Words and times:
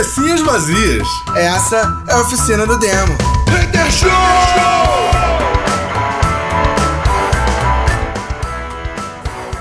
Cabecinhas 0.00 0.40
vazias. 0.40 1.06
Essa 1.36 2.02
é 2.08 2.12
a 2.14 2.20
oficina 2.22 2.66
do 2.66 2.78
demo. 2.78 3.18
Hater 3.50 3.90
Show! 3.92 4.08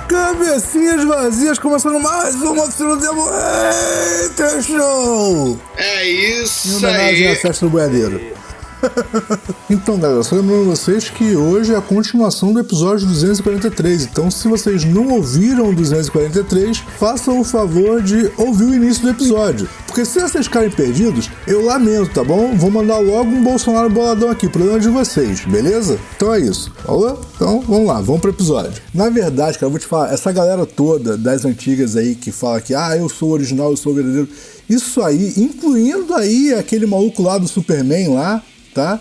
Cabecinhas 0.08 1.04
vazias, 1.04 1.60
começando 1.60 2.00
mais 2.00 2.36
uma 2.36 2.64
oficina 2.64 2.96
do 2.96 3.02
demo. 3.02 3.26
Hater 3.30 4.62
Show! 4.64 5.60
É 5.78 6.06
Em 6.08 6.42
isso 6.42 6.78
homenagem 6.78 7.28
à 7.28 7.32
aí. 7.32 7.36
festa 7.36 7.66
do 7.66 7.70
boiadeiro. 7.70 8.39
então, 9.70 9.98
galera, 9.98 10.24
só 10.24 10.36
lembrando 10.36 10.66
vocês 10.66 11.10
que 11.10 11.36
hoje 11.36 11.74
é 11.74 11.78
a 11.78 11.82
continuação 11.82 12.54
do 12.54 12.60
episódio 12.60 13.08
243. 13.08 14.06
Então, 14.06 14.32
se 14.32 14.48
vocês 14.48 14.86
não 14.86 15.10
ouviram 15.10 15.70
o 15.70 15.76
243, 15.76 16.78
façam 16.98 17.40
o 17.40 17.44
favor 17.44 18.02
de 18.02 18.32
ouvir 18.38 18.66
o 18.66 18.76
início 18.76 19.04
do 19.04 19.10
episódio. 19.10 19.68
Porque 19.86 20.06
se 20.06 20.20
vocês 20.20 20.46
ficarem 20.46 20.70
perdidos, 20.70 21.30
eu 21.48 21.64
lamento, 21.64 22.14
tá 22.14 22.24
bom? 22.24 22.56
Vou 22.56 22.72
mandar 22.72 23.00
logo 23.00 23.30
um 23.30 23.44
Bolsonaro 23.44 23.90
boladão 23.90 24.30
aqui, 24.30 24.48
problema 24.48 24.80
de 24.80 24.90
vocês, 24.90 25.46
beleza? 25.46 26.00
Então 26.16 26.34
é 26.34 26.40
isso. 26.40 26.72
Falou? 26.86 27.20
Então, 27.36 27.62
vamos 27.62 27.88
lá, 27.88 28.00
vamos 28.00 28.22
pro 28.22 28.32
episódio. 28.32 28.82
Na 28.94 29.10
verdade, 29.10 29.58
cara, 29.58 29.68
eu 29.68 29.72
vou 29.72 29.80
te 29.80 29.86
falar, 29.86 30.14
essa 30.14 30.32
galera 30.32 30.66
toda 30.66 31.18
das 31.18 31.46
antigas 31.46 31.96
aí 31.96 32.16
que 32.16 32.32
fala 32.32 32.62
que, 32.62 32.74
ah, 32.74 32.96
eu 32.96 33.10
sou 33.10 33.32
original, 33.32 33.72
eu 33.72 33.78
sou 33.78 33.94
verdadeiro. 33.94 34.30
Isso 34.70 35.02
aí, 35.02 35.34
incluindo 35.38 36.14
aí 36.14 36.54
aquele 36.54 36.86
maluco 36.86 37.24
lá 37.24 37.40
do 37.40 37.48
Superman 37.48 38.10
lá, 38.10 38.44
tá? 38.80 39.00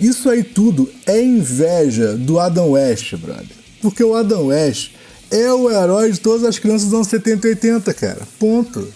Isso 0.00 0.28
aí 0.30 0.42
tudo 0.42 0.90
é 1.06 1.22
inveja 1.22 2.14
do 2.16 2.38
Adam 2.40 2.70
West, 2.70 3.14
brother. 3.16 3.46
Porque 3.82 4.02
o 4.02 4.14
Adam 4.14 4.46
West 4.46 4.92
é 5.30 5.52
o 5.52 5.70
herói 5.70 6.10
de 6.10 6.18
todas 6.20 6.44
as 6.44 6.58
crianças 6.58 6.84
dos 6.88 6.94
anos 6.94 7.06
70 7.08 7.46
e 7.46 7.50
80, 7.50 7.94
cara. 7.94 8.20
Ponto. 8.38 8.88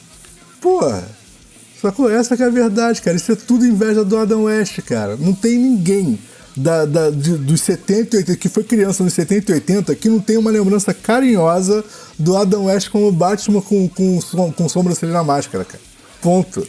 Porra. 0.61 1.05
Sacou? 1.81 2.11
Essa 2.11 2.37
que 2.37 2.43
é 2.43 2.47
a 2.47 2.51
verdade, 2.51 3.01
cara. 3.03 3.17
Isso 3.17 3.31
é 3.31 3.37
tudo 3.37 3.67
inveja 3.67 4.03
do 4.05 4.17
Adam 4.17 4.45
West, 4.45 4.81
cara. 4.83 5.17
Não 5.17 5.35
tem 5.35 5.59
ninguém 5.59 6.19
da, 6.57 6.85
da- 6.87 7.11
de- 7.11 7.37
dos 7.37 7.61
70 7.61 8.17
e 8.17 8.19
80, 8.21 8.37
que 8.39 8.49
foi 8.49 8.65
criança 8.65 9.05
nos 9.05 9.13
70 9.13 9.53
e 9.53 9.55
80, 9.57 9.95
que 9.95 10.09
não 10.09 10.19
tem 10.21 10.37
uma 10.39 10.51
lembrança 10.51 10.95
carinhosa 10.95 11.85
do 12.19 12.37
Adam 12.37 12.65
West 12.65 12.89
como 12.89 13.13
Batman 13.13 13.61
com, 13.61 13.89
com, 13.89 14.19
com 14.53 14.69
sobrancelha 14.69 15.13
na 15.13 15.23
máscara, 15.23 15.65
cara. 15.65 15.83
Ponto. 16.23 16.67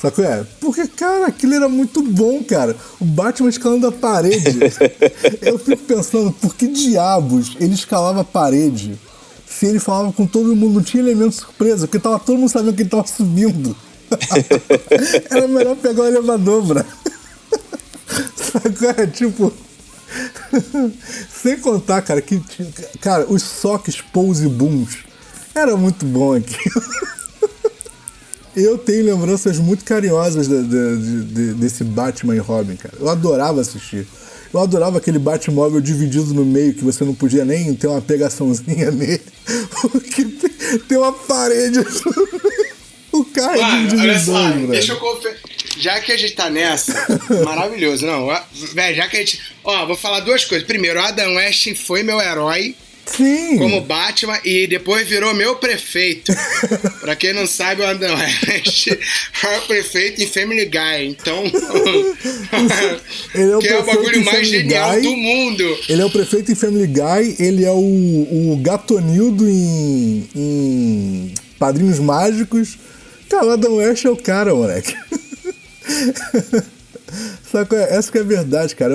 Sacou? 0.00 0.24
É? 0.24 0.46
Porque, 0.60 0.86
cara, 0.88 1.26
aquilo 1.26 1.54
era 1.54 1.68
muito 1.68 2.02
bom, 2.02 2.42
cara. 2.42 2.74
O 2.98 3.04
Batman 3.04 3.50
escalando 3.50 3.86
a 3.86 3.92
parede. 3.92 4.58
Eu 5.42 5.58
fico 5.58 5.82
pensando, 5.84 6.32
por 6.32 6.54
que 6.54 6.66
diabos 6.68 7.54
ele 7.60 7.74
escalava 7.74 8.22
a 8.22 8.24
parede 8.24 8.98
se 9.46 9.66
ele 9.66 9.78
falava 9.78 10.10
com 10.12 10.26
todo 10.26 10.56
mundo? 10.56 10.76
Não 10.76 10.82
tinha 10.82 11.02
elemento 11.02 11.34
surpresa, 11.34 11.86
porque 11.86 11.98
tava 11.98 12.18
todo 12.18 12.38
mundo 12.38 12.48
sabendo 12.48 12.74
que 12.74 12.82
ele 12.82 12.88
tava 12.88 13.06
subindo. 13.06 13.76
Era 15.28 15.46
melhor 15.46 15.76
pegar 15.76 16.02
o 16.02 16.06
elevador, 16.06 16.62
bra. 16.62 16.86
Sacou? 18.36 18.90
É 18.96 19.06
tipo. 19.06 19.52
Sem 21.42 21.58
contar, 21.58 22.00
cara, 22.00 22.22
que. 22.22 22.40
Cara, 23.00 23.26
os 23.28 23.42
soques 23.42 24.00
pose 24.00 24.48
booms. 24.48 24.98
Era 25.54 25.76
muito 25.76 26.06
bom 26.06 26.34
aqui. 26.34 26.56
Eu 28.56 28.76
tenho 28.78 29.04
lembranças 29.04 29.58
muito 29.58 29.84
carinhosas 29.84 30.48
de- 30.48 30.62
de- 30.64 30.96
de- 30.96 31.24
de- 31.24 31.54
desse 31.54 31.84
Batman 31.84 32.34
e 32.34 32.38
Robin, 32.38 32.76
cara. 32.76 32.94
Eu 32.98 33.08
adorava 33.08 33.60
assistir. 33.60 34.06
Eu 34.52 34.58
adorava 34.60 34.98
aquele 34.98 35.18
Batmóvel 35.18 35.80
dividido 35.80 36.34
no 36.34 36.44
meio, 36.44 36.74
que 36.74 36.82
você 36.82 37.04
não 37.04 37.14
podia 37.14 37.44
nem 37.44 37.72
ter 37.74 37.86
uma 37.86 38.00
pegaçãozinha 38.00 38.90
nele. 38.92 39.20
Porque 39.80 40.24
tem, 40.24 40.78
tem 40.88 40.98
uma 40.98 41.12
parede. 41.12 41.78
o 43.12 43.24
carro 43.26 43.54
é 43.54 43.60
Mano, 43.62 43.76
dividido 43.88 44.02
olha 44.02 44.18
só, 44.18 44.50
dois, 44.50 44.68
deixa 44.70 44.92
eu 44.92 44.96
confessar. 44.98 45.36
Já 45.78 46.00
que 46.00 46.10
a 46.12 46.16
gente 46.16 46.34
tá 46.34 46.50
nessa, 46.50 46.92
maravilhoso. 47.44 48.04
Não, 48.04 48.26
velho, 48.74 48.96
já 48.96 49.08
que 49.08 49.16
a 49.16 49.20
gente. 49.20 49.40
Ó, 49.62 49.86
vou 49.86 49.96
falar 49.96 50.20
duas 50.20 50.44
coisas. 50.44 50.66
Primeiro, 50.66 50.98
o 51.00 51.02
Adam 51.02 51.36
West 51.36 51.72
foi 51.86 52.02
meu 52.02 52.20
herói 52.20 52.74
Sim. 53.06 53.58
como 53.58 53.80
Batman 53.82 54.38
e 54.44 54.66
depois 54.66 55.08
virou 55.08 55.34
meu 55.34 55.56
prefeito. 55.56 56.32
pra 57.00 57.16
quem 57.16 57.32
não 57.32 57.46
sabe, 57.46 57.82
o 57.82 57.86
Adam 57.86 58.16
West 58.16 58.88
é 58.88 59.58
o 59.58 59.62
prefeito 59.62 60.22
em 60.22 60.26
Family 60.26 60.66
Guy. 60.66 61.06
Então. 61.08 61.44
Ele 63.34 63.52
é 63.52 63.56
o 63.56 63.60
que 63.60 63.68
é 63.68 63.78
o 63.78 63.84
bagulho 63.84 64.24
mais 64.24 64.38
Family 64.38 64.58
genial 64.58 64.92
Guy. 64.92 65.02
do 65.02 65.16
mundo. 65.16 65.78
Ele 65.88 66.02
é 66.02 66.04
o 66.04 66.10
prefeito 66.10 66.52
em 66.52 66.54
Family 66.54 66.86
Guy, 66.86 67.36
ele 67.38 67.64
é 67.64 67.70
o, 67.70 67.76
o 68.52 68.58
Gatonildo 68.62 69.48
em, 69.48 70.28
em 70.34 71.34
Padrinhos 71.58 71.98
Mágicos. 71.98 72.78
Cara, 73.28 73.46
o 73.46 73.50
Adam 73.50 73.76
West 73.76 74.04
é 74.04 74.10
o 74.10 74.16
cara, 74.16 74.54
moleque. 74.54 74.94
Saca? 77.50 77.76
Essa 77.76 78.12
que 78.12 78.18
é 78.18 78.20
a 78.20 78.24
verdade, 78.24 78.74
cara. 78.76 78.94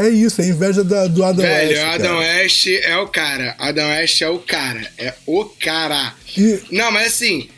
É, 0.00 0.06
é 0.06 0.08
isso, 0.10 0.40
é 0.40 0.46
inveja 0.46 0.84
da- 0.84 1.06
do 1.08 1.24
Adam 1.24 1.44
Velho, 1.44 1.70
West. 1.70 1.82
o 1.82 1.86
Adam. 1.86 2.18
West 2.18 2.66
é 2.68 2.96
o 2.98 3.08
cara. 3.08 3.54
Adam 3.58 3.88
West 3.88 4.22
é 4.22 4.28
o 4.28 4.38
cara. 4.38 4.92
É 4.98 5.14
o 5.26 5.44
cara. 5.44 6.14
E- 6.36 6.60
Não, 6.70 6.90
mas 6.92 7.08
assim, 7.08 7.48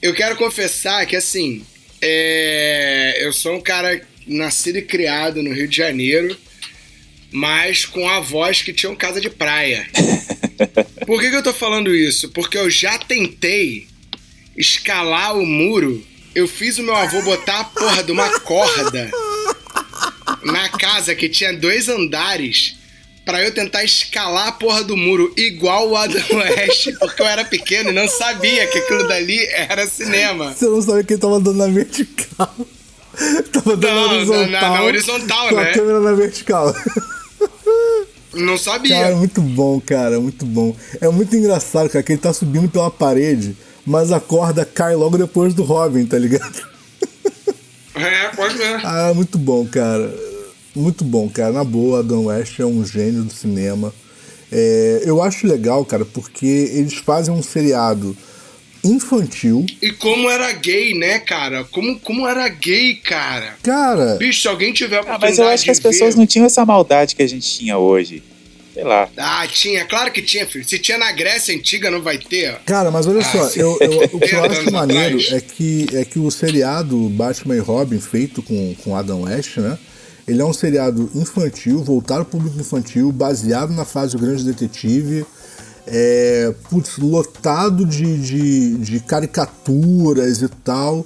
eu 0.00 0.12
quero 0.14 0.34
confessar 0.36 1.06
que 1.06 1.14
assim, 1.14 1.64
é, 2.00 3.18
eu 3.20 3.32
sou 3.32 3.54
um 3.56 3.60
cara 3.60 4.00
nascido 4.26 4.78
e 4.78 4.82
criado 4.82 5.42
no 5.42 5.52
Rio 5.52 5.68
de 5.68 5.76
Janeiro, 5.76 6.36
mas 7.30 7.84
com 7.84 8.08
avós 8.08 8.60
que 8.62 8.72
tinham 8.72 8.94
casa 8.96 9.20
de 9.20 9.30
praia. 9.30 9.86
Por 11.06 11.20
que, 11.20 11.30
que 11.30 11.36
eu 11.36 11.42
tô 11.42 11.52
falando 11.52 11.94
isso? 11.94 12.28
Porque 12.30 12.56
eu 12.58 12.68
já 12.70 12.98
tentei 12.98 13.86
escalar 14.56 15.36
o 15.36 15.46
muro. 15.46 16.04
Eu 16.34 16.48
fiz 16.48 16.78
o 16.78 16.82
meu 16.82 16.94
avô 16.96 17.20
botar 17.22 17.60
a 17.60 17.64
porra 17.64 18.02
de 18.02 18.10
uma 18.12 18.40
corda 18.40 19.10
na 20.44 20.68
casa 20.68 21.14
que 21.14 21.28
tinha 21.28 21.52
dois 21.56 21.88
andares 21.88 22.76
pra 23.24 23.40
eu 23.42 23.54
tentar 23.54 23.84
escalar 23.84 24.48
a 24.48 24.52
porra 24.52 24.82
do 24.82 24.96
muro 24.96 25.32
igual 25.36 25.88
o 25.90 25.96
Adam 25.96 26.20
West, 26.36 26.88
porque 26.98 27.22
eu 27.22 27.26
era 27.26 27.44
pequeno 27.44 27.90
e 27.90 27.92
não 27.92 28.08
sabia 28.08 28.66
que 28.66 28.78
aquilo 28.78 29.06
dali 29.06 29.38
era 29.46 29.86
cinema. 29.86 30.52
Você 30.52 30.66
não 30.66 30.82
sabia 30.82 31.04
que 31.04 31.12
ele 31.12 31.20
tava 31.20 31.36
andando 31.36 31.56
na 31.58 31.68
vertical. 31.68 32.54
tava 33.52 33.72
andando 33.74 33.94
Não, 33.94 34.06
na 34.08 34.12
horizontal. 34.14 34.48
na- 34.50 34.70
na 34.70 34.82
horizontal, 34.82 35.48
com 35.50 35.54
né? 35.56 35.70
a 35.70 35.72
câmera 35.74 36.00
na 36.00 36.12
vertical. 36.12 36.74
Não 38.34 38.56
sabia. 38.58 38.96
Cara, 38.98 39.14
muito 39.16 39.40
bom, 39.42 39.80
cara, 39.80 40.18
muito 40.18 40.44
bom. 40.46 40.74
É 41.00 41.08
muito 41.08 41.36
engraçado, 41.36 41.88
cara, 41.90 42.02
que 42.02 42.12
ele 42.12 42.20
tá 42.20 42.32
subindo 42.32 42.68
pela 42.68 42.90
parede, 42.90 43.54
mas 43.86 44.10
a 44.10 44.18
corda 44.18 44.64
cai 44.64 44.94
logo 44.96 45.18
depois 45.18 45.52
do 45.54 45.62
Robin, 45.62 46.06
tá 46.06 46.18
ligado? 46.18 46.66
É, 47.94 48.28
pode 48.28 48.56
ver. 48.56 48.80
Ah, 48.84 49.12
muito 49.14 49.36
bom, 49.36 49.66
cara. 49.66 50.10
Muito 50.74 51.04
bom, 51.04 51.28
cara. 51.28 51.52
Na 51.52 51.64
boa, 51.64 52.00
Adam 52.00 52.24
West 52.26 52.58
é 52.58 52.64
um 52.66 52.84
gênio 52.84 53.24
do 53.24 53.32
cinema. 53.32 53.92
É, 54.50 55.02
eu 55.04 55.22
acho 55.22 55.46
legal, 55.46 55.84
cara, 55.84 56.04
porque 56.04 56.46
eles 56.46 56.94
fazem 56.94 57.32
um 57.32 57.42
seriado 57.42 58.16
infantil. 58.84 59.64
E 59.80 59.92
como 59.92 60.28
era 60.28 60.50
gay, 60.52 60.94
né, 60.94 61.18
cara? 61.20 61.64
Como, 61.64 61.98
como 62.00 62.26
era 62.26 62.48
gay, 62.48 62.96
cara? 62.96 63.54
Cara, 63.62 64.16
Bicho, 64.16 64.42
se 64.42 64.48
alguém 64.48 64.72
tiver 64.72 64.96
a 64.96 64.98
Ah, 64.98 65.02
oportunidade 65.02 65.30
mas 65.30 65.38
eu 65.38 65.48
acho 65.48 65.64
que 65.64 65.70
as 65.70 65.78
ver- 65.78 65.88
pessoas 65.90 66.14
não 66.14 66.26
tinham 66.26 66.46
essa 66.46 66.64
maldade 66.66 67.14
que 67.14 67.22
a 67.22 67.26
gente 67.28 67.48
tinha 67.48 67.78
hoje. 67.78 68.22
Sei 68.74 68.82
lá. 68.84 69.08
Ah, 69.18 69.46
tinha, 69.46 69.84
claro 69.84 70.10
que 70.10 70.22
tinha, 70.22 70.46
filho. 70.46 70.66
Se 70.66 70.78
tinha 70.78 70.96
na 70.96 71.12
Grécia 71.12 71.54
Antiga, 71.54 71.90
não 71.90 72.00
vai 72.02 72.16
ter. 72.16 72.58
Cara, 72.64 72.90
mas 72.90 73.06
olha 73.06 73.20
Ah, 73.20 73.24
só, 73.24 73.48
eu, 73.50 73.76
eu- 73.80 74.08
o 74.14 74.18
que 74.20 74.34
eu 74.34 74.40
30 74.42 74.46
acho 74.60 74.72
maneiro 74.72 75.16
atrás. 75.20 75.32
é 75.32 75.40
que, 75.42 75.86
é 75.92 76.04
que 76.06 76.18
o 76.18 76.30
seriado 76.30 76.96
Batman 77.10 77.56
e 77.56 77.60
Robin, 77.60 78.00
feito 78.00 78.42
com, 78.42 78.74
com 78.82 78.96
Adam 78.96 79.22
West, 79.22 79.58
né? 79.58 79.78
Ele 80.26 80.40
é 80.40 80.44
um 80.44 80.52
seriado 80.52 81.10
infantil, 81.14 81.82
voltado 81.82 82.20
ao 82.20 82.26
público 82.26 82.58
infantil, 82.58 83.10
baseado 83.10 83.72
na 83.72 83.84
fase 83.84 84.16
do 84.16 84.22
Grande 84.22 84.44
Detetive, 84.44 85.26
é, 85.86 86.54
putz, 86.70 86.98
lotado 86.98 87.84
de, 87.84 88.18
de, 88.18 88.78
de 88.78 89.00
caricaturas 89.00 90.40
e 90.40 90.48
tal, 90.48 91.04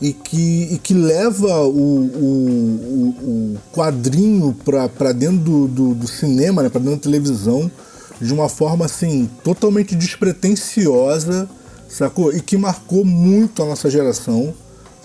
e 0.00 0.12
que, 0.12 0.74
e 0.74 0.78
que 0.78 0.92
leva 0.92 1.62
o, 1.62 1.70
o, 1.70 3.14
o, 3.22 3.58
quadrinho 3.72 4.54
para 4.64 5.12
dentro 5.12 5.38
do, 5.38 5.68
do, 5.68 5.94
do 5.94 6.08
cinema, 6.08 6.62
né, 6.62 6.68
para 6.68 6.80
dentro 6.80 6.96
da 6.96 7.02
televisão, 7.02 7.70
de 8.20 8.32
uma 8.32 8.48
forma 8.48 8.84
assim, 8.84 9.30
totalmente 9.44 9.94
despretensiosa, 9.94 11.48
sacou? 11.88 12.32
E 12.32 12.40
que 12.40 12.56
marcou 12.56 13.04
muito 13.04 13.62
a 13.62 13.66
nossa 13.66 13.88
geração. 13.88 14.54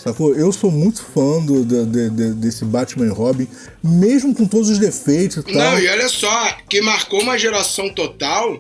Sacou? 0.04 0.34
Eu 0.36 0.52
sou 0.52 0.72
muito 0.72 1.04
fã 1.04 1.40
do, 1.46 1.64
de- 1.64 2.34
desse 2.34 2.66
Batman 2.66 3.06
e 3.06 3.10
Robin, 3.10 3.48
mesmo 3.84 4.34
com 4.34 4.48
todos 4.48 4.70
os 4.70 4.80
defeitos 4.80 5.38
e 5.38 5.44
tal. 5.44 5.54
Não, 5.54 5.80
e 5.80 5.88
olha 5.88 6.10
só, 6.10 6.58
que 6.68 6.82
marcou 6.82 7.22
uma 7.22 7.38
geração 7.38 7.88
total, 7.94 8.60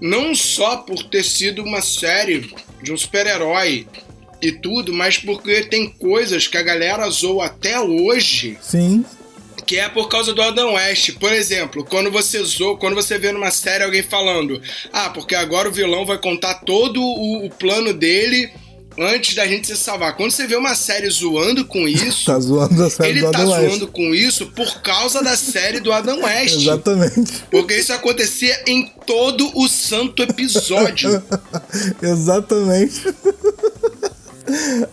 não 0.00 0.34
só 0.34 0.78
por 0.78 1.02
ter 1.04 1.24
sido 1.24 1.62
uma 1.62 1.80
série 1.80 2.52
de 2.82 2.92
um 2.92 2.96
super-herói 2.96 3.86
e 4.42 4.50
tudo, 4.50 4.92
mas 4.92 5.18
porque 5.18 5.62
tem 5.64 5.88
coisas 5.88 6.48
que 6.48 6.56
a 6.56 6.62
galera 6.62 7.08
zoa 7.10 7.46
até 7.46 7.78
hoje, 7.78 8.58
Sim, 8.60 9.04
que 9.66 9.76
é 9.76 9.88
por 9.88 10.08
causa 10.08 10.32
do 10.32 10.42
Adam 10.42 10.72
West. 10.74 11.12
Por 11.20 11.32
exemplo, 11.32 11.84
quando 11.84 12.10
você 12.10 12.42
zoa, 12.42 12.76
quando 12.76 12.94
você 12.96 13.16
vê 13.16 13.30
numa 13.30 13.52
série 13.52 13.84
alguém 13.84 14.02
falando, 14.02 14.60
ah, 14.92 15.10
porque 15.10 15.36
agora 15.36 15.68
o 15.68 15.72
vilão 15.72 16.04
vai 16.04 16.18
contar 16.18 16.54
todo 16.64 17.00
o, 17.00 17.46
o 17.46 17.50
plano 17.50 17.92
dele 17.94 18.50
antes 18.98 19.34
da 19.34 19.46
gente 19.46 19.66
se 19.66 19.76
salvar. 19.76 20.16
Quando 20.16 20.30
você 20.30 20.46
vê 20.46 20.56
uma 20.56 20.74
série 20.74 21.08
zoando 21.10 21.64
com 21.64 21.86
isso, 21.88 22.24
Tá 22.30 22.38
zoando 22.38 22.82
a 22.84 22.90
série 22.90 23.10
ele 23.10 23.20
do 23.20 23.30
tá 23.30 23.38
Adam 23.38 23.50
West. 23.52 23.68
zoando 23.68 23.88
com 23.88 24.14
isso 24.14 24.46
por 24.48 24.80
causa 24.82 25.22
da 25.22 25.36
série 25.36 25.80
do 25.80 25.92
Adam 25.92 26.20
West. 26.24 26.56
Exatamente. 26.56 27.42
Porque 27.50 27.74
isso 27.76 27.92
acontecia 27.92 28.62
em 28.66 28.86
todo 29.06 29.50
o 29.58 29.68
santo 29.68 30.22
episódio. 30.22 31.22
Exatamente. 32.02 33.02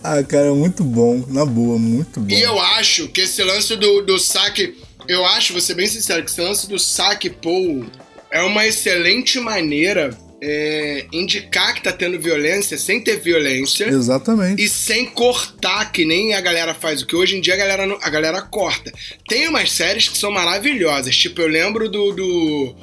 ah, 0.04 0.24
cara, 0.24 0.54
muito 0.54 0.84
bom. 0.84 1.24
Na 1.28 1.46
boa, 1.46 1.78
muito 1.78 2.20
bom. 2.20 2.34
E 2.34 2.42
eu 2.42 2.60
acho 2.60 3.08
que 3.10 3.22
esse 3.22 3.44
lance 3.44 3.76
do, 3.76 4.02
do 4.02 4.20
saque. 4.20 4.78
Eu 5.08 5.26
acho, 5.26 5.54
vou 5.54 5.62
ser 5.62 5.74
bem 5.74 5.88
sincero, 5.88 6.24
que 6.24 6.30
esse 6.30 6.42
lance 6.42 6.68
do 6.68 6.78
saque 6.78 7.30
Paul 7.30 7.86
é 8.30 8.42
uma 8.44 8.68
excelente 8.68 9.40
maneira 9.40 10.10
é, 10.42 11.06
indicar 11.12 11.74
que 11.74 11.82
tá 11.84 11.92
tendo 11.92 12.20
violência 12.20 12.78
sem 12.78 13.02
ter 13.02 13.20
violência. 13.20 13.86
Exatamente. 13.86 14.62
E 14.64 14.70
sem 14.70 15.06
cortar, 15.06 15.92
que 15.92 16.06
nem 16.06 16.34
a 16.34 16.42
galera 16.42 16.74
faz. 16.74 17.02
O 17.02 17.08
que 17.08 17.16
hoje 17.16 17.36
em 17.38 17.42
dia 17.42 17.54
a 17.56 17.58
galera, 17.58 17.86
não- 17.88 17.98
a 18.02 18.10
galera 18.10 18.42
corta. 18.42 18.92
Tem 19.28 19.48
umas 19.48 19.72
séries 19.72 20.08
que 20.10 20.18
são 20.18 20.32
maravilhosas. 20.32 21.16
Tipo, 21.16 21.42
eu 21.42 21.48
lembro 21.48 21.90
do. 21.90 22.12
do 22.14 22.76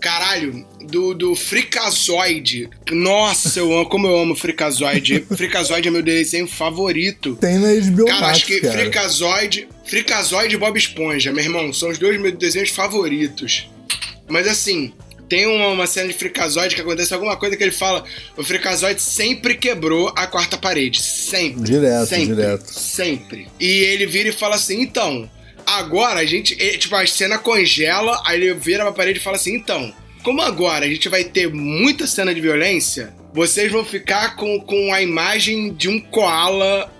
caralho, 0.00 0.66
do, 0.80 1.14
do 1.14 1.34
Fricazoide. 1.36 2.68
Nossa, 2.90 3.60
eu 3.60 3.72
amo, 3.72 3.88
como 3.88 4.06
eu 4.08 4.18
amo 4.18 4.34
Fricazoide. 4.34 5.24
Fricazoide 5.36 5.86
é 5.88 5.90
meu 5.92 6.02
desenho 6.02 6.48
favorito. 6.48 7.36
Tem 7.36 7.56
na 7.58 7.68
HBO 7.88 8.06
Cara, 8.06 8.26
acho 8.26 8.46
que 8.46 8.60
cara. 8.60 8.76
Fricazoide, 8.78 9.68
Fricazoide 9.86 10.54
e 10.56 10.58
Bob 10.58 10.76
Esponja, 10.76 11.32
meu 11.32 11.44
irmão, 11.44 11.72
são 11.72 11.88
os 11.88 11.98
dois 11.98 12.20
meus 12.20 12.36
desenhos 12.36 12.70
favoritos. 12.70 13.68
Mas 14.28 14.48
assim, 14.48 14.92
tem 15.32 15.46
uma, 15.46 15.68
uma 15.68 15.86
cena 15.86 16.08
de 16.08 16.12
Fricazoide 16.14 16.74
que 16.74 16.82
acontece 16.82 17.14
alguma 17.14 17.38
coisa 17.38 17.56
que 17.56 17.62
ele 17.62 17.72
fala: 17.72 18.04
o 18.36 18.44
Fricazoide 18.44 19.00
sempre 19.00 19.54
quebrou 19.54 20.12
a 20.14 20.26
quarta 20.26 20.58
parede. 20.58 21.00
Sempre. 21.02 21.62
Direto, 21.62 22.06
sempre, 22.06 22.26
direto. 22.26 22.66
Sempre. 22.70 23.48
E 23.58 23.66
ele 23.66 24.04
vira 24.04 24.28
e 24.28 24.32
fala 24.32 24.56
assim: 24.56 24.82
então, 24.82 25.30
agora 25.66 26.20
a 26.20 26.26
gente. 26.26 26.54
ele- 26.60 26.76
tipo, 26.76 26.94
a 26.94 27.06
cena 27.06 27.38
congela, 27.38 28.20
aí 28.26 28.42
ele 28.42 28.52
vira 28.52 28.82
pra 28.84 28.92
parede 28.92 29.20
e 29.20 29.22
fala 29.22 29.36
assim: 29.36 29.54
então, 29.54 29.90
como 30.22 30.42
agora 30.42 30.84
a 30.84 30.88
gente 30.88 31.08
vai 31.08 31.24
ter 31.24 31.50
muita 31.50 32.06
cena 32.06 32.34
de 32.34 32.40
violência, 32.42 33.14
vocês 33.32 33.72
vão 33.72 33.86
ficar 33.86 34.36
com, 34.36 34.60
com 34.60 34.92
a 34.92 35.00
imagem 35.00 35.72
de 35.72 35.88
um 35.88 35.98
koala 35.98 36.92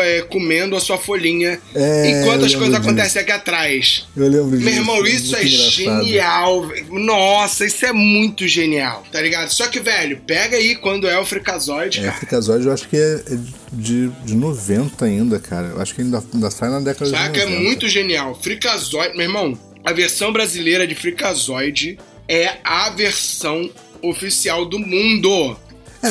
é, 0.00 0.22
comendo 0.22 0.76
a 0.76 0.80
sua 0.80 0.96
folhinha 0.98 1.60
É, 1.74 2.10
enquanto 2.20 2.44
as 2.44 2.54
coisas 2.54 2.76
disso. 2.76 2.88
acontecem 2.88 3.20
aqui 3.22 3.32
atrás. 3.32 4.06
Eu 4.16 4.28
lembro 4.28 4.50
disso. 4.56 4.64
Meu 4.64 4.74
irmão, 4.74 5.04
isso 5.06 5.34
é 5.34 5.44
engraçado. 5.44 6.04
genial. 6.04 6.62
Nossa, 6.90 7.66
isso 7.66 7.84
é 7.84 7.92
muito 7.92 8.46
genial, 8.46 9.02
tá 9.10 9.20
ligado? 9.20 9.50
Só 9.50 9.66
que, 9.68 9.80
velho, 9.80 10.20
pega 10.26 10.56
aí 10.56 10.76
quando 10.76 11.08
é 11.08 11.18
o 11.18 11.24
Freakazoid, 11.26 11.98
É, 11.98 12.02
cara. 12.04 12.14
Freakazoid 12.16 12.66
eu 12.66 12.72
acho 12.72 12.88
que 12.88 12.96
é 12.96 13.22
é 13.30 13.38
de, 13.72 14.08
de 14.24 14.34
90 14.36 15.04
ainda, 15.04 15.38
cara. 15.40 15.68
Eu 15.74 15.80
acho 15.82 15.94
que 15.94 16.02
ainda, 16.02 16.22
ainda 16.32 16.50
sai 16.50 16.70
na 16.70 16.80
década 16.80 17.10
Saca? 17.10 17.32
de 17.32 17.40
É 17.40 17.44
90. 17.46 17.62
muito 17.62 17.88
genial. 17.88 18.38
Freakazoid, 18.40 19.16
meu 19.16 19.26
irmão, 19.26 19.58
a 19.84 19.92
versão 19.92 20.32
brasileira 20.32 20.86
de 20.86 20.94
Freakazoid 20.94 21.98
é 22.28 22.58
a 22.62 22.90
versão 22.90 23.68
oficial 24.00 24.64
do 24.64 24.78
mundo. 24.78 25.56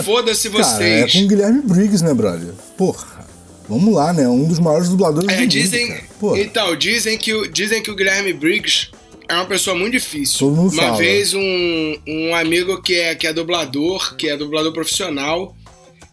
Foda-se 0.03 0.49
Cara, 0.49 0.63
é 0.63 0.65
vocês. 1.05 1.13
com 1.13 1.19
o 1.19 1.27
Guilherme 1.27 1.61
Briggs, 1.61 2.03
né, 2.03 2.13
brother? 2.13 2.49
Porra. 2.77 3.23
Vamos 3.67 3.93
lá, 3.93 4.11
né? 4.11 4.27
Um 4.27 4.45
dos 4.45 4.59
maiores 4.59 4.89
dubladores 4.89 5.29
É, 5.29 5.35
do 5.35 5.41
mundo, 5.41 5.49
dizem. 5.49 6.01
Pô, 6.19 6.35
então, 6.35 6.75
dizem 6.75 7.17
que, 7.17 7.33
o, 7.33 7.47
dizem 7.47 7.81
que 7.81 7.89
o 7.89 7.95
Guilherme 7.95 8.33
Briggs 8.33 8.89
é 9.27 9.33
uma 9.33 9.45
pessoa 9.45 9.75
muito 9.75 9.93
difícil. 9.93 10.39
Todo 10.39 10.55
mundo 10.55 10.73
uma 10.73 10.83
fala. 10.83 10.97
vez 10.97 11.33
um, 11.33 11.97
um 12.07 12.35
amigo 12.35 12.81
que 12.81 12.95
é, 12.95 13.15
que 13.15 13.25
é 13.25 13.33
dublador, 13.33 14.15
que 14.15 14.27
é 14.27 14.35
dublador 14.35 14.73
profissional, 14.73 15.55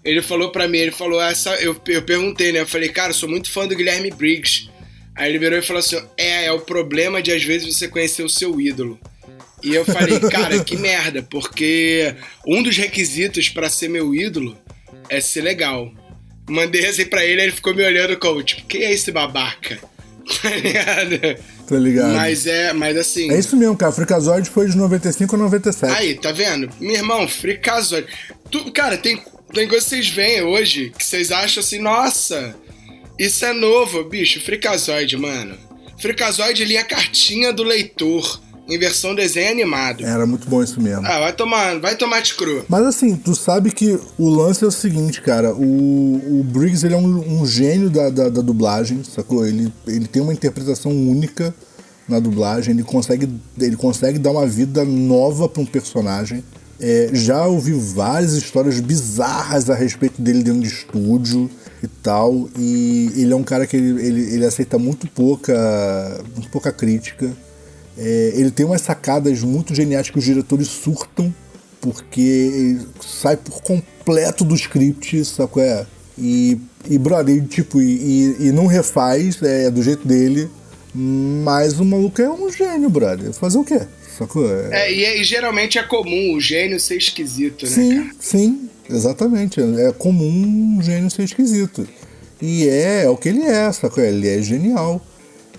ele 0.04 0.22
falou 0.22 0.50
pra 0.50 0.68
mim, 0.68 0.78
ele 0.78 0.92
falou 0.92 1.20
essa, 1.20 1.50
eu, 1.56 1.76
eu 1.88 2.02
perguntei, 2.02 2.52
né? 2.52 2.60
Eu 2.60 2.66
falei, 2.66 2.88
cara, 2.88 3.10
eu 3.10 3.14
sou 3.14 3.28
muito 3.28 3.50
fã 3.50 3.66
do 3.66 3.76
Guilherme 3.76 4.10
Briggs. 4.10 4.70
Aí 5.14 5.28
ele 5.28 5.38
virou 5.38 5.58
e 5.58 5.62
falou 5.62 5.80
assim: 5.80 6.00
é, 6.16 6.46
é 6.46 6.52
o 6.52 6.60
problema 6.60 7.20
de 7.20 7.32
às 7.32 7.42
vezes 7.42 7.76
você 7.76 7.88
conhecer 7.88 8.22
o 8.22 8.28
seu 8.28 8.60
ídolo. 8.60 8.98
E 9.62 9.74
eu 9.74 9.84
falei, 9.84 10.18
cara, 10.30 10.64
que 10.64 10.76
merda, 10.76 11.22
porque 11.22 12.14
um 12.46 12.62
dos 12.62 12.76
requisitos 12.76 13.48
pra 13.50 13.68
ser 13.68 13.88
meu 13.88 14.14
ídolo 14.14 14.56
é 15.08 15.20
ser 15.20 15.42
legal. 15.42 15.92
Mandei 16.50 16.86
assim 16.86 17.06
pra 17.06 17.24
ele, 17.24 17.42
ele 17.42 17.52
ficou 17.52 17.74
me 17.74 17.84
olhando 17.84 18.18
como, 18.18 18.42
tipo, 18.42 18.66
quem 18.66 18.82
é 18.82 18.92
esse 18.92 19.10
babaca? 19.10 19.78
Tá 20.42 20.50
ligado? 20.50 21.42
tá 21.66 21.76
ligado? 21.76 22.14
Mas 22.14 22.46
é, 22.46 22.72
mas 22.72 22.96
assim. 22.96 23.32
É 23.32 23.38
isso 23.38 23.56
mesmo, 23.56 23.76
cara. 23.76 23.90
Freakazoid 23.90 24.48
foi 24.48 24.68
de 24.68 24.76
95 24.76 25.34
a 25.34 25.38
97. 25.38 25.92
Aí, 25.92 26.14
tá 26.14 26.30
vendo? 26.30 26.70
Meu 26.78 26.94
irmão, 26.94 27.26
Freakazoid. 27.26 28.06
Tu, 28.48 28.70
cara, 28.70 28.96
tem, 28.96 29.20
tem 29.52 29.66
coisa 29.66 29.84
que 29.84 29.90
vocês 29.90 30.08
veem 30.08 30.42
hoje 30.42 30.92
que 30.96 31.04
vocês 31.04 31.32
acham 31.32 31.60
assim, 31.60 31.80
nossa, 31.80 32.54
isso 33.18 33.44
é 33.44 33.52
novo, 33.52 34.04
bicho. 34.04 34.40
Freakazoid, 34.40 35.16
mano. 35.16 35.58
Freakazoid 36.00 36.62
ele 36.62 36.76
é 36.76 36.80
a 36.80 36.84
cartinha 36.84 37.52
do 37.52 37.64
leitor 37.64 38.40
em 38.70 38.78
versão 38.78 39.14
desenho 39.14 39.50
animado. 39.50 40.06
Era 40.06 40.24
muito 40.24 40.48
bom 40.48 40.62
isso 40.62 40.80
mesmo. 40.80 41.04
Ah, 41.04 41.18
vai 41.18 41.32
tomar, 41.32 41.78
vai 41.80 41.96
tomate 41.96 42.36
cru. 42.36 42.64
Mas 42.68 42.86
assim, 42.86 43.16
tu 43.16 43.34
sabe 43.34 43.72
que 43.72 43.98
o 44.16 44.28
lance 44.28 44.64
é 44.64 44.66
o 44.66 44.70
seguinte, 44.70 45.20
cara. 45.20 45.52
O, 45.52 46.40
o 46.40 46.44
Briggs 46.44 46.86
ele 46.86 46.94
é 46.94 46.98
um, 46.98 47.40
um 47.40 47.46
gênio 47.46 47.90
da, 47.90 48.08
da, 48.08 48.28
da 48.28 48.40
dublagem, 48.40 49.02
sacou? 49.02 49.44
Ele, 49.44 49.72
ele 49.86 50.06
tem 50.06 50.22
uma 50.22 50.32
interpretação 50.32 50.92
única 50.92 51.52
na 52.08 52.20
dublagem. 52.20 52.72
Ele 52.72 52.84
consegue, 52.84 53.28
ele 53.58 53.76
consegue 53.76 54.18
dar 54.18 54.30
uma 54.30 54.46
vida 54.46 54.84
nova 54.84 55.48
pra 55.48 55.60
um 55.60 55.66
personagem. 55.66 56.44
É, 56.82 57.10
já 57.12 57.44
ouvi 57.46 57.72
várias 57.72 58.32
histórias 58.32 58.80
bizarras 58.80 59.68
a 59.68 59.74
respeito 59.74 60.22
dele 60.22 60.42
dentro 60.42 60.62
de 60.62 60.68
estúdio 60.68 61.50
e 61.82 61.88
tal. 61.88 62.48
E 62.56 63.10
ele 63.16 63.32
é 63.32 63.36
um 63.36 63.42
cara 63.42 63.66
que 63.66 63.76
ele, 63.76 64.06
ele, 64.06 64.34
ele 64.34 64.46
aceita 64.46 64.78
muito 64.78 65.08
pouca, 65.08 65.52
muito 66.34 66.48
pouca 66.50 66.72
crítica. 66.72 67.30
É, 67.98 68.32
ele 68.34 68.50
tem 68.50 68.64
umas 68.66 68.80
sacadas 68.80 69.42
muito 69.42 69.74
geniais 69.74 70.08
que 70.10 70.18
os 70.18 70.24
diretores 70.24 70.68
surtam, 70.68 71.34
porque 71.80 72.78
sai 73.00 73.36
por 73.36 73.62
completo 73.62 74.44
do 74.44 74.54
script, 74.54 75.22
qual 75.50 75.64
é? 75.64 75.86
E, 76.18 76.58
e 76.88 76.98
brother, 76.98 77.34
e, 77.36 77.40
tipo, 77.42 77.80
e, 77.80 78.36
e- 78.38 78.52
não 78.52 78.66
refaz, 78.66 79.42
é 79.42 79.70
do 79.70 79.82
jeito 79.82 80.06
dele, 80.06 80.48
mas 80.94 81.78
o 81.80 81.84
maluco 81.84 82.20
é 82.20 82.28
um 82.30 82.50
gênio, 82.52 82.90
brother. 82.90 83.32
Fazer 83.32 83.58
o 83.58 83.64
quê? 83.64 83.80
Sacou? 84.18 84.46
É- 84.50 84.68
É, 84.88 84.92
e, 84.92 85.04
é- 85.04 85.20
e 85.20 85.24
geralmente 85.24 85.78
é 85.78 85.82
comum 85.82 86.34
o 86.36 86.40
gênio 86.40 86.78
ser 86.78 86.96
esquisito, 86.96 87.64
né, 87.64 87.70
Sim, 87.72 87.96
cara? 87.96 88.10
sim, 88.20 88.68
exatamente. 88.88 89.60
É 89.60 89.92
comum 89.92 90.76
um 90.78 90.82
gênio 90.82 91.10
ser 91.10 91.22
esquisito. 91.22 91.86
E 92.42 92.68
é, 92.68 93.04
é 93.04 93.08
o 93.08 93.16
que 93.16 93.28
ele 93.30 93.42
é, 93.42 93.70
sacou? 93.72 94.02
Ele 94.04 94.28
é 94.28 94.42
genial. 94.42 95.00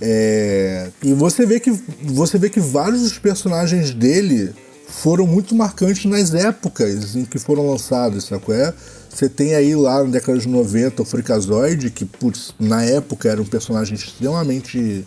É, 0.01 0.89
e 1.03 1.13
você 1.13 1.46
vê, 1.46 1.60
que, 1.60 1.72
você 2.01 2.38
vê 2.39 2.50
que 2.50 2.60
vários 2.60 3.01
dos 3.01 3.20
personagens 3.20 3.93
dele 3.93 4.51
foram 4.88 5.27
muito 5.27 5.55
marcantes 5.55 6.05
nas 6.05 6.34
épocas 6.34 7.15
em 7.15 7.24
que 7.24 7.38
foram 7.38 7.70
lançados, 7.70 8.25
sacou? 8.25 8.53
É? 8.53 8.74
Você 9.10 9.29
tem 9.29 9.53
aí 9.53 9.75
lá 9.75 10.03
na 10.03 10.10
década 10.10 10.38
de 10.39 10.48
90 10.48 11.01
o 11.01 11.05
Freakazoid, 11.05 11.91
que 11.91 12.05
putz, 12.05 12.53
na 12.60 12.84
época 12.84 13.29
era 13.29 13.41
um 13.41 13.46
personagem 13.46 13.93
extremamente 13.96 15.05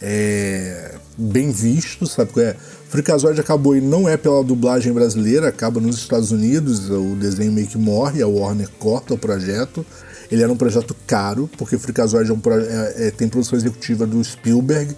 é, 0.00 0.96
bem 1.16 1.52
visto, 1.52 2.06
sabe 2.06 2.32
é? 2.40 2.56
Freakazoid 2.88 3.40
acabou 3.40 3.76
e 3.76 3.80
não 3.80 4.08
é 4.08 4.16
pela 4.16 4.42
dublagem 4.42 4.92
brasileira, 4.92 5.48
acaba 5.48 5.80
nos 5.80 5.96
Estados 5.96 6.30
Unidos, 6.30 6.90
o 6.90 7.14
desenho 7.14 7.52
meio 7.52 7.66
que 7.66 7.78
morre, 7.78 8.20
a 8.20 8.26
Warner 8.26 8.68
corta 8.78 9.14
o 9.14 9.18
projeto. 9.18 9.86
Ele 10.32 10.42
era 10.42 10.50
um 10.50 10.56
projeto 10.56 10.96
caro, 11.06 11.48
porque 11.58 11.76
Freakazoid 11.76 12.30
é 12.30 12.32
um 12.32 12.40
pro- 12.40 12.58
é- 12.58 12.94
é- 13.08 13.10
tem 13.10 13.28
produção 13.28 13.58
executiva 13.58 14.06
do 14.06 14.24
Spielberg, 14.24 14.96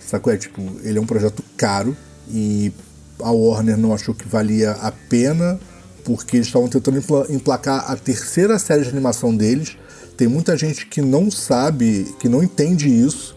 sacou? 0.00 0.32
É, 0.32 0.36
tipo, 0.36 0.62
ele 0.84 0.96
é 0.96 1.00
um 1.00 1.06
projeto 1.06 1.42
caro 1.56 1.96
e 2.30 2.72
a 3.20 3.30
Warner 3.32 3.76
não 3.76 3.92
achou 3.92 4.14
que 4.14 4.28
valia 4.28 4.70
a 4.72 4.92
pena, 4.92 5.58
porque 6.04 6.36
eles 6.36 6.46
estavam 6.46 6.68
tentando 6.68 6.98
empla- 6.98 7.26
emplacar 7.28 7.90
a 7.90 7.96
terceira 7.96 8.58
série 8.60 8.84
de 8.84 8.90
animação 8.90 9.36
deles. 9.36 9.76
Tem 10.16 10.28
muita 10.28 10.56
gente 10.56 10.86
que 10.86 11.02
não 11.02 11.30
sabe, 11.32 12.14
que 12.20 12.28
não 12.28 12.42
entende 12.42 12.88
isso, 12.88 13.35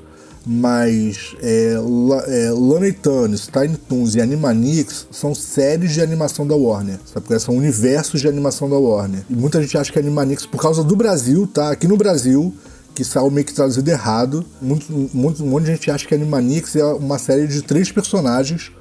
mas 0.51 1.36
é, 1.44 1.74
é, 1.74 2.50
Looney 2.50 2.91
Tunes, 2.91 3.48
Tiny 3.48 3.77
Toons 3.77 4.15
e 4.15 4.22
Animaniacs 4.22 5.06
são 5.12 5.36
séries 5.36 5.91
de 5.91 6.01
animação 6.01 6.48
da 6.48 6.56
Warner, 6.56 6.98
sabe? 7.06 7.27
Porque 7.27 7.39
são 7.39 7.56
universos 7.56 8.20
de 8.20 8.27
animação 8.27 8.68
da 8.68 8.75
Warner. 8.75 9.22
E 9.29 9.36
muita 9.36 9.62
gente 9.62 9.77
acha 9.77 9.91
que 9.91 10.00
Animaniacs, 10.00 10.48
por 10.48 10.60
causa 10.60 10.84
do 10.84 10.96
Brasil, 10.96 11.46
tá? 11.46 11.70
Aqui 11.70 11.88
no 11.88 11.96
Brasil, 11.96 12.51
que 12.96 13.03
saiu 13.03 13.29
meio 13.29 13.46
que 13.46 13.53
traduzido 13.53 13.91
errado, 13.91 14.44
muito, 14.60 14.91
muito, 15.13 15.44
um 15.44 15.50
monte 15.50 15.65
de 15.65 15.74
gente 15.74 15.91
acha 15.91 16.08
que 16.08 16.15
Animaniacs 16.15 16.75
é 16.75 16.84
uma 16.84 17.20
série 17.20 17.46
de 17.46 17.62
três 17.62 17.91
personagens, 17.91 18.72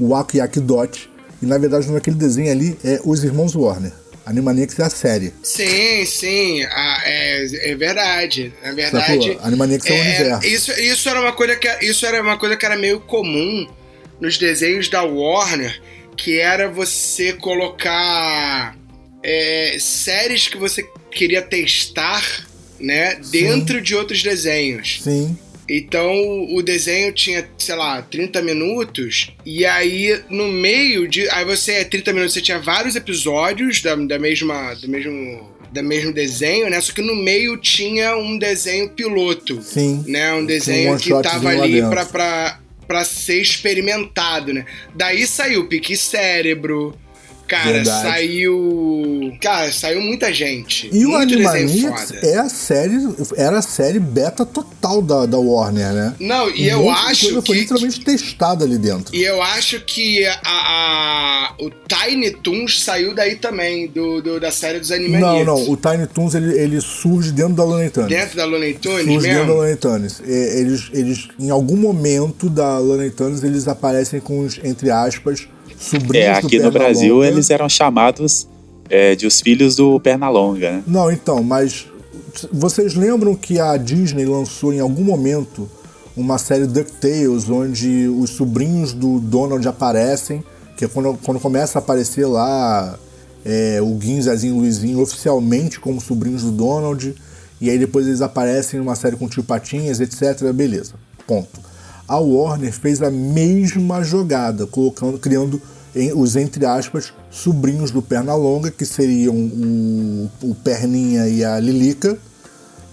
o 0.00 0.14
Ako 0.14 0.38
e 0.38 0.40
Aki 0.40 0.60
Dot, 0.60 1.10
e 1.42 1.44
na 1.44 1.58
verdade 1.58 1.92
naquele 1.92 2.16
desenho 2.16 2.50
ali 2.50 2.78
é 2.82 3.02
os 3.04 3.22
irmãos 3.22 3.54
Warner. 3.54 3.92
Animaniacs 4.28 4.78
é 4.78 4.82
a 4.82 4.90
série. 4.90 5.32
Sim, 5.42 6.04
sim, 6.04 6.62
ah, 6.64 7.02
é, 7.04 7.70
é 7.70 7.74
verdade. 7.74 8.52
Na 8.62 8.72
verdade, 8.72 9.24
Sacou? 9.24 9.46
Animaniacs 9.46 9.86
é 9.86 9.92
o 9.92 10.00
universo. 10.00 10.46
Isso, 10.46 10.72
isso 10.80 11.08
era 11.08 11.20
uma 11.20 11.32
coisa 11.32 11.56
que 11.56 11.68
isso 11.86 12.04
era 12.04 12.20
uma 12.22 12.38
coisa 12.38 12.56
que 12.56 12.66
era 12.66 12.76
meio 12.76 13.00
comum 13.00 13.66
nos 14.20 14.36
desenhos 14.36 14.88
da 14.88 15.02
Warner, 15.02 15.80
que 16.16 16.38
era 16.38 16.68
você 16.68 17.32
colocar 17.32 18.76
é, 19.22 19.76
séries 19.80 20.48
que 20.48 20.58
você 20.58 20.86
queria 21.10 21.40
testar, 21.40 22.22
né? 22.78 23.14
Dentro 23.30 23.80
de 23.80 23.94
outros 23.94 24.22
desenhos. 24.22 25.00
Sim. 25.02 25.38
Então 25.68 26.46
o 26.54 26.62
desenho 26.62 27.12
tinha, 27.12 27.46
sei 27.58 27.74
lá, 27.74 28.00
30 28.00 28.40
minutos, 28.40 29.30
e 29.44 29.66
aí 29.66 30.22
no 30.30 30.48
meio 30.48 31.06
de. 31.06 31.28
Aí 31.30 31.44
você, 31.44 31.84
30 31.84 32.12
minutos, 32.12 32.32
você 32.32 32.40
tinha 32.40 32.58
vários 32.58 32.96
episódios 32.96 33.82
da, 33.82 33.94
da 33.94 34.18
mesma. 34.18 34.74
Do 34.74 34.88
mesmo. 34.88 35.58
Da 35.70 35.82
mesmo 35.82 36.14
desenho, 36.14 36.70
né? 36.70 36.80
Só 36.80 36.94
que 36.94 37.02
no 37.02 37.14
meio 37.14 37.58
tinha 37.58 38.16
um 38.16 38.38
desenho 38.38 38.88
piloto. 38.88 39.60
Sim. 39.60 40.02
Né? 40.06 40.32
Um 40.32 40.46
desenho 40.46 40.94
um 40.94 40.96
que 40.96 41.10
tava 41.10 41.50
ali 41.50 41.82
pra, 41.82 42.06
pra, 42.06 42.58
pra 42.86 43.04
ser 43.04 43.38
experimentado, 43.38 44.54
né? 44.54 44.64
Daí 44.94 45.26
saiu 45.26 45.68
Pique 45.68 45.94
Cérebro. 45.94 46.98
Cara, 47.48 47.72
Verdade. 47.72 48.02
saiu. 48.08 49.32
Cara, 49.40 49.72
saiu 49.72 50.00
muita 50.00 50.32
gente. 50.32 50.88
E 50.92 51.04
o 51.06 51.10
Muito 51.10 51.32
Animaniacs 51.34 52.12
é 52.22 52.36
a 52.36 52.48
série, 52.48 52.96
era 53.36 53.58
a 53.58 53.62
série 53.62 53.98
beta 53.98 54.44
total 54.44 55.00
da, 55.02 55.26
da 55.26 55.38
Warner, 55.38 55.92
né? 55.92 56.14
Não, 56.20 56.50
e 56.50 56.64
Um 56.74 56.82
eu 56.82 56.90
acho 56.90 57.24
coisa 57.26 57.42
foi 57.42 57.54
que. 57.56 57.60
literalmente 57.62 58.00
testada 58.00 58.64
ali 58.64 58.76
dentro. 58.78 59.14
E 59.14 59.22
eu 59.22 59.42
acho 59.42 59.80
que 59.80 60.24
a, 60.26 60.38
a- 60.44 61.54
o 61.60 61.70
Tiny 61.70 62.32
Toons 62.42 62.82
saiu 62.82 63.14
daí 63.14 63.36
também, 63.36 63.86
do, 63.88 64.20
do- 64.20 64.38
da 64.40 64.50
série 64.50 64.78
dos 64.78 64.90
Não, 64.90 64.96
Animaniacs. 64.96 65.46
não, 65.46 65.70
o 65.70 65.76
Tiny 65.76 66.06
Toons 66.06 66.34
ele, 66.34 66.58
ele 66.58 66.80
surge 66.80 67.32
dentro 67.32 67.54
da 67.54 67.64
Looney 67.64 67.90
Tunes. 67.90 68.08
Dentro 68.10 68.36
da 68.36 68.44
Looney 68.44 68.74
Tunes 68.74 69.04
surge 69.06 69.20
dentro 69.26 69.38
da 69.38 69.44
mesmo? 69.46 69.54
Looney 69.54 69.76
Tunes. 69.76 70.22
Eles, 70.24 70.90
eles, 70.92 71.28
em 71.38 71.50
algum 71.50 71.76
momento 71.76 72.48
da 72.50 72.78
Looney 72.78 73.10
Tunes, 73.10 73.42
eles 73.42 73.66
aparecem 73.66 74.20
com 74.20 74.40
os, 74.40 74.58
entre 74.62 74.90
aspas, 74.90 75.48
sobrinhos 75.78 76.26
É, 76.26 76.32
aqui 76.32 76.58
no 76.58 76.70
Brasil 76.70 77.24
eles 77.24 77.50
eram 77.50 77.68
chamados 77.68 78.46
é, 78.88 79.14
de 79.14 79.26
os 79.26 79.40
filhos 79.40 79.76
do 79.76 79.98
Pernalonga, 80.00 80.70
né? 80.72 80.82
Não, 80.86 81.10
então, 81.10 81.42
mas 81.42 81.86
vocês 82.52 82.94
lembram 82.94 83.34
que 83.34 83.58
a 83.58 83.76
Disney 83.76 84.24
lançou 84.24 84.72
em 84.72 84.80
algum 84.80 85.04
momento 85.04 85.68
uma 86.16 86.38
série 86.38 86.66
DuckTales, 86.66 87.48
onde 87.48 88.08
os 88.08 88.30
sobrinhos 88.30 88.92
do 88.92 89.20
Donald 89.20 89.66
aparecem, 89.68 90.42
que 90.76 90.84
é 90.84 90.88
quando, 90.88 91.18
quando 91.22 91.38
começa 91.38 91.78
a 91.78 91.80
aparecer 91.80 92.26
lá 92.26 92.98
é, 93.44 93.80
o 93.80 93.98
Zezinho 94.20 94.56
e 94.56 94.58
Luizinho 94.58 95.00
oficialmente 95.00 95.78
como 95.78 96.00
sobrinhos 96.00 96.42
do 96.42 96.50
Donald, 96.50 97.14
e 97.60 97.70
aí 97.70 97.78
depois 97.78 98.06
eles 98.06 98.20
aparecem 98.20 98.78
numa 98.80 98.94
série 98.94 99.16
com 99.16 99.26
o 99.26 99.28
Tio 99.28 99.42
Patinhas, 99.42 100.00
etc. 100.00 100.52
Beleza, 100.52 100.94
ponto. 101.26 101.67
A 102.08 102.18
Warner 102.18 102.72
fez 102.72 103.02
a 103.02 103.10
mesma 103.10 104.02
jogada, 104.02 104.66
colocando, 104.66 105.18
criando 105.18 105.60
em- 105.94 106.12
os, 106.12 106.36
entre 106.36 106.64
aspas, 106.64 107.12
sobrinhos 107.30 107.90
do 107.90 108.00
Pernalonga, 108.00 108.70
que 108.70 108.86
seriam 108.86 109.34
o, 109.34 110.30
o 110.42 110.54
Perninha 110.54 111.28
e 111.28 111.44
a 111.44 111.60
Lilica, 111.60 112.18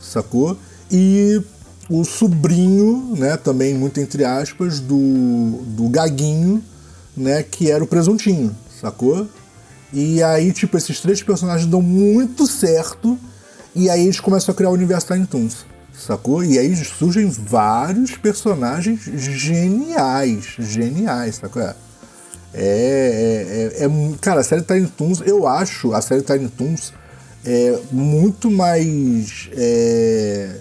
sacou? 0.01 0.57
E 0.91 1.41
o 1.89 2.03
sobrinho, 2.03 3.13
né, 3.17 3.37
também 3.37 3.73
muito 3.73 3.99
entre 3.99 4.25
aspas, 4.25 4.79
do, 4.79 5.59
do 5.67 5.87
Gaguinho, 5.89 6.61
né, 7.15 7.41
que 7.43 7.71
era 7.71 7.83
o 7.83 7.87
Presuntinho, 7.87 8.55
sacou? 8.81 9.27
E 9.93 10.21
aí, 10.21 10.51
tipo, 10.51 10.75
esses 10.77 10.99
três 10.99 11.23
personagens 11.23 11.69
dão 11.69 11.81
muito 11.81 12.45
certo, 12.47 13.17
e 13.73 13.89
aí 13.89 14.03
eles 14.03 14.19
começam 14.19 14.51
a 14.51 14.55
criar 14.55 14.69
o 14.69 14.73
universo 14.73 15.07
Tiny 15.13 15.25
Toons, 15.25 15.65
sacou? 15.97 16.43
E 16.43 16.57
aí 16.59 16.75
surgem 16.75 17.29
vários 17.29 18.11
personagens 18.11 19.01
geniais, 19.03 20.55
geniais, 20.59 21.35
sacou? 21.35 21.61
É, 21.61 21.73
é, 22.53 23.79
é, 23.81 23.83
é 23.83 23.87
mu- 23.87 24.17
cara, 24.19 24.41
a 24.41 24.43
série 24.43 24.61
Tiny 24.61 24.87
Toons, 24.87 25.21
eu 25.25 25.45
acho 25.47 25.93
a 25.93 26.01
série 26.01 26.21
Tiny 26.21 26.47
Toons 26.49 26.93
é 27.45 27.79
muito 27.91 28.49
mais. 28.49 29.49
é, 29.55 30.55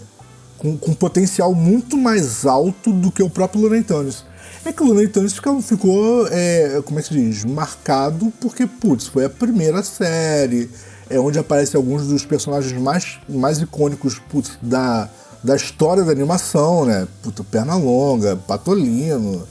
com, 0.58 0.76
com 0.76 0.94
potencial 0.94 1.54
muito 1.54 1.96
mais 1.96 2.46
alto 2.46 2.92
do 2.92 3.12
que 3.12 3.22
o 3.22 3.28
próprio 3.30 3.62
Looney 3.62 3.82
Tunes. 3.82 4.24
É 4.64 4.72
que 4.72 4.82
o 4.82 4.86
Looney 4.86 5.08
Tunes 5.08 5.34
ficou, 5.34 5.60
ficou 5.60 6.26
é, 6.30 6.80
como 6.84 6.98
é 6.98 7.02
que 7.02 7.08
se 7.08 7.14
diz, 7.14 7.44
marcado 7.44 8.32
porque, 8.40 8.66
putz, 8.66 9.06
foi 9.06 9.26
a 9.26 9.30
primeira 9.30 9.82
série, 9.82 10.70
é 11.10 11.20
onde 11.20 11.38
aparecem 11.38 11.76
alguns 11.76 12.06
dos 12.06 12.24
personagens 12.24 12.72
mais, 12.80 13.18
mais 13.28 13.58
icônicos 13.58 14.18
putz, 14.30 14.58
da, 14.62 15.08
da 15.44 15.54
história 15.54 16.02
da 16.02 16.10
animação, 16.10 16.86
né? 16.86 17.06
Puta, 17.22 17.44
Pernalonga, 17.44 18.34
Patolino 18.34 19.46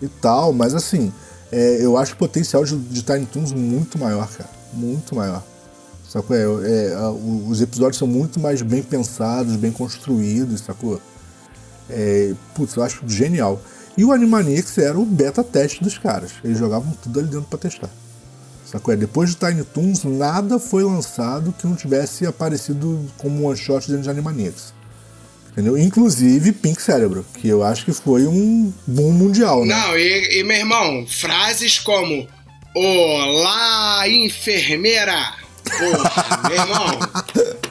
e 0.00 0.06
tal, 0.06 0.52
mas 0.52 0.74
assim, 0.74 1.10
é, 1.50 1.78
eu 1.80 1.96
acho 1.96 2.12
o 2.12 2.16
potencial 2.18 2.62
de, 2.64 2.76
de 2.76 3.02
Tiny 3.02 3.24
Toons 3.24 3.52
muito 3.52 3.98
maior, 3.98 4.28
cara. 4.28 4.50
Muito 4.74 5.16
maior. 5.16 5.42
Sacou? 6.06 6.36
É, 6.36 6.92
é, 6.92 6.96
os 7.48 7.62
episódios 7.62 7.96
são 7.96 8.06
muito 8.06 8.38
mais 8.38 8.60
bem 8.60 8.82
pensados, 8.82 9.56
bem 9.56 9.72
construídos, 9.72 10.60
sacou? 10.60 11.00
É, 11.88 12.34
putz, 12.54 12.76
eu 12.76 12.82
acho 12.82 13.08
genial. 13.08 13.58
E 13.96 14.04
o 14.04 14.12
Animaniacs 14.12 14.76
era 14.76 14.98
o 14.98 15.04
beta 15.04 15.42
teste 15.42 15.82
dos 15.82 15.96
caras. 15.96 16.32
Eles 16.44 16.58
jogavam 16.58 16.92
tudo 17.02 17.20
ali 17.20 17.28
dentro 17.28 17.48
pra 17.48 17.58
testar. 17.58 17.90
Sacou? 18.66 18.92
É, 18.92 18.96
Depois 18.98 19.30
de 19.30 19.36
Tiny 19.36 19.64
Toons, 19.64 20.04
nada 20.04 20.58
foi 20.58 20.84
lançado 20.84 21.54
que 21.58 21.66
não 21.66 21.74
tivesse 21.74 22.26
aparecido 22.26 23.00
como 23.16 23.48
one 23.48 23.56
shot 23.56 23.88
dentro 23.88 24.02
de 24.02 24.10
Animaniacs. 24.10 24.77
Entendeu? 25.58 25.76
Inclusive 25.76 26.52
Pink 26.52 26.80
Cérebro, 26.80 27.26
que 27.34 27.48
eu 27.48 27.64
acho 27.64 27.84
que 27.84 27.92
foi 27.92 28.28
um 28.28 28.72
boom 28.86 29.10
mundial, 29.10 29.64
né? 29.64 29.74
Não, 29.74 29.98
e, 29.98 30.38
e, 30.38 30.44
meu 30.44 30.56
irmão, 30.56 31.04
frases 31.08 31.80
como 31.80 32.28
Olá, 32.76 34.08
enfermeira! 34.08 35.34
Porra, 35.64 36.48
meu 36.48 36.56
irmão, 36.58 37.00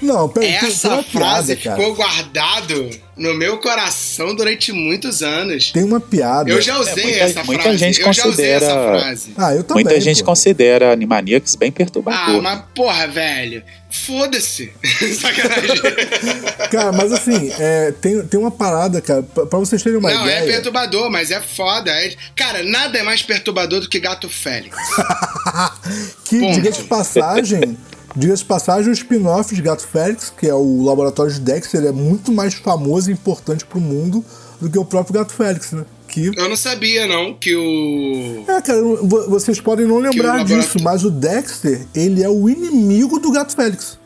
Não, 0.00 0.28
peraí, 0.28 0.50
tem- 0.52 0.60
tem 0.60 0.68
essa 0.68 1.02
frase 1.02 1.56
piada, 1.56 1.76
ficou 1.76 1.94
guardado 1.94 2.90
no 3.16 3.34
meu 3.34 3.58
coração 3.58 4.34
durante 4.34 4.72
muitos 4.72 5.22
anos. 5.22 5.70
Tem 5.72 5.84
uma 5.84 6.00
piada. 6.00 6.50
Eu 6.50 6.60
já 6.62 6.78
usei 6.78 6.92
É, 7.02 7.06
muita- 7.06 7.18
essa 7.24 7.44
muita 7.44 7.62
frase. 7.64 7.78
gente 7.78 8.00
eu 8.00 8.12
já 8.12 8.26
usei 8.26 8.50
essa 8.50 8.66
considera- 8.66 8.98
frase. 9.00 9.34
Ah, 9.36 9.54
eu 9.54 9.62
também. 9.64 9.84
Muita 9.84 10.00
gente 10.00 10.20
pô. 10.20 10.26
considera 10.26 10.92
Animaniacs 10.92 11.54
bem 11.54 11.68
Ah, 11.68 11.72
perturbador. 11.72 12.42
mas 12.42 12.62
porra, 12.74 13.06
velho. 13.08 13.62
Foda-se. 13.90 14.72
Sacanagem. 15.20 15.76
Cara, 16.72 16.92
mas 16.92 17.12
assim, 17.12 17.52
é, 17.58 17.92
tem, 17.92 18.22
tem 18.26 18.40
uma 18.40 18.50
parada, 18.50 19.02
cara, 19.02 19.22
pra, 19.22 19.44
pra 19.44 19.58
vocês 19.58 19.82
terem 19.82 19.98
uma 19.98 20.10
Não, 20.10 20.26
é 20.26 20.38
ideia. 20.38 20.52
perturbador, 20.54 21.10
mas 21.10 21.30
é 21.30 21.40
foda. 21.42 21.90
É- 21.90 22.14
Cara, 22.34 22.62
nada 22.62 22.96
é 22.98 23.02
mais 23.02 23.22
perturbador 23.22 23.80
do 23.80 23.88
que 23.90 24.00
gato 24.00 24.30
Félix. 24.30 24.74
que, 26.24 26.40
diga-se 26.52 26.82
de 26.82 26.88
passagem, 26.88 27.76
diga-se 28.16 28.44
passagem, 28.44 28.90
o 28.90 28.92
spin-off 28.92 29.54
de 29.54 29.62
Gato 29.62 29.86
Félix, 29.86 30.32
que 30.36 30.46
é 30.46 30.54
o 30.54 30.82
laboratório 30.82 31.32
de 31.32 31.40
Dexter, 31.40 31.84
é 31.84 31.92
muito 31.92 32.30
mais 32.32 32.54
famoso 32.54 33.10
e 33.10 33.12
importante 33.12 33.64
pro 33.64 33.80
mundo 33.80 34.24
do 34.60 34.70
que 34.70 34.78
o 34.78 34.84
próprio 34.84 35.14
Gato 35.14 35.32
Félix, 35.32 35.72
né? 35.72 35.84
Que. 36.08 36.26
Eu 36.36 36.48
não 36.48 36.56
sabia, 36.56 37.06
não, 37.06 37.32
que 37.34 37.54
o. 37.56 38.44
É, 38.46 38.60
cara, 38.60 38.82
vo- 38.82 39.30
vocês 39.30 39.60
podem 39.60 39.86
não 39.86 39.98
lembrar 39.98 40.44
disso, 40.44 40.78
mas 40.82 41.04
o 41.04 41.10
Dexter, 41.10 41.86
ele 41.94 42.22
é 42.22 42.28
o 42.28 42.48
inimigo 42.50 43.18
do 43.18 43.32
Gato 43.32 43.54
Félix. 43.56 43.98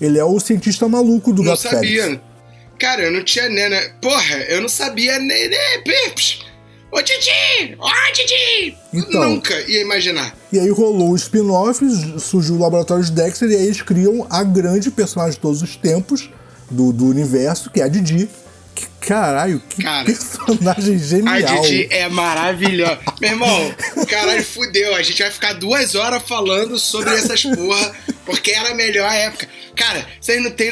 Ele 0.00 0.18
é 0.18 0.24
o 0.24 0.38
cientista 0.38 0.86
maluco 0.88 1.32
do 1.32 1.42
Não 1.42 1.52
Gato 1.52 1.62
Félix. 1.68 2.02
sabia. 2.02 2.20
Cara, 2.78 3.02
eu 3.04 3.12
não 3.12 3.24
tinha 3.24 3.48
nem. 3.48 3.70
né? 3.70 3.80
Porra, 4.02 4.36
eu 4.48 4.60
não 4.60 4.68
sabia 4.68 5.18
nem. 5.18 5.48
nem. 5.48 5.82
Ô 6.94 7.02
Titi! 7.02 7.76
Ô 7.76 8.12
Titi! 8.12 8.76
Então. 8.92 9.30
Nunca 9.30 9.60
ia 9.62 9.80
imaginar. 9.80 10.32
E 10.52 10.60
aí 10.60 10.70
rolou 10.70 11.10
o 11.10 11.16
spin-off, 11.16 11.84
surgiu 12.20 12.54
o 12.54 12.60
Laboratório 12.60 13.04
de 13.04 13.10
Dexter, 13.10 13.50
e 13.50 13.56
aí 13.56 13.64
eles 13.64 13.82
criam 13.82 14.24
a 14.30 14.44
grande 14.44 14.92
personagem 14.92 15.32
de 15.32 15.40
todos 15.40 15.60
os 15.60 15.74
tempos 15.74 16.30
do, 16.70 16.92
do 16.92 17.06
universo, 17.06 17.68
que 17.68 17.80
é 17.80 17.84
a 17.84 17.88
Didi. 17.88 18.30
Que 18.76 18.86
caralho, 19.00 19.60
que 19.68 19.82
Cara, 19.82 20.04
personagem 20.04 20.94
A 20.94 20.98
genial. 20.98 21.62
Didi 21.62 21.88
é 21.90 22.08
maravilhosa. 22.08 23.00
Meu 23.20 23.30
irmão, 23.30 23.74
caralho, 24.08 24.44
fudeu. 24.44 24.94
A 24.94 25.02
gente 25.02 25.20
vai 25.20 25.32
ficar 25.32 25.52
duas 25.54 25.96
horas 25.96 26.22
falando 26.22 26.78
sobre 26.78 27.12
essas 27.14 27.42
porra, 27.42 27.92
porque 28.24 28.52
era 28.52 28.70
a 28.70 28.74
melhor 28.74 29.12
época. 29.12 29.48
Cara, 29.76 30.06
vocês 30.20 30.42
não 30.42 30.50
tem. 30.50 30.70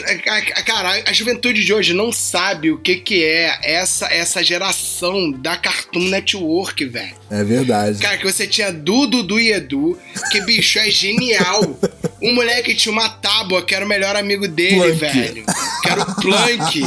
Cara, 0.64 1.02
a 1.06 1.12
juventude 1.12 1.64
de 1.64 1.72
hoje 1.72 1.92
não 1.92 2.12
sabe 2.12 2.70
o 2.70 2.78
que, 2.78 2.96
que 2.96 3.24
é 3.24 3.58
essa, 3.62 4.06
essa 4.06 4.42
geração 4.42 5.30
da 5.30 5.56
Cartoon 5.56 6.08
Network, 6.08 6.84
velho. 6.86 7.14
É 7.30 7.42
verdade. 7.44 7.98
Cara, 7.98 8.16
que 8.16 8.24
você 8.24 8.46
tinha 8.46 8.72
Du, 8.72 9.06
Dudu 9.06 9.40
e 9.40 9.52
Edu, 9.52 9.98
que 10.30 10.40
bicho 10.42 10.78
é 10.78 10.90
genial. 10.90 11.78
Um 12.24 12.36
moleque 12.36 12.76
tinha 12.76 12.92
uma 12.92 13.08
tábua 13.08 13.64
que 13.64 13.74
era 13.74 13.84
o 13.84 13.88
melhor 13.88 14.14
amigo 14.14 14.46
dele, 14.46 14.76
Plank. 14.76 14.96
velho. 14.96 15.44
Que 15.82 15.88
era 15.90 16.02
o 16.02 16.14
Plank. 16.14 16.80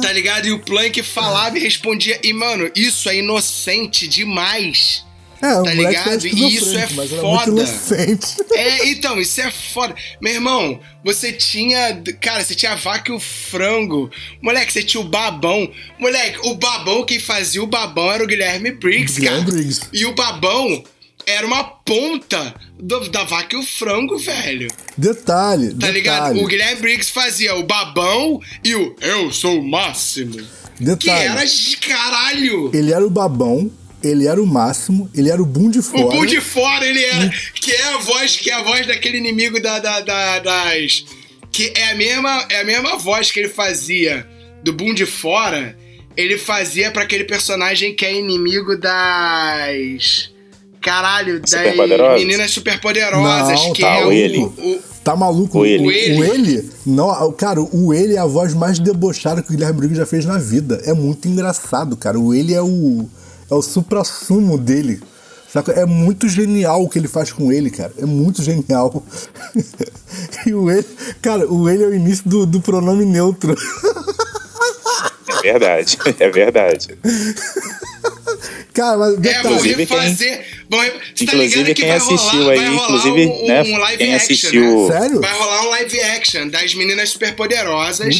tá 0.00 0.10
ligado? 0.14 0.46
E 0.46 0.52
o 0.52 0.58
Plank 0.60 1.02
falava 1.02 1.58
e 1.58 1.60
respondia. 1.60 2.18
E, 2.22 2.32
mano, 2.32 2.70
isso 2.74 3.10
é 3.10 3.16
inocente 3.18 4.08
demais. 4.08 5.04
É, 5.42 5.54
tá 5.62 5.74
ligado? 5.74 6.26
E 6.26 6.54
isso 6.56 6.76
é 6.76 6.82
era 6.82 6.88
foda. 6.88 7.62
É, 8.54 8.88
então, 8.88 9.20
isso 9.20 9.40
é 9.40 9.50
foda. 9.50 9.94
Meu 10.20 10.34
irmão, 10.34 10.78
você 11.04 11.32
tinha. 11.32 12.00
Cara, 12.20 12.44
você 12.44 12.54
tinha 12.54 12.72
a 12.72 12.76
vaca 12.76 13.10
e 13.10 13.14
o 13.14 13.18
frango. 13.20 14.10
Moleque, 14.40 14.72
você 14.72 14.82
tinha 14.84 15.00
o 15.00 15.08
babão. 15.08 15.68
Moleque, 15.98 16.38
o 16.44 16.54
babão, 16.54 17.04
quem 17.04 17.18
fazia 17.18 17.62
o 17.62 17.66
babão 17.66 18.10
era 18.12 18.22
o 18.22 18.26
Guilherme 18.26 18.70
Briggs, 18.70 19.20
cara. 19.20 19.40
Guilherme 19.40 19.50
Briggs. 19.50 19.80
E 19.92 20.06
o 20.06 20.14
babão. 20.14 20.84
era 21.24 21.46
uma 21.46 21.62
ponta 21.62 22.52
do- 22.76 23.08
da 23.08 23.22
vaca 23.22 23.54
e 23.54 23.58
o 23.58 23.62
frango, 23.62 24.18
velho. 24.18 24.66
Detalhe, 24.98 25.68
Tá 25.68 25.74
detalhe. 25.74 25.92
ligado? 25.94 26.40
O 26.40 26.46
Guilherme 26.48 26.80
Briggs 26.82 27.12
fazia 27.12 27.54
o 27.54 27.62
babão 27.62 28.40
e 28.64 28.74
o 28.74 28.96
eu 29.00 29.30
sou 29.32 29.60
o 29.60 29.64
máximo. 29.70 30.32
Que 30.78 30.84
Detalhe. 30.84 31.24
era 31.28 31.44
de 31.46 31.76
caralho. 31.76 32.70
Ele 32.74 32.92
era 32.92 33.06
o 33.06 33.10
babão, 33.10 33.70
ele 34.02 34.26
era 34.26 34.42
o 34.42 34.46
máximo, 34.46 35.10
ele 35.14 35.30
era 35.30 35.40
o 35.42 35.46
boom 35.46 35.70
de 35.70 35.80
fora. 35.82 36.04
O 36.04 36.10
Bull 36.10 36.26
de 36.26 36.40
fora, 36.40 36.84
ele 36.86 37.02
era. 37.04 37.30
Que 37.54 37.72
é 37.72 37.82
a 37.94 37.98
voz, 37.98 38.36
que 38.36 38.50
é 38.50 38.54
a 38.54 38.62
voz 38.62 38.86
daquele 38.86 39.18
inimigo 39.18 39.60
da, 39.60 39.78
da- 39.78 40.00
da- 40.00 40.38
das. 40.38 41.04
Que 41.50 41.72
é 41.76 41.90
a, 41.90 41.94
mesma, 41.94 42.46
é 42.50 42.60
a 42.60 42.64
mesma 42.64 42.96
voz 42.98 43.30
que 43.30 43.40
ele 43.40 43.48
fazia 43.48 44.26
do 44.62 44.72
Boom 44.72 44.94
de 44.94 45.04
fora. 45.06 45.76
Ele 46.16 46.36
fazia 46.38 46.90
pra 46.90 47.02
aquele 47.04 47.24
personagem 47.24 47.94
que 47.94 48.04
é 48.04 48.14
inimigo 48.14 48.76
das. 48.76 50.30
Caralho, 50.80 51.40
das 51.40 51.50
Superpoderosas? 51.50 52.20
meninas 52.20 52.50
superpoderosas. 52.50 53.60
Não, 53.62 53.72
que 53.72 53.82
tá, 53.82 53.98
é 53.98 54.04
o 54.04 54.12
ele. 54.12 54.38
o- 54.38 54.92
Tá 55.04 55.16
maluco? 55.16 55.58
O 55.58 55.66
ele. 55.66 55.84
O 56.16 56.24
ele? 56.24 56.70
Não, 56.86 57.32
cara, 57.32 57.60
o 57.60 57.92
ele 57.92 58.14
é 58.14 58.18
a 58.18 58.24
voz 58.26 58.54
mais 58.54 58.78
debochada 58.78 59.42
que 59.42 59.48
o 59.48 59.52
Guilherme 59.52 59.76
Briggs 59.78 59.96
já 59.98 60.06
fez 60.06 60.24
na 60.24 60.38
vida. 60.38 60.80
É 60.84 60.92
muito 60.92 61.26
engraçado, 61.26 61.96
cara. 61.96 62.18
O 62.20 62.32
ele 62.32 62.54
é 62.54 62.62
o 62.62 63.08
é 63.52 63.54
o 63.56 63.62
supra-sumo 63.62 64.56
dele. 64.58 65.00
Saca? 65.52 65.72
É 65.72 65.84
muito 65.84 66.28
genial 66.28 66.82
o 66.82 66.88
que 66.88 66.98
ele 66.98 67.08
faz 67.08 67.30
com 67.30 67.52
ele, 67.52 67.70
cara. 67.70 67.92
É 67.98 68.06
muito 68.06 68.42
genial. 68.42 69.04
e 70.46 70.54
o 70.54 70.70
ele, 70.70 70.86
cara, 71.20 71.46
o 71.46 71.68
ele 71.68 71.84
é 71.84 71.86
o 71.88 71.94
início 71.94 72.26
do, 72.28 72.46
do 72.46 72.60
pronome 72.60 73.04
neutro. 73.04 73.54
É 75.28 75.42
verdade, 75.42 75.98
é 76.20 76.30
verdade. 76.30 76.96
cara, 78.72 78.96
mas 78.96 79.14
É, 79.14 79.16
detalhe, 79.18 79.48
Inclusive, 79.48 79.86
quem- 79.86 79.98
re- 79.98 80.14
você 80.14 80.26
tá 80.26 80.44
inclusive, 81.20 81.32
ligado 81.62 81.66
que 81.66 81.74
quem 81.74 81.88
vai 81.88 81.96
assistiu 81.98 82.38
rolar, 82.40 82.52
aí, 82.52 82.58
vai 82.58 82.68
rolar 82.68 82.84
inclusive, 82.84 83.26
um, 83.26 83.46
né, 83.48 83.62
um 83.62 83.76
live 83.78 83.98
quem 83.98 84.14
action, 84.14 84.26
assistiu- 84.34 84.88
né? 84.88 84.98
Sério? 85.00 85.20
Vai 85.20 85.38
rolar 85.38 85.62
um 85.62 85.68
live 85.70 86.00
action 86.00 86.48
das 86.48 86.74
meninas 86.74 87.10
superpoderosas. 87.10 88.14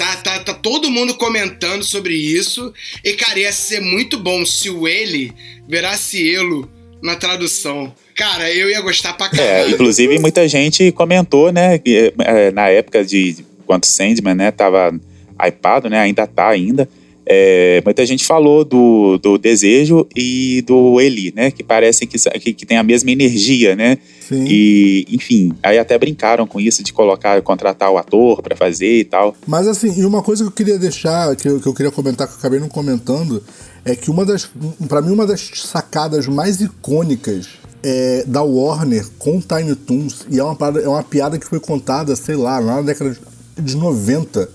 Tá, 0.00 0.16
tá, 0.16 0.38
tá 0.40 0.54
todo 0.54 0.90
mundo 0.90 1.12
comentando 1.12 1.84
sobre 1.84 2.14
isso. 2.14 2.72
E, 3.04 3.12
cara, 3.12 3.38
ia 3.38 3.52
ser 3.52 3.80
muito 3.82 4.18
bom 4.18 4.46
se 4.46 4.70
o 4.70 4.88
ele 4.88 5.30
virasse 5.68 6.26
Elo 6.34 6.66
na 7.02 7.16
tradução. 7.16 7.94
Cara, 8.16 8.50
eu 8.50 8.70
ia 8.70 8.80
gostar 8.80 9.12
pra 9.12 9.26
É, 9.26 9.28
caralho. 9.30 9.74
inclusive 9.74 10.18
muita 10.18 10.48
gente 10.48 10.90
comentou, 10.92 11.52
né, 11.52 11.76
que, 11.76 12.14
é, 12.18 12.50
na 12.50 12.70
época 12.70 13.04
de 13.04 13.44
quando 13.66 13.84
Sandman, 13.84 14.34
né, 14.34 14.50
tava 14.50 14.98
hypado, 15.38 15.90
né, 15.90 16.00
ainda 16.00 16.26
tá 16.26 16.48
ainda. 16.48 16.88
É, 17.32 17.80
muita 17.84 18.04
gente 18.04 18.24
falou 18.24 18.64
do, 18.64 19.16
do 19.18 19.38
desejo 19.38 20.04
e 20.16 20.64
do 20.66 21.00
Eli, 21.00 21.32
né, 21.36 21.52
que 21.52 21.62
parecem 21.62 22.08
que, 22.08 22.18
que, 22.18 22.52
que 22.52 22.66
tem 22.66 22.76
a 22.76 22.82
mesma 22.82 23.08
energia, 23.12 23.76
né, 23.76 23.98
Sim. 24.28 24.44
e 24.48 25.06
enfim, 25.12 25.52
aí 25.62 25.78
até 25.78 25.96
brincaram 25.96 26.44
com 26.44 26.60
isso 26.60 26.82
de 26.82 26.92
colocar, 26.92 27.40
contratar 27.42 27.88
o 27.90 27.98
ator 27.98 28.42
pra 28.42 28.56
fazer 28.56 28.98
e 28.98 29.04
tal. 29.04 29.36
Mas 29.46 29.68
assim, 29.68 30.00
e 30.00 30.04
uma 30.04 30.22
coisa 30.22 30.42
que 30.42 30.48
eu 30.48 30.52
queria 30.52 30.76
deixar, 30.78 31.36
que 31.36 31.48
eu, 31.48 31.60
que 31.60 31.66
eu 31.68 31.74
queria 31.74 31.92
comentar, 31.92 32.26
que 32.26 32.34
eu 32.34 32.38
acabei 32.38 32.58
não 32.58 32.68
comentando, 32.68 33.40
é 33.84 33.94
que 33.94 34.10
uma 34.10 34.24
das. 34.26 34.50
Pra 34.88 35.00
mim, 35.00 35.12
uma 35.12 35.26
das 35.26 35.40
sacadas 35.64 36.26
mais 36.26 36.60
icônicas 36.60 37.46
é, 37.82 38.24
da 38.26 38.42
Warner 38.42 39.06
com 39.18 39.38
o 39.38 39.40
Tiny 39.42 39.74
Toons, 39.76 40.26
e 40.28 40.38
é 40.38 40.44
uma, 40.44 40.56
parada- 40.56 40.80
é 40.80 40.88
uma 40.88 41.02
piada 41.02 41.38
que 41.38 41.46
foi 41.46 41.60
contada, 41.60 42.14
sei 42.16 42.34
lá, 42.36 42.58
lá 42.58 42.76
na 42.76 42.82
década 42.82 43.16
de 43.58 43.76
90, 43.76 44.48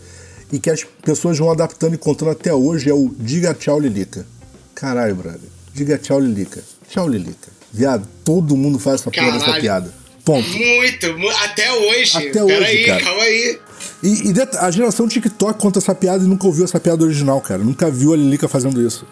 e 0.52 0.60
que 0.60 0.70
as 0.70 0.84
pessoas 1.04 1.38
vão 1.38 1.52
adaptando 1.52 1.96
e 1.96 1.98
contando 1.98 2.32
até 2.32 2.54
hoje, 2.54 2.90
é 2.90 2.94
o 2.94 3.14
Diga 3.20 3.54
Tchau 3.54 3.80
Lilica. 3.80 4.26
Caralho, 4.74 5.16
brother. 5.16 5.50
Diga 5.74 5.98
tchau, 5.98 6.20
Lilica. 6.20 6.62
Tchau, 6.90 7.08
Lilica. 7.08 7.50
Viado, 7.72 8.08
todo 8.24 8.56
mundo 8.56 8.80
faz 8.80 9.02
essa 9.02 9.12
porra 9.12 9.32
dessa 9.32 9.54
piada. 9.60 9.94
Ponto. 10.24 10.48
Muito, 10.48 11.18
mu- 11.18 11.30
até 11.44 11.72
hoje. 11.72 12.18
Até 12.30 12.44
hoje, 12.44 12.54
Peraí, 12.54 12.86
cara. 12.86 13.04
calma 13.04 13.22
aí. 13.24 13.60
E, 14.02 14.08
e 14.32 14.34
a 14.60 14.72
geração 14.72 15.08
TikTok 15.08 15.60
conta 15.60 15.80
essa 15.80 15.94
piada 15.94 16.24
e 16.24 16.28
nunca 16.28 16.48
ouviu 16.48 16.64
essa 16.66 16.80
piada 16.80 17.04
original, 17.04 17.40
cara. 17.42 17.64
Nunca 17.64 17.92
viu 17.92 18.14
a 18.14 18.18
Lilica 18.18 18.48
fazendo 18.48 18.82
isso. 18.86 19.06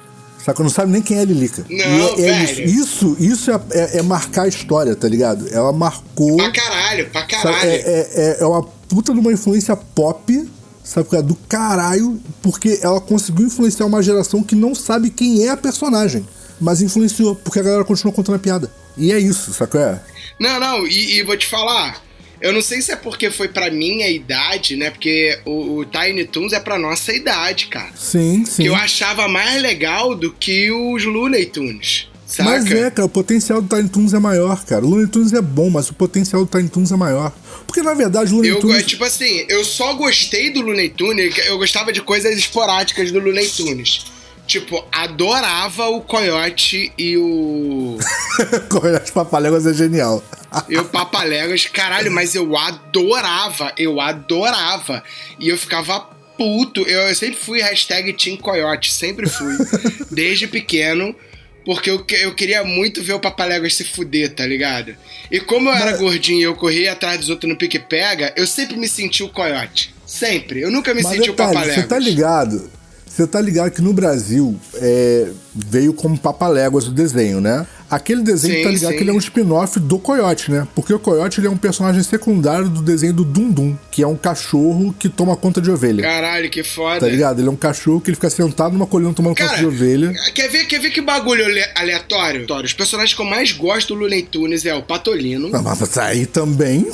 Saca? 0.43 0.61
Não 0.63 0.69
sabe 0.69 0.91
nem 0.91 1.01
quem 1.01 1.17
é 1.17 1.21
a 1.21 1.25
Lilica. 1.25 1.65
Não, 1.69 1.77
é- 2.17 2.21
é 2.21 2.45
velho. 2.45 2.65
isso, 2.69 3.15
isso, 3.15 3.17
isso 3.19 3.51
é, 3.51 3.61
é- 3.71 3.97
é 3.99 4.01
marcar 4.01 4.43
a 4.43 4.47
história, 4.47 4.95
tá 4.95 5.07
ligado? 5.07 5.47
Ela 5.49 5.71
marcou. 5.71 6.35
Pra 6.37 6.51
caralho, 6.51 7.09
pra 7.09 7.21
sabe? 7.21 7.31
caralho. 7.31 7.69
É, 7.69 7.75
é, 7.75 8.09
é- 8.15 8.37
é 8.41 8.45
uma 8.45 8.63
puta 8.63 9.13
de 9.13 9.19
uma 9.19 9.31
influência 9.31 9.75
pop, 9.75 10.49
sabe? 10.83 11.07
qual 11.07 11.21
é? 11.21 11.23
Do 11.23 11.35
caralho, 11.35 12.21
porque 12.41 12.79
ela 12.81 12.99
conseguiu 12.99 13.47
influenciar 13.47 13.85
uma 13.85 14.03
geração 14.03 14.43
que 14.43 14.55
não 14.55 14.75
sabe 14.75 15.09
quem 15.09 15.45
é 15.45 15.49
a 15.49 15.57
personagem. 15.57 16.25
Mas 16.59 16.81
influenciou, 16.81 17.35
porque 17.35 17.59
a 17.59 17.63
galera 17.63 17.83
continua 17.83 18.13
contando 18.13 18.35
a 18.35 18.39
piada. 18.39 18.71
E 18.97 19.11
é 19.11 19.19
isso, 19.19 19.53
sabe? 19.53 19.71
qual 19.71 19.83
é? 19.83 20.01
Não, 20.39 20.59
não, 20.59 20.87
e, 20.87 21.17
e 21.17 21.23
vou 21.23 21.37
te 21.37 21.47
falar. 21.47 22.01
Eu 22.43 22.51
não 22.51 22.61
sei 22.61 22.81
se 22.81 22.91
é 22.91 22.95
porque 22.97 23.31
foi 23.31 23.47
pra 23.47 23.71
minha 23.71 24.09
idade, 24.09 24.75
né? 24.75 24.89
Porque 24.89 25.39
o, 25.45 25.77
o 25.77 25.85
Tiny 25.85 26.25
Toons 26.25 26.51
é 26.51 26.59
pra 26.59 26.77
nossa 26.77 27.13
idade, 27.13 27.67
cara. 27.67 27.91
Sim, 27.95 28.43
sim. 28.45 28.63
Que 28.63 28.67
eu 28.67 28.75
achava 28.75 29.29
mais 29.29 29.61
legal 29.61 30.13
do 30.13 30.29
que 30.29 30.69
os 30.69 31.05
Looney 31.05 31.45
Tunes. 31.45 32.09
Saca? 32.25 32.49
Mas 32.49 32.71
é, 32.71 32.89
cara, 32.89 33.05
o 33.05 33.09
potencial 33.09 33.61
do 33.61 33.75
Tiny 33.75 33.89
Toons 33.89 34.13
é 34.13 34.19
maior, 34.19 34.63
cara. 34.65 34.83
O 34.85 34.89
Looney 34.89 35.07
Tunes 35.07 35.33
é 35.33 35.41
bom, 35.41 35.69
mas 35.69 35.89
o 35.89 35.93
potencial 35.93 36.45
do 36.45 36.49
Tiny 36.49 36.69
Toons 36.69 36.91
é 36.91 36.95
maior. 36.95 37.31
Porque, 37.67 37.81
na 37.81 37.93
verdade, 37.93 38.31
o 38.31 38.37
Looney 38.37 38.51
Eu, 38.51 38.59
Tunes... 38.59 38.85
tipo 38.85 39.03
assim, 39.03 39.45
eu 39.47 39.63
só 39.63 39.93
gostei 39.93 40.51
do 40.51 40.61
Looney 40.61 40.89
Tunes, 40.89 41.37
eu 41.47 41.57
gostava 41.57 41.91
de 41.91 42.01
coisas 42.01 42.37
esporádicas 42.37 43.11
do 43.11 43.19
Looney 43.19 43.47
Tunes. 43.47 44.05
Tipo, 44.45 44.83
adorava 44.91 45.87
o 45.87 46.01
Coyote 46.01 46.91
e 46.97 47.17
o. 47.17 47.97
As 49.01 49.09
papaléguas 49.09 49.65
é 49.65 49.73
genial. 49.73 50.21
E 50.67 50.77
o 50.77 50.85
Papaléguas, 50.85 51.65
caralho, 51.65 52.11
mas 52.11 52.35
eu 52.35 52.55
adorava, 52.55 53.71
eu 53.77 54.01
adorava. 54.01 55.01
E 55.39 55.47
eu 55.49 55.57
ficava 55.57 56.01
puto. 56.37 56.81
Eu, 56.81 57.07
eu 57.07 57.15
sempre 57.15 57.39
fui 57.39 57.61
hashtag 57.61 58.13
Team 58.13 58.37
Coyote, 58.37 58.91
sempre 58.91 59.29
fui. 59.29 59.55
desde 60.11 60.45
pequeno. 60.45 61.15
Porque 61.65 61.89
eu, 61.89 62.05
eu 62.21 62.35
queria 62.35 62.63
muito 62.63 63.01
ver 63.01 63.13
o 63.13 63.19
Papaléguas 63.19 63.75
se 63.75 63.83
fuder, 63.83 64.33
tá 64.33 64.45
ligado? 64.45 64.95
E 65.31 65.39
como 65.39 65.69
eu 65.69 65.73
era 65.73 65.91
Mas- 65.91 65.99
gordinho 65.99 66.39
e 66.39 66.43
eu 66.43 66.55
corria 66.55 66.91
atrás 66.91 67.19
dos 67.19 67.29
outros 67.29 67.49
no 67.49 67.57
pique-pega, 67.57 68.33
eu 68.35 68.45
sempre 68.45 68.75
me 68.77 68.87
senti 68.87 69.23
o 69.23 69.29
Coyote. 69.29 69.93
Sempre. 70.05 70.61
Eu 70.61 70.69
nunca 70.69 70.93
me 70.93 71.01
Mas 71.01 71.13
senti 71.13 71.29
o 71.29 71.31
detalhe, 71.31 71.53
Papaléguas. 71.53 71.75
você 71.83 71.87
tá 71.87 71.99
ligado? 71.99 72.71
Você 73.05 73.27
tá 73.27 73.39
ligado 73.41 73.71
que 73.71 73.81
no 73.81 73.93
Brasil 73.93 74.59
é, 74.75 75.27
veio 75.55 75.93
como 75.93 76.17
papaléguas 76.17 76.87
o 76.87 76.91
desenho, 76.91 77.39
né? 77.41 77.65
Aquele 77.89 78.23
desenho, 78.23 78.55
Sim, 78.57 78.63
tá 78.63 78.69
ligado 78.71 78.91
sim. 78.91 78.97
que 78.97 79.03
ele 79.03 79.11
é 79.11 79.13
um 79.13 79.19
spin-off 79.19 79.79
do 79.79 79.99
Coyote, 79.99 80.49
né? 80.49 80.67
Porque 80.73 80.91
o 80.91 80.97
Coyote 80.97 81.39
ele 81.39 81.45
é 81.45 81.49
um 81.49 81.57
personagem 81.57 82.01
secundário 82.01 82.67
do 82.67 82.81
desenho 82.81 83.13
do 83.13 83.23
Dum 83.23 83.51
Dum, 83.51 83.77
que 83.91 84.01
é 84.01 84.07
um 84.07 84.15
cachorro 84.15 84.95
que 84.97 85.07
toma 85.07 85.35
conta 85.35 85.61
de 85.61 85.69
ovelha. 85.69 86.01
Caralho, 86.01 86.49
que 86.49 86.63
foda. 86.63 87.01
Tá 87.01 87.07
ligado? 87.07 87.39
Ele 87.39 87.47
é 87.47 87.51
um 87.51 87.55
cachorro 87.55 88.01
que 88.01 88.09
ele 88.09 88.15
fica 88.15 88.31
sentado 88.31 88.73
numa 88.73 88.87
colina 88.87 89.13
tomando 89.13 89.35
conta 89.35 89.47
Cara, 89.47 89.59
de 89.59 89.65
ovelha. 89.67 90.11
Quer 90.33 90.47
ver, 90.49 90.65
quer 90.65 90.79
ver 90.79 90.89
que 90.89 91.01
bagulho 91.01 91.45
ale- 91.45 91.69
aleatório? 91.75 92.47
Os 92.63 92.73
personagens 92.73 93.15
que 93.15 93.21
eu 93.21 93.25
mais 93.27 93.51
gosto 93.51 93.93
do 93.93 93.99
Looney 93.99 94.23
Tunes 94.23 94.65
é 94.65 94.73
o 94.73 94.81
Patolino. 94.81 95.49
Não, 95.49 95.61
mas 95.61 95.95
aí 95.99 96.25
também 96.25 96.87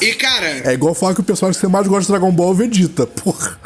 E, 0.00 0.12
cara, 0.14 0.46
é 0.70 0.72
igual 0.72 0.94
falar 0.94 1.14
que 1.14 1.20
o 1.20 1.24
personagem 1.24 1.58
que 1.58 1.66
você 1.66 1.72
mais 1.72 1.88
gosta 1.88 2.02
de 2.02 2.08
Dragon 2.18 2.30
Ball 2.30 2.50
é 2.50 2.52
o 2.52 2.54
Vegeta, 2.54 3.06
porra. 3.08 3.58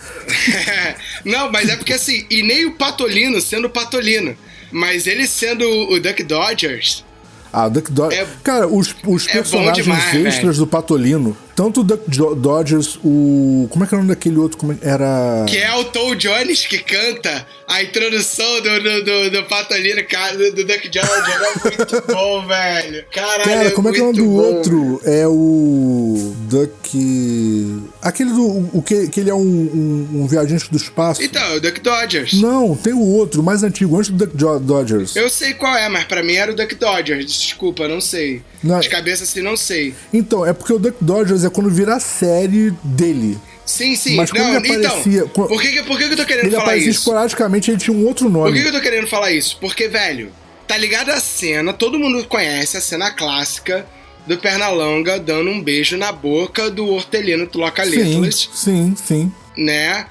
não, 1.25 1.51
mas 1.53 1.69
é 1.69 1.77
porque 1.77 1.93
assim, 1.93 2.25
e 2.31 2.43
nem 2.43 2.65
o 2.67 2.73
Patolino 2.77 3.41
sendo 3.43 3.67
o 3.67 3.71
Patolino, 3.71 4.35
mas 4.71 5.07
ele 5.07 5.27
sendo 5.27 5.65
o 5.69 5.99
Duck 6.01 6.23
Dodgers. 6.23 7.05
Ah, 7.51 7.67
o 7.67 7.71
Duck 7.71 7.91
Dodgers. 7.91 8.29
É- 8.29 8.33
Cara, 8.45 8.67
os, 8.69 8.95
os 9.07 9.27
é 9.27 9.33
personagens 9.33 9.83
demais, 9.85 10.15
extras 10.15 10.35
velho. 10.43 10.53
do 10.59 10.67
Patolino, 10.67 11.35
tanto 11.57 11.81
o 11.81 11.85
Duck 11.85 12.03
Jo- 12.11 12.35
Dodgers, 12.35 12.99
o. 13.03 13.67
Como 13.71 13.83
é 13.85 13.89
que 13.89 13.95
era 13.95 14.03
o 14.03 14.05
nome 14.05 14.15
daquele 14.15 14.37
outro? 14.37 14.59
Como 14.59 14.73
é- 14.73 14.77
Era. 14.83 15.47
Que 15.49 15.57
é 15.57 15.75
o 15.75 15.85
Tom 15.85 16.15
Jones 16.15 16.67
que 16.67 16.79
canta 16.79 17.47
a 17.67 17.83
introdução 17.83 18.61
do, 18.61 18.83
do, 18.83 19.03
do, 19.05 19.31
do 19.31 19.45
Patolino, 19.45 20.05
cara, 20.07 20.37
do, 20.37 20.53
do 20.57 20.65
Duck 20.67 20.89
Dodgers. 20.91 21.07
É 21.09 21.65
muito 21.65 22.05
bom, 22.13 22.47
velho. 22.47 23.05
Caralho, 23.11 23.45
Cara, 23.45 23.71
como 23.71 23.89
é 23.89 23.93
que 23.93 23.99
é 23.99 24.03
o 24.03 24.07
nome 24.07 24.19
do 24.19 24.25
bom. 24.27 24.31
outro? 24.37 25.01
É 25.07 25.27
o. 25.27 26.35
Duck. 26.51 27.88
Aquele 28.01 28.31
do. 28.31 28.47
O 28.73 28.81
que, 28.83 29.09
que 29.09 29.21
ele 29.21 29.29
é 29.31 29.35
um, 29.35 29.41
um, 29.41 30.09
um 30.23 30.27
viajante 30.27 30.71
do 30.71 30.77
espaço. 30.77 31.23
Então, 31.23 31.57
o 31.57 31.61
Duck 31.61 31.81
Dodgers. 31.81 32.35
Não, 32.35 32.77
tem 32.77 32.93
o 32.93 33.01
outro, 33.01 33.43
mais 33.43 33.63
antigo, 33.65 33.97
antes 33.99 34.11
do 34.11 34.17
Duck 34.25 34.37
Jo- 34.39 34.61
Dodgers. 34.61 35.17
Eu 35.17 35.29
sei 35.29 35.55
qual 35.55 35.75
é, 35.77 35.89
mas 35.89 36.05
pra 36.05 36.23
mim 36.23 36.35
era 36.35 36.53
o 36.53 36.55
Duck 36.55 36.75
Dodgers. 36.77 37.27
Desculpa, 37.27 37.89
não 37.89 38.01
sei. 38.01 38.41
Não. 38.63 38.79
De 38.79 38.89
cabeça 38.89 39.25
assim, 39.25 39.43
não 39.43 39.57
sei. 39.57 39.95
Então, 40.13 40.47
é 40.47 40.53
porque 40.53 40.73
o 40.73 40.79
Duck 40.79 40.97
Dodgers 41.01 41.45
é 41.45 41.51
quando 41.51 41.69
vira 41.71 41.97
a 41.97 42.01
série 42.01 42.71
dele. 42.85 43.37
Sim, 43.67 43.95
sim. 43.97 44.17
Mas 44.17 44.33
não, 44.33 44.49
ele 44.49 44.57
aparecia- 44.59 45.25
então, 45.25 45.29
por 45.47 45.61
que, 45.61 45.83
por 45.83 45.99
que, 45.99 46.05
eu 46.05 46.17
tô 46.17 46.25
querendo 46.25 46.45
Ele 46.47 46.51
falar 46.53 46.63
aparecia 46.63 46.91
isso? 46.91 47.01
esporadicamente, 47.01 47.71
ele 47.71 47.79
tinha 47.79 47.97
um 47.97 48.07
outro 48.07 48.27
Por 48.27 48.33
nome. 48.33 48.53
que, 48.55 48.63
que 48.63 48.69
eu 48.69 48.73
tô 48.73 48.81
querendo 48.81 49.07
falar 49.09 49.31
isso? 49.33 49.59
Porque, 49.61 49.89
velho, 49.89 50.31
tá 50.67 50.77
ligado 50.79 51.11
a 51.11 51.21
cena, 51.21 51.73
todo 51.73 51.99
mundo 51.99 52.25
conhece 52.27 52.77
a 52.77 52.81
cena 52.81 53.11
clássica 53.11 53.85
do 54.29 54.39
Pernalonga 54.39 55.19
dando 55.19 55.51
um 55.51 55.61
beijo 55.61 55.97
na 55.97 56.13
boca 56.13 56.71
do 56.71 56.87
hortelino 56.87 57.45
Sim, 57.45 57.51
Tlocaletas, 57.51 58.51
sim, 58.53 58.95
sim. 58.95 59.33
né? 59.57 60.07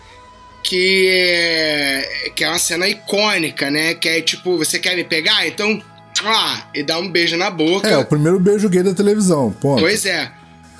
Que 0.63 1.08
é, 1.08 2.32
que 2.36 2.43
é 2.43 2.49
uma 2.49 2.60
cena 2.60 2.88
icônica, 2.88 3.69
né? 3.71 3.93
Que 3.93 4.10
é 4.10 4.21
tipo, 4.21 4.58
você 4.58 4.80
quer 4.80 4.95
me 4.95 5.03
pegar? 5.03 5.47
Então 5.47 5.82
ah, 6.25 6.67
e 6.73 6.84
dá 6.84 6.97
um 6.97 7.10
beijo 7.10 7.38
na 7.38 7.49
boca. 7.49 7.88
É, 7.88 7.97
o 7.97 8.06
primeiro 8.06 8.39
beijo 8.39 8.67
gay 8.67 8.82
da 8.82 8.93
televisão, 8.93 9.56
ponto. 9.62 9.80
Pois 9.80 10.06
é. 10.06 10.32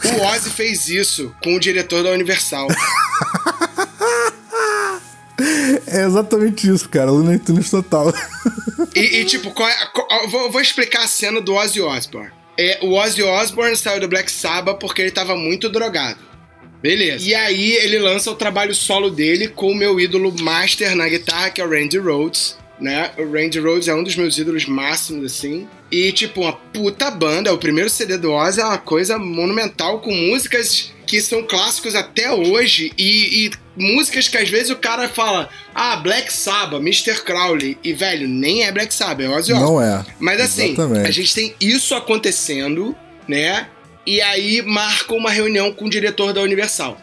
O 0.04 0.22
Ozzy 0.26 0.50
fez 0.50 0.90
isso 0.90 1.34
com 1.42 1.56
o 1.56 1.60
diretor 1.60 2.04
da 2.04 2.12
Universal. 2.12 2.68
É 5.86 6.04
exatamente 6.04 6.68
isso, 6.68 6.90
cara. 6.90 7.12
Looney 7.12 7.38
Tunes 7.38 7.70
total. 7.70 8.12
E, 8.96 9.20
e, 9.20 9.26
tipo, 9.26 9.52
qual 9.52 9.70
é, 9.70 9.76
qual, 9.94 10.30
vou, 10.30 10.52
vou, 10.52 10.60
explicar 10.60 11.04
a 11.04 11.08
cena 11.08 11.40
do 11.40 11.54
Ozzy 11.54 11.80
Osbourne. 11.80 12.32
É, 12.58 12.80
o 12.82 12.94
Ozzy 12.94 13.24
Osbourne 13.24 13.78
saiu 13.78 14.00
do 14.00 14.08
Black 14.08 14.32
Sabbath 14.32 14.80
porque 14.80 15.02
ele 15.02 15.12
tava 15.12 15.36
muito 15.36 15.70
drogado. 15.70 16.20
Beleza. 16.82 17.28
E 17.28 17.34
aí 17.34 17.74
ele 17.74 18.00
lança 18.00 18.32
o 18.32 18.36
trabalho 18.36 18.74
solo 18.74 19.10
dele 19.10 19.48
com 19.48 19.72
o 19.72 19.76
meu 19.76 20.00
ídolo 20.00 20.34
master 20.42 20.96
na 20.96 21.08
guitarra, 21.08 21.50
que 21.50 21.62
é 21.62 21.66
o 21.66 21.70
Randy 21.70 21.98
Rhoads 21.98 22.58
né? 22.80 23.12
O 23.18 23.24
Randy 23.24 23.60
Rhoads 23.60 23.88
é 23.88 23.96
um 23.96 24.04
dos 24.04 24.16
meus 24.16 24.38
ídolos 24.38 24.66
máximos, 24.66 25.26
assim. 25.26 25.68
E, 25.92 26.12
tipo, 26.12 26.42
uma 26.42 26.54
puta 26.54 27.10
banda. 27.10 27.54
O 27.54 27.58
primeiro 27.58 27.90
CD 27.90 28.18
do 28.18 28.32
Ozzy 28.32 28.62
é 28.62 28.66
uma 28.66 28.78
coisa 28.78 29.18
monumental, 29.18 30.00
com 30.00 30.14
músicas 30.14 30.94
que 31.06 31.22
são 31.22 31.44
clássicos 31.44 31.96
até 31.96 32.32
hoje. 32.32 32.92
E, 32.98 33.46
e 33.46 33.52
músicas 33.78 34.28
que 34.28 34.38
às 34.38 34.50
vezes 34.50 34.70
o 34.70 34.76
cara 34.76 35.08
fala, 35.08 35.50
ah, 35.74 35.96
Black 35.98 36.34
Sabbath, 36.34 36.82
Mr. 36.82 37.22
Crowley. 37.24 37.78
E, 37.84 37.94
velho, 37.94 38.28
nem 38.28 38.64
é 38.64 38.72
Black 38.72 38.94
Sabbath, 38.94 39.22
é 39.22 39.30
Ozzy 39.30 39.54
Osbourne. 39.54 39.62
Não 39.62 39.82
é. 39.82 40.06
Mas, 40.20 40.42
assim, 40.42 40.74
Exatamente. 40.74 41.08
a 41.08 41.12
gente 41.12 41.34
tem 41.34 41.56
isso 41.62 41.96
acontecendo, 41.96 42.96
né? 43.28 43.68
E 44.06 44.22
aí 44.22 44.62
marca 44.62 45.14
uma 45.14 45.30
reunião 45.30 45.72
com 45.72 45.86
o 45.86 45.90
diretor 45.90 46.34
da 46.34 46.42
Universal. 46.42 47.00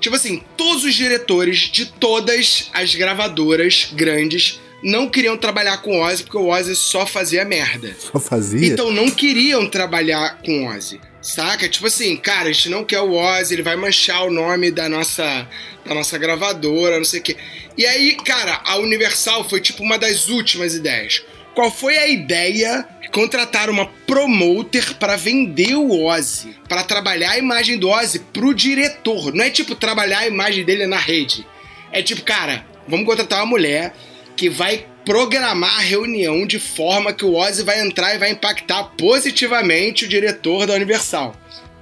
Tipo 0.00 0.16
assim, 0.16 0.42
todos 0.56 0.84
os 0.84 0.94
diretores 0.94 1.70
de 1.70 1.86
todas 1.86 2.70
as 2.72 2.94
gravadoras 2.94 3.88
grandes 3.92 4.60
não 4.82 5.08
queriam 5.08 5.36
trabalhar 5.36 5.78
com 5.78 5.98
o 5.98 6.02
Ozzy 6.02 6.22
porque 6.22 6.36
o 6.36 6.48
Ozzy 6.48 6.76
só 6.76 7.06
fazia 7.06 7.44
merda. 7.44 7.94
Só 7.98 8.20
fazia? 8.20 8.66
Então 8.66 8.90
não 8.90 9.10
queriam 9.10 9.68
trabalhar 9.68 10.38
com 10.44 10.64
o 10.64 10.68
Ozzy. 10.68 11.00
Saca? 11.22 11.68
Tipo 11.68 11.86
assim, 11.86 12.16
cara, 12.16 12.48
a 12.48 12.52
gente 12.52 12.68
não 12.68 12.84
quer 12.84 13.00
o 13.00 13.12
Ozzy, 13.12 13.54
ele 13.54 13.62
vai 13.62 13.74
manchar 13.74 14.24
o 14.24 14.30
nome 14.30 14.70
da 14.70 14.88
nossa, 14.88 15.48
da 15.84 15.94
nossa 15.94 16.16
gravadora, 16.18 16.98
não 16.98 17.04
sei 17.04 17.20
o 17.20 17.22
quê. 17.22 17.36
E 17.76 17.84
aí, 17.84 18.16
cara, 18.16 18.60
a 18.64 18.76
Universal 18.76 19.48
foi 19.48 19.60
tipo 19.60 19.82
uma 19.82 19.98
das 19.98 20.28
últimas 20.28 20.74
ideias. 20.74 21.24
Qual 21.54 21.70
foi 21.70 21.96
a 21.98 22.06
ideia? 22.06 22.86
Contratar 23.12 23.70
uma 23.70 23.86
promoter 24.06 24.94
para 24.96 25.16
vender 25.16 25.74
o 25.74 26.04
Ozzy, 26.04 26.54
para 26.68 26.84
trabalhar 26.84 27.30
a 27.30 27.38
imagem 27.38 27.78
do 27.78 27.88
Ozzy 27.88 28.18
pro 28.18 28.54
diretor. 28.54 29.32
Não 29.34 29.42
é 29.42 29.50
tipo 29.50 29.74
trabalhar 29.74 30.20
a 30.20 30.28
imagem 30.28 30.64
dele 30.64 30.86
na 30.86 30.98
rede. 30.98 31.46
É 31.90 32.02
tipo, 32.02 32.22
cara, 32.22 32.66
vamos 32.86 33.06
contratar 33.06 33.40
uma 33.40 33.46
mulher 33.46 33.94
que 34.36 34.50
vai 34.50 34.86
programar 35.04 35.78
a 35.78 35.82
reunião 35.82 36.46
de 36.46 36.58
forma 36.58 37.12
que 37.12 37.24
o 37.24 37.34
Ozzy 37.34 37.62
vai 37.62 37.80
entrar 37.80 38.14
e 38.14 38.18
vai 38.18 38.30
impactar 38.30 38.84
positivamente 38.98 40.04
o 40.04 40.08
diretor 40.08 40.66
da 40.66 40.74
Universal. 40.74 41.34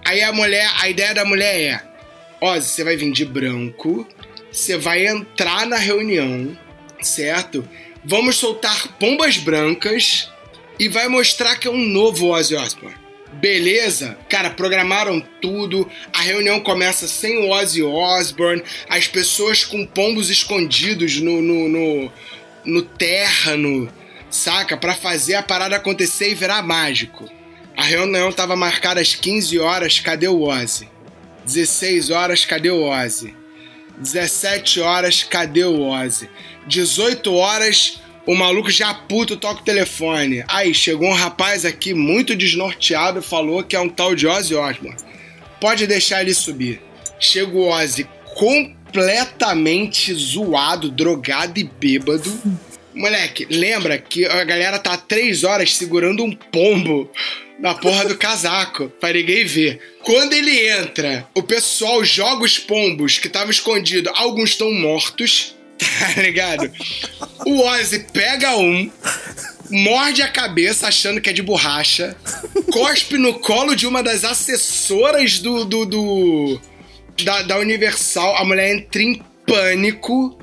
Aí 0.04 0.22
a 0.22 0.32
mulher, 0.32 0.70
a 0.80 0.88
ideia 0.88 1.14
da 1.14 1.24
mulher 1.24 1.60
é: 1.60 1.82
Ozzy, 2.40 2.68
você 2.68 2.84
vai 2.84 2.96
vir 2.96 3.10
de 3.10 3.24
branco, 3.24 4.06
você 4.52 4.76
vai 4.76 5.06
entrar 5.06 5.66
na 5.66 5.76
reunião, 5.76 6.56
certo? 7.00 7.66
Vamos 8.04 8.36
soltar 8.36 8.88
pombas 8.98 9.38
brancas 9.38 10.30
e 10.78 10.88
vai 10.88 11.08
mostrar 11.08 11.56
que 11.56 11.66
é 11.66 11.70
um 11.70 11.84
novo 11.84 12.28
Ozzy 12.28 12.54
Osbourne. 12.54 13.04
Beleza? 13.40 14.16
Cara, 14.28 14.50
programaram 14.50 15.20
tudo. 15.40 15.90
A 16.12 16.20
reunião 16.20 16.60
começa 16.60 17.08
sem 17.08 17.38
o 17.38 17.50
Ozzy 17.50 17.82
Osbourne, 17.82 18.62
as 18.88 19.08
pessoas 19.08 19.64
com 19.64 19.84
pombos 19.86 20.30
escondidos 20.30 21.20
no, 21.20 21.42
no, 21.42 21.68
no 21.68 22.12
no 22.64 22.82
terrano, 22.82 23.90
saca? 24.30 24.76
Para 24.76 24.94
fazer 24.94 25.34
a 25.34 25.42
parada 25.42 25.76
acontecer 25.76 26.30
e 26.30 26.34
virar 26.34 26.62
mágico. 26.62 27.28
A 27.76 27.82
reunião 27.82 28.30
tava 28.32 28.54
marcada 28.54 29.00
às 29.00 29.14
15 29.14 29.58
horas, 29.58 29.98
cadê 29.98 30.28
o 30.28 30.42
Ozzy? 30.42 30.88
16 31.44 32.10
horas, 32.10 32.44
cadê 32.44 32.70
o 32.70 32.84
Ozzy? 32.84 33.34
17 33.98 34.80
horas, 34.80 35.22
cadê 35.22 35.64
o 35.64 35.88
Ozzy? 35.88 36.28
18 36.66 37.34
horas, 37.34 38.00
o 38.26 38.34
maluco 38.34 38.70
já 38.70 38.94
puto 38.94 39.36
toca 39.36 39.60
o 39.60 39.64
telefone. 39.64 40.44
Aí, 40.48 40.72
chegou 40.72 41.08
um 41.08 41.14
rapaz 41.14 41.64
aqui 41.64 41.92
muito 41.92 42.36
desnorteado 42.36 43.22
falou 43.22 43.62
que 43.62 43.76
é 43.76 43.80
um 43.80 43.88
tal 43.88 44.14
de 44.14 44.26
Ozzy 44.26 44.54
Osbourne. 44.54 44.96
Pode 45.60 45.86
deixar 45.86 46.22
ele 46.22 46.34
subir. 46.34 46.80
Chega 47.18 47.52
o 47.52 47.68
Ozzy 47.68 48.08
com 48.36 48.74
completamente 48.94 50.14
zoado, 50.14 50.88
drogado 50.88 51.58
e 51.58 51.64
bêbado. 51.64 52.32
Moleque, 52.94 53.44
lembra 53.50 53.98
que 53.98 54.24
a 54.24 54.44
galera 54.44 54.78
tá 54.78 54.96
três 54.96 55.42
horas 55.42 55.74
segurando 55.74 56.22
um 56.22 56.30
pombo 56.30 57.10
na 57.58 57.74
porra 57.74 58.04
do 58.04 58.16
casaco 58.16 58.88
pra 59.00 59.12
ninguém 59.12 59.44
ver. 59.44 59.80
Quando 60.04 60.32
ele 60.32 60.68
entra, 60.68 61.26
o 61.34 61.42
pessoal 61.42 62.04
joga 62.04 62.44
os 62.44 62.56
pombos 62.56 63.18
que 63.18 63.26
estavam 63.26 63.50
escondidos. 63.50 64.12
Alguns 64.14 64.50
estão 64.50 64.72
mortos, 64.72 65.56
tá 66.14 66.22
ligado? 66.22 66.70
O 67.44 67.62
Ozzy 67.62 68.06
pega 68.12 68.56
um, 68.56 68.88
morde 69.70 70.22
a 70.22 70.28
cabeça 70.28 70.86
achando 70.86 71.20
que 71.20 71.30
é 71.30 71.32
de 71.32 71.42
borracha, 71.42 72.16
cospe 72.70 73.18
no 73.18 73.34
colo 73.40 73.74
de 73.74 73.88
uma 73.88 74.04
das 74.04 74.24
assessoras 74.24 75.40
do, 75.40 75.64
do, 75.64 75.84
do 75.84 76.60
da, 77.22 77.42
da 77.42 77.58
Universal, 77.58 78.36
a 78.36 78.44
mulher 78.44 78.74
entra 78.74 79.02
em 79.02 79.22
pânico, 79.46 80.38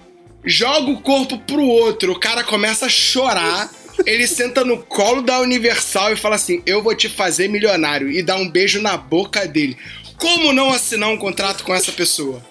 joga 0.46 0.92
o 0.92 1.02
corpo 1.02 1.38
pro 1.40 1.64
outro, 1.64 2.14
o 2.14 2.20
cara 2.20 2.44
começa 2.44 2.86
a 2.86 2.90
chorar. 2.90 3.70
Ele 4.06 4.26
senta 4.26 4.64
no 4.64 4.78
colo 4.78 5.22
da 5.22 5.40
Universal 5.42 6.14
e 6.14 6.16
fala 6.16 6.36
assim: 6.36 6.64
Eu 6.66 6.82
vou 6.82 6.96
te 6.96 7.08
fazer 7.08 7.48
milionário. 7.48 8.10
E 8.10 8.24
dá 8.24 8.36
um 8.36 8.50
beijo 8.50 8.82
na 8.82 8.98
boca 8.98 9.46
dele. 9.48 9.78
Como 10.18 10.54
não 10.54 10.72
assinar 10.72 11.10
um 11.10 11.18
contrato 11.18 11.64
com 11.64 11.74
essa 11.74 11.92
pessoa? 11.92 12.42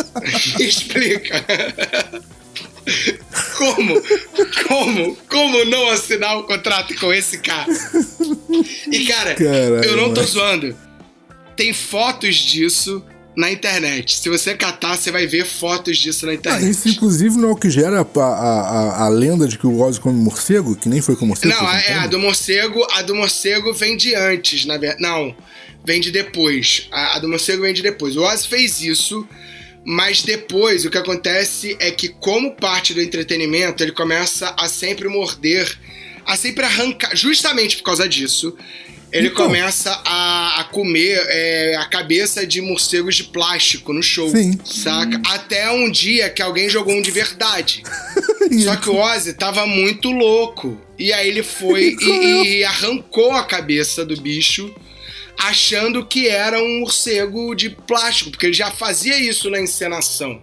Explica. 0.58 1.44
Como? 3.56 4.02
Como? 4.68 5.16
Como 5.28 5.64
não 5.64 5.88
assinar 5.88 6.38
um 6.38 6.42
contrato 6.42 6.94
com 6.96 7.12
esse 7.12 7.38
cara? 7.38 7.66
E 8.90 9.06
cara, 9.06 9.34
Caramba. 9.34 9.86
eu 9.86 9.96
não 9.96 10.12
tô 10.12 10.22
zoando. 10.22 10.76
Tem 11.56 11.72
fotos 11.72 12.36
disso 12.36 13.04
na 13.36 13.50
internet. 13.50 14.16
Se 14.16 14.28
você 14.28 14.54
catar, 14.54 14.96
você 14.96 15.10
vai 15.10 15.26
ver 15.26 15.44
fotos 15.44 15.98
disso 15.98 16.26
na 16.26 16.32
ah, 16.32 16.34
internet. 16.34 16.64
Ah, 16.64 16.70
isso, 16.70 16.88
inclusive, 16.88 17.36
não 17.36 17.50
é 17.50 17.52
o 17.52 17.56
que 17.56 17.70
gera 17.70 18.00
a, 18.00 18.20
a, 18.20 19.04
a, 19.04 19.08
lenda 19.08 19.48
de 19.48 19.58
que 19.58 19.66
o 19.66 19.80
Ozzy 19.80 20.00
come 20.00 20.18
morcego? 20.18 20.76
Que 20.76 20.88
nem 20.88 21.00
foi 21.00 21.16
com 21.16 21.26
morcego? 21.26 21.54
Não, 21.54 21.70
é 21.70 21.94
a 21.94 22.06
do 22.06 22.18
morcego. 22.18 22.86
A 22.92 23.02
do 23.02 23.14
morcego 23.14 23.72
vem 23.74 23.96
de 23.96 24.14
antes, 24.14 24.64
na 24.64 24.76
verdade. 24.76 25.02
Não, 25.02 25.34
vem 25.84 26.00
de 26.00 26.10
depois. 26.10 26.88
A, 26.92 27.16
a 27.16 27.18
do 27.18 27.28
morcego 27.28 27.62
vem 27.62 27.74
de 27.74 27.82
depois. 27.82 28.16
O 28.16 28.22
Ozzy 28.22 28.48
fez 28.48 28.80
isso. 28.80 29.26
Mas 29.86 30.22
depois 30.22 30.86
o 30.86 30.90
que 30.90 30.96
acontece 30.96 31.76
é 31.78 31.90
que, 31.90 32.08
como 32.08 32.56
parte 32.56 32.94
do 32.94 33.02
entretenimento, 33.02 33.82
ele 33.82 33.92
começa 33.92 34.54
a 34.58 34.66
sempre 34.66 35.08
morder, 35.08 35.78
a 36.24 36.36
sempre 36.36 36.64
arrancar, 36.64 37.14
justamente 37.14 37.76
por 37.76 37.82
causa 37.84 38.08
disso, 38.08 38.56
ele 39.14 39.28
então, 39.28 39.46
começa 39.46 39.92
a, 40.04 40.60
a 40.60 40.64
comer 40.64 41.24
é, 41.28 41.76
a 41.76 41.84
cabeça 41.84 42.44
de 42.44 42.60
morcegos 42.60 43.14
de 43.14 43.22
plástico 43.22 43.92
no 43.92 44.02
show. 44.02 44.28
Sim. 44.28 44.58
Saca? 44.64 45.18
Hum. 45.18 45.22
Até 45.28 45.70
um 45.70 45.88
dia 45.88 46.28
que 46.28 46.42
alguém 46.42 46.68
jogou 46.68 46.92
um 46.92 47.00
de 47.00 47.12
verdade. 47.12 47.84
Só 48.64 48.74
que 48.74 48.90
o 48.90 48.96
Ozzy 48.96 49.34
tava 49.34 49.66
muito 49.66 50.10
louco. 50.10 50.80
E 50.98 51.12
aí 51.12 51.28
ele 51.28 51.44
foi 51.44 51.94
e, 52.02 52.58
e 52.58 52.64
arrancou 52.64 53.30
a 53.30 53.44
cabeça 53.44 54.04
do 54.04 54.20
bicho 54.20 54.74
achando 55.38 56.04
que 56.04 56.26
era 56.28 56.60
um 56.60 56.80
morcego 56.80 57.54
de 57.54 57.70
plástico, 57.70 58.30
porque 58.32 58.46
ele 58.46 58.52
já 58.52 58.70
fazia 58.72 59.18
isso 59.18 59.48
na 59.48 59.60
encenação. 59.60 60.42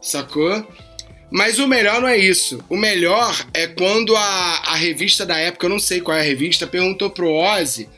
Sacou? 0.00 0.66
Mas 1.34 1.58
o 1.58 1.66
melhor 1.66 2.00
não 2.00 2.06
é 2.06 2.16
isso. 2.16 2.64
O 2.68 2.76
melhor 2.76 3.44
é 3.52 3.66
quando 3.66 4.14
a, 4.14 4.62
a 4.66 4.76
revista 4.76 5.26
da 5.26 5.36
época, 5.36 5.66
eu 5.66 5.70
não 5.70 5.80
sei 5.80 6.00
qual 6.00 6.16
é 6.16 6.20
a 6.20 6.22
revista, 6.22 6.64
perguntou 6.64 7.10
pro 7.10 7.28
Ozzy 7.28 7.88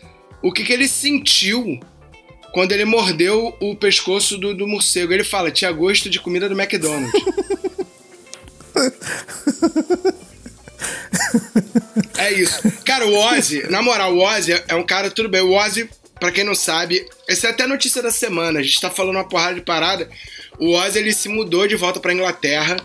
o 0.43 0.51
que, 0.51 0.65
que 0.65 0.73
ele 0.73 0.89
sentiu 0.89 1.79
quando 2.51 2.73
ele 2.73 2.87
mordeu 2.87 3.55
o 3.61 3.77
pescoço 3.77 4.39
do, 4.39 4.55
do 4.55 4.67
morcego. 4.67 5.13
Ele 5.13 5.23
fala, 5.23 5.51
tinha 5.51 5.71
gosto 5.71 6.09
de 6.09 6.19
comida 6.19 6.49
do 6.49 6.59
McDonald's. 6.59 7.13
é 12.17 12.33
isso. 12.33 12.73
Cara, 12.87 13.07
o 13.07 13.15
Ozzy, 13.15 13.69
na 13.69 13.83
moral, 13.83 14.15
o 14.15 14.23
Ozzy 14.23 14.53
é 14.67 14.75
um 14.75 14.83
cara, 14.83 15.11
tudo 15.11 15.29
bem. 15.29 15.43
O 15.43 15.53
Ozzy, 15.53 15.91
pra 16.19 16.33
quem 16.33 16.43
não 16.43 16.55
sabe, 16.55 17.07
essa 17.29 17.49
é 17.49 17.51
até 17.51 17.65
a 17.65 17.69
notícia 17.69 18.01
da 18.01 18.11
semana. 18.11 18.61
A 18.61 18.63
gente 18.63 18.81
tá 18.81 18.89
falando 18.89 19.17
uma 19.17 19.29
porrada 19.29 19.57
de 19.57 19.61
parada. 19.61 20.09
O 20.59 20.73
Ozzy, 20.73 21.01
ele 21.01 21.13
se 21.13 21.29
mudou 21.29 21.69
de 21.69 21.77
volta 21.77 22.01
pra 22.01 22.15
Inglaterra 22.15 22.79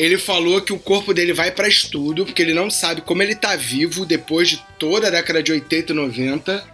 ele 0.00 0.16
falou 0.16 0.62
que 0.62 0.72
o 0.72 0.78
corpo 0.78 1.12
dele 1.12 1.34
vai 1.34 1.50
para 1.50 1.68
estudo, 1.68 2.24
porque 2.24 2.40
ele 2.40 2.54
não 2.54 2.70
sabe 2.70 3.02
como 3.02 3.22
ele 3.22 3.34
tá 3.34 3.54
vivo 3.54 4.06
depois 4.06 4.48
de 4.48 4.64
toda 4.78 5.08
a 5.08 5.10
década 5.10 5.42
de 5.42 5.52
80 5.52 5.92
e 5.92 5.94
90. 5.94 6.64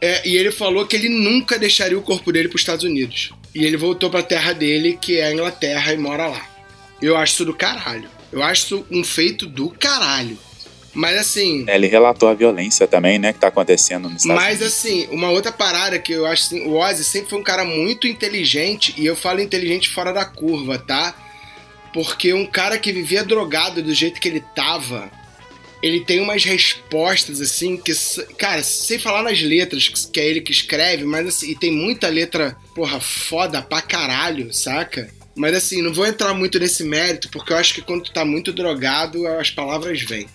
É, 0.00 0.28
e 0.28 0.36
ele 0.36 0.50
falou 0.50 0.84
que 0.84 0.96
ele 0.96 1.08
nunca 1.08 1.56
deixaria 1.56 1.96
o 1.96 2.02
corpo 2.02 2.32
dele 2.32 2.48
para 2.48 2.56
os 2.56 2.62
Estados 2.62 2.84
Unidos. 2.84 3.30
E 3.54 3.64
ele 3.64 3.76
voltou 3.76 4.10
para 4.10 4.20
a 4.20 4.24
terra 4.24 4.52
dele, 4.52 4.98
que 5.00 5.20
é 5.20 5.26
a 5.26 5.32
Inglaterra, 5.32 5.92
e 5.92 5.96
mora 5.96 6.26
lá. 6.26 6.44
Eu 7.00 7.16
acho 7.16 7.34
isso 7.34 7.44
do 7.44 7.54
caralho. 7.54 8.08
Eu 8.32 8.42
acho 8.42 8.64
isso 8.64 8.86
um 8.90 9.04
feito 9.04 9.46
do 9.46 9.70
caralho. 9.70 10.36
Mas 10.92 11.16
assim. 11.16 11.64
É, 11.68 11.76
ele 11.76 11.86
relatou 11.86 12.28
a 12.28 12.34
violência 12.34 12.88
também, 12.88 13.20
né, 13.20 13.32
que 13.32 13.38
tá 13.38 13.46
acontecendo 13.46 14.08
no 14.08 14.16
Estados 14.16 14.42
Mas 14.42 14.60
assim, 14.60 15.06
uma 15.12 15.30
outra 15.30 15.52
parada 15.52 15.96
que 16.00 16.12
eu 16.12 16.26
acho 16.26 16.42
assim, 16.42 16.66
o 16.66 16.74
Ozzy 16.74 17.04
sempre 17.04 17.30
foi 17.30 17.38
um 17.38 17.44
cara 17.44 17.64
muito 17.64 18.08
inteligente, 18.08 18.92
e 18.96 19.06
eu 19.06 19.14
falo 19.14 19.40
inteligente 19.40 19.90
fora 19.90 20.12
da 20.12 20.24
curva, 20.24 20.76
tá? 20.76 21.23
Porque 21.94 22.34
um 22.34 22.44
cara 22.44 22.76
que 22.76 22.92
vivia 22.92 23.24
drogado 23.24 23.80
do 23.80 23.94
jeito 23.94 24.20
que 24.20 24.26
ele 24.26 24.44
tava, 24.52 25.08
ele 25.80 26.00
tem 26.00 26.20
umas 26.20 26.44
respostas 26.44 27.40
assim 27.40 27.76
que, 27.76 27.92
cara, 28.36 28.64
sem 28.64 28.98
falar 28.98 29.22
nas 29.22 29.40
letras, 29.40 29.88
que 29.88 30.18
é 30.18 30.26
ele 30.26 30.40
que 30.40 30.50
escreve, 30.50 31.04
mas 31.04 31.28
assim, 31.28 31.52
e 31.52 31.54
tem 31.54 31.70
muita 31.70 32.08
letra, 32.08 32.56
porra, 32.74 32.98
foda 32.98 33.62
pra 33.62 33.80
caralho, 33.80 34.52
saca? 34.52 35.08
Mas 35.36 35.54
assim, 35.54 35.82
não 35.82 35.94
vou 35.94 36.04
entrar 36.04 36.34
muito 36.34 36.58
nesse 36.58 36.82
mérito, 36.82 37.28
porque 37.30 37.52
eu 37.52 37.56
acho 37.56 37.72
que 37.74 37.82
quando 37.82 38.02
tu 38.02 38.12
tá 38.12 38.24
muito 38.24 38.52
drogado, 38.52 39.24
as 39.28 39.52
palavras 39.52 40.02
vêm. 40.02 40.26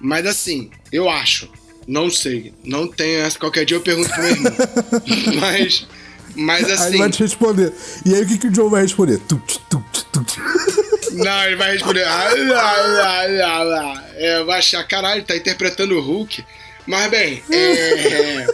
Mas 0.00 0.24
assim, 0.24 0.70
eu 0.92 1.10
acho. 1.10 1.50
Não 1.86 2.10
sei. 2.10 2.52
Não 2.62 2.86
tenho 2.86 3.20
essa. 3.20 3.38
Qualquer 3.38 3.64
dia 3.64 3.76
eu 3.76 3.80
pergunto 3.80 4.08
pro 4.10 4.22
meu 4.22 4.30
irmão. 4.30 4.52
mas. 5.40 5.88
Mas 6.36 6.70
assim. 6.70 6.82
Aí 6.82 6.88
ele 6.90 6.98
vai 6.98 7.10
te 7.10 7.22
responder. 7.22 7.72
E 8.04 8.14
aí 8.14 8.22
o 8.22 8.26
que, 8.28 8.38
que 8.38 8.46
o 8.48 8.54
Joe 8.54 8.70
vai 8.70 8.82
responder? 8.82 9.18
Tut, 9.20 9.58
tut, 9.70 9.84
tut. 10.12 10.87
Não, 11.12 11.44
ele 11.44 11.56
vai 11.56 11.72
responder. 11.72 12.04
Ah, 12.04 12.30
lá, 12.36 13.26
lá, 13.26 13.62
lá. 13.62 14.04
É, 14.16 14.42
vai 14.44 14.58
achar, 14.58 14.82
caralho, 14.84 15.24
tá 15.24 15.36
interpretando 15.36 15.96
o 15.96 16.00
Hulk. 16.00 16.44
Mas 16.86 17.10
bem, 17.10 17.42
é. 17.50 18.46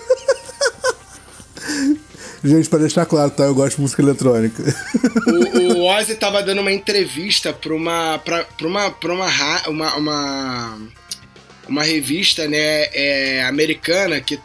Gente, 2.44 2.68
pra 2.68 2.78
deixar 2.78 3.06
claro, 3.06 3.30
tá? 3.30 3.44
Eu 3.44 3.54
gosto 3.54 3.76
de 3.76 3.82
música 3.82 4.02
eletrônica. 4.02 4.62
O, 5.26 5.78
o 5.78 5.84
Ozzy 5.84 6.14
tava 6.16 6.42
dando 6.42 6.60
uma 6.60 6.72
entrevista 6.72 7.52
pra 7.52 7.74
uma. 7.74 8.18
pra, 8.18 8.44
pra 8.44 8.66
uma. 8.66 8.90
pra 8.90 9.14
uma, 9.14 9.28
uma, 9.68 9.94
uma 9.96 10.78
uma 11.68 11.82
revista 11.82 12.46
né, 12.46 12.88
é, 12.92 13.42
americana 13.44 14.20
que 14.20 14.38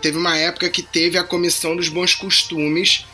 teve 0.00 0.18
uma 0.18 0.36
época 0.36 0.68
que 0.68 0.82
teve 0.82 1.16
a 1.16 1.24
Comissão 1.24 1.76
dos 1.76 1.88
Bons 1.88 2.14
Costumes, 2.14 3.06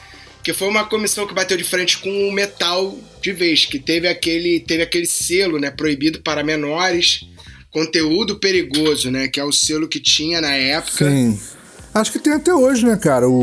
que 0.43 0.53
foi 0.53 0.69
uma 0.69 0.85
comissão 0.85 1.27
que 1.27 1.35
bateu 1.35 1.57
de 1.57 1.65
frente 1.65 1.99
com 1.99 2.29
o 2.29 2.33
metal 2.33 2.97
de 3.23 3.33
vez, 3.33 3.67
que 3.67 3.79
teve 3.79 4.09
aquele, 4.09 4.61
teve 4.61 4.83
aquele 4.83 5.07
selo 5.07 5.59
né, 5.59 5.71
proibido 5.71 6.21
para 6.23 6.43
menores, 6.43 7.27
conteúdo 7.71 8.39
perigoso, 8.39 9.11
né, 9.11 9.29
que 9.29 9.39
é 9.39 9.45
o 9.45 9.53
selo 9.53 9.89
que 9.89 10.01
tinha 10.01 10.41
na 10.41 10.55
época. 10.55 11.09
Sim. 11.09 11.39
Acho 11.93 12.13
que 12.13 12.19
tem 12.19 12.33
até 12.33 12.55
hoje, 12.55 12.87
né, 12.87 12.97
cara, 12.97 13.29
o, 13.29 13.37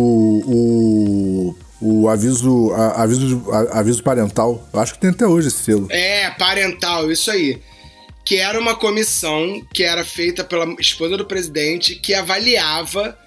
o, 0.48 1.56
o 1.82 2.10
aviso, 2.10 2.72
a, 2.74 3.04
aviso, 3.04 3.44
a, 3.52 3.80
aviso 3.80 4.02
parental. 4.02 4.68
Acho 4.74 4.94
que 4.94 5.00
tem 5.00 5.12
até 5.12 5.28
hoje 5.28 5.50
esse 5.50 5.58
selo. 5.58 5.88
É, 5.92 6.32
parental, 6.32 7.12
isso 7.12 7.30
aí 7.30 7.62
que 8.28 8.36
era 8.36 8.60
uma 8.60 8.76
comissão 8.76 9.66
que 9.74 9.84
era 9.84 10.04
feita 10.04 10.44
pela 10.44 10.66
esposa 10.82 11.16
do 11.16 11.26
presidente 11.26 11.96
que 11.96 12.14
avaliava 12.14 13.18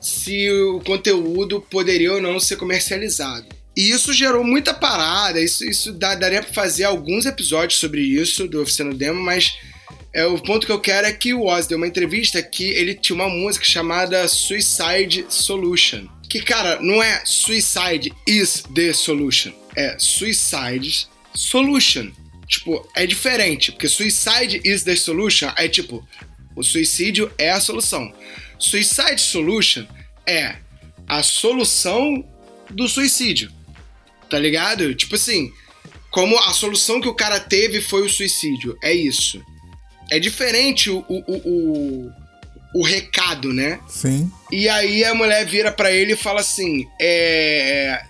se 0.00 0.50
o 0.50 0.80
conteúdo 0.80 1.60
poderia 1.60 2.14
ou 2.14 2.22
não 2.22 2.40
ser 2.40 2.56
comercializado. 2.56 3.46
E 3.76 3.90
isso 3.90 4.12
gerou 4.12 4.42
muita 4.42 4.74
parada, 4.74 5.40
isso, 5.40 5.64
isso 5.64 5.92
dá, 5.92 6.14
daria 6.14 6.42
para 6.42 6.52
fazer 6.52 6.84
alguns 6.84 7.24
episódios 7.26 7.78
sobre 7.78 8.00
isso 8.00 8.48
do 8.48 8.62
Oficina 8.62 8.92
Demo, 8.92 9.20
mas 9.20 9.54
é, 10.12 10.24
o 10.26 10.38
ponto 10.38 10.66
que 10.66 10.72
eu 10.72 10.80
quero 10.80 11.06
é 11.06 11.12
que 11.12 11.32
o 11.32 11.44
Oz 11.44 11.66
deu 11.66 11.78
uma 11.78 11.86
entrevista 11.86 12.42
que 12.42 12.64
ele 12.64 12.94
tinha 12.94 13.14
uma 13.14 13.28
música 13.28 13.64
chamada 13.64 14.26
Suicide 14.26 15.26
Solution. 15.28 16.06
Que, 16.28 16.40
cara, 16.40 16.80
não 16.80 17.02
é 17.02 17.22
Suicide 17.24 18.12
is 18.26 18.64
the 18.74 18.92
solution, 18.92 19.52
é 19.76 19.96
Suicide 19.98 21.08
Solution. 21.34 22.10
Tipo, 22.50 22.84
é 22.96 23.06
diferente, 23.06 23.70
porque 23.70 23.88
suicide 23.88 24.60
is 24.64 24.82
the 24.82 24.96
solution 24.96 25.52
é 25.56 25.68
tipo, 25.68 26.04
o 26.56 26.64
suicídio 26.64 27.30
é 27.38 27.52
a 27.52 27.60
solução. 27.60 28.12
Suicide 28.60 29.20
solution 29.20 29.86
é 30.26 30.56
a 31.08 31.22
solução 31.22 32.24
do 32.70 32.86
suicídio. 32.86 33.50
Tá 34.28 34.38
ligado? 34.38 34.94
Tipo 34.94 35.16
assim, 35.16 35.50
como 36.10 36.38
a 36.38 36.52
solução 36.52 37.00
que 37.00 37.08
o 37.08 37.14
cara 37.14 37.40
teve 37.40 37.80
foi 37.80 38.02
o 38.02 38.08
suicídio. 38.08 38.78
É 38.82 38.92
isso. 38.92 39.42
É 40.10 40.18
diferente 40.18 40.90
o, 40.90 41.04
o, 41.08 41.22
o, 41.26 42.12
o 42.74 42.82
recado, 42.84 43.52
né? 43.52 43.80
Sim. 43.88 44.30
E 44.52 44.68
aí 44.68 45.04
a 45.04 45.14
mulher 45.14 45.44
vira 45.46 45.72
para 45.72 45.90
ele 45.90 46.12
e 46.12 46.16
fala 46.16 46.40
assim: 46.40 46.86
é, 47.00 48.02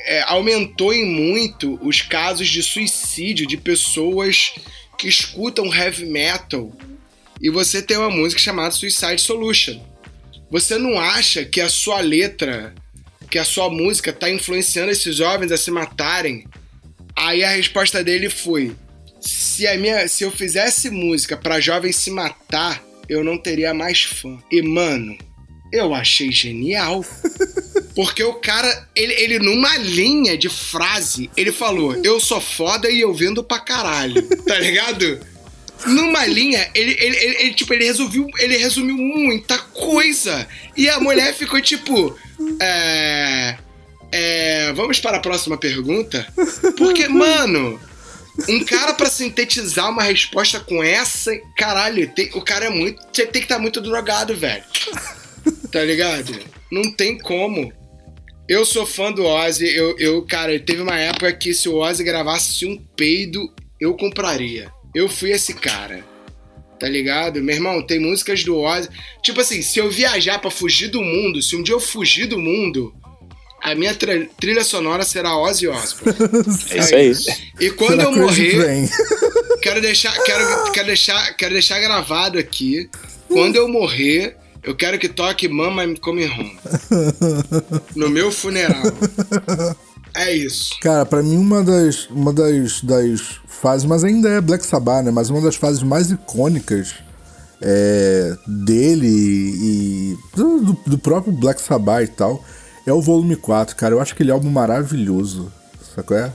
é, 0.00 0.22
aumentou 0.22 0.92
em 0.92 1.06
muito 1.06 1.78
os 1.82 2.02
casos 2.02 2.48
de 2.48 2.62
suicídio 2.62 3.46
de 3.46 3.56
pessoas 3.56 4.54
que 4.98 5.08
escutam 5.08 5.72
heavy 5.72 6.06
metal 6.06 6.72
e 7.40 7.50
você 7.50 7.82
tem 7.82 7.96
uma 7.96 8.10
música 8.10 8.40
chamada 8.40 8.70
Suicide 8.70 9.20
Solution. 9.20 9.91
Você 10.52 10.76
não 10.76 11.00
acha 11.00 11.46
que 11.46 11.62
a 11.62 11.68
sua 11.70 12.00
letra, 12.00 12.74
que 13.30 13.38
a 13.38 13.44
sua 13.44 13.70
música 13.70 14.10
está 14.10 14.28
influenciando 14.28 14.92
esses 14.92 15.16
jovens 15.16 15.50
a 15.50 15.56
se 15.56 15.70
matarem? 15.70 16.46
Aí 17.16 17.42
a 17.42 17.56
resposta 17.56 18.04
dele 18.04 18.28
foi: 18.28 18.76
se 19.18 19.66
a 19.66 19.78
minha, 19.78 20.06
se 20.06 20.24
eu 20.24 20.30
fizesse 20.30 20.90
música 20.90 21.38
para 21.38 21.58
jovens 21.58 21.96
se 21.96 22.10
matar, 22.10 22.84
eu 23.08 23.24
não 23.24 23.38
teria 23.38 23.72
mais 23.72 24.02
fã. 24.02 24.38
E 24.50 24.60
mano, 24.60 25.16
eu 25.72 25.94
achei 25.94 26.30
genial. 26.30 27.02
Porque 27.96 28.22
o 28.22 28.34
cara, 28.34 28.88
ele, 28.94 29.12
ele 29.14 29.38
numa 29.38 29.76
linha 29.78 30.36
de 30.36 30.50
frase, 30.50 31.30
ele 31.34 31.50
falou: 31.50 31.98
Eu 32.04 32.20
sou 32.20 32.42
foda 32.42 32.90
e 32.90 33.00
eu 33.00 33.14
vendo 33.14 33.42
pra 33.42 33.58
caralho. 33.58 34.22
Tá 34.44 34.58
ligado? 34.58 35.18
Numa 35.86 36.24
linha, 36.26 36.70
ele, 36.74 36.92
ele, 36.98 37.16
ele, 37.16 37.36
ele, 37.42 37.54
tipo, 37.54 37.72
ele 37.72 37.84
resolveu, 37.84 38.28
ele 38.38 38.56
resumiu 38.56 38.96
muita 38.96 39.58
coisa. 39.58 40.46
E 40.76 40.88
a 40.88 41.00
mulher 41.00 41.34
ficou 41.34 41.60
tipo. 41.60 42.16
É. 42.60 43.56
É, 44.14 44.72
vamos 44.74 45.00
para 45.00 45.16
a 45.16 45.20
próxima 45.20 45.56
pergunta? 45.56 46.26
Porque, 46.76 47.08
mano, 47.08 47.80
um 48.48 48.64
cara 48.64 48.92
para 48.92 49.08
sintetizar 49.08 49.88
uma 49.88 50.02
resposta 50.02 50.60
com 50.60 50.82
essa, 50.82 51.34
caralho, 51.56 52.12
tem, 52.14 52.30
o 52.34 52.42
cara 52.42 52.66
é 52.66 52.70
muito. 52.70 53.02
Você 53.10 53.24
tem 53.24 53.40
que 53.40 53.46
estar 53.46 53.56
tá 53.56 53.60
muito 53.60 53.80
drogado, 53.80 54.36
velho. 54.36 54.64
Tá 55.70 55.82
ligado? 55.82 56.38
Não 56.70 56.92
tem 56.92 57.18
como. 57.18 57.72
Eu 58.48 58.64
sou 58.64 58.84
fã 58.84 59.10
do 59.10 59.24
Ozzy. 59.24 59.66
Eu, 59.74 59.98
eu, 59.98 60.22
cara, 60.26 60.58
teve 60.60 60.82
uma 60.82 60.98
época 60.98 61.32
que 61.32 61.54
se 61.54 61.68
o 61.68 61.76
Ozzy 61.76 62.04
gravasse 62.04 62.66
um 62.66 62.76
peido, 62.96 63.52
eu 63.80 63.94
compraria. 63.94 64.70
Eu 64.94 65.08
fui 65.08 65.30
esse 65.30 65.54
cara. 65.54 66.04
Tá 66.78 66.88
ligado? 66.88 67.42
Meu 67.42 67.54
irmão, 67.54 67.80
tem 67.80 68.00
músicas 68.00 68.42
do 68.42 68.58
Ozzy. 68.58 68.88
Tipo 69.22 69.40
assim, 69.40 69.62
se 69.62 69.78
eu 69.78 69.88
viajar 69.88 70.40
para 70.40 70.50
fugir 70.50 70.88
do 70.88 71.00
mundo, 71.00 71.40
se 71.40 71.54
um 71.54 71.62
dia 71.62 71.74
eu 71.74 71.80
fugir 71.80 72.26
do 72.26 72.38
mundo, 72.38 72.92
a 73.62 73.74
minha 73.76 73.94
trilha 73.94 74.64
sonora 74.64 75.04
será 75.04 75.38
Ozzy 75.38 75.68
Osbourne. 75.68 76.18
é 76.70 76.78
isso 76.78 76.94
aí. 76.94 77.12
E 77.60 77.70
quando 77.70 78.00
será 78.00 78.04
eu 78.04 78.12
morrer, 78.12 78.90
quero 79.62 79.80
deixar, 79.80 80.12
quero, 80.24 80.72
quero 80.72 80.86
deixar, 80.88 81.36
quero 81.36 81.52
deixar 81.52 81.78
gravado 81.78 82.36
aqui. 82.36 82.90
Quando 83.28 83.54
eu 83.54 83.68
morrer, 83.68 84.36
eu 84.64 84.74
quero 84.74 84.98
que 84.98 85.08
toque 85.08 85.46
Mama 85.46 85.82
Come 86.00 86.26
Home. 86.26 86.58
no 87.94 88.10
meu 88.10 88.32
funeral. 88.32 88.82
É 90.16 90.34
isso. 90.34 90.78
Cara, 90.80 91.06
para 91.06 91.22
mim 91.22 91.36
uma 91.36 91.62
das, 91.62 92.06
uma 92.10 92.32
das, 92.32 92.80
das 92.80 93.40
fases, 93.62 93.86
mas 93.86 94.02
ainda 94.02 94.28
é 94.28 94.40
Black 94.40 94.66
Sabbath, 94.66 95.04
né? 95.04 95.12
Mas 95.12 95.30
uma 95.30 95.40
das 95.40 95.54
fases 95.54 95.84
mais 95.84 96.10
icônicas 96.10 96.96
é, 97.60 98.34
dele 98.44 99.06
e 99.06 100.18
do, 100.34 100.76
do, 100.84 100.98
próprio 100.98 101.32
Black 101.32 101.62
Sabbath 101.62 102.02
e 102.02 102.08
tal 102.08 102.44
é 102.84 102.92
o 102.92 103.00
volume 103.00 103.36
4, 103.36 103.76
cara. 103.76 103.94
Eu 103.94 104.00
acho 104.00 104.14
aquele 104.14 104.32
álbum 104.32 104.50
maravilhoso. 104.50 105.52
Sabe 105.94 106.14
é? 106.14 106.32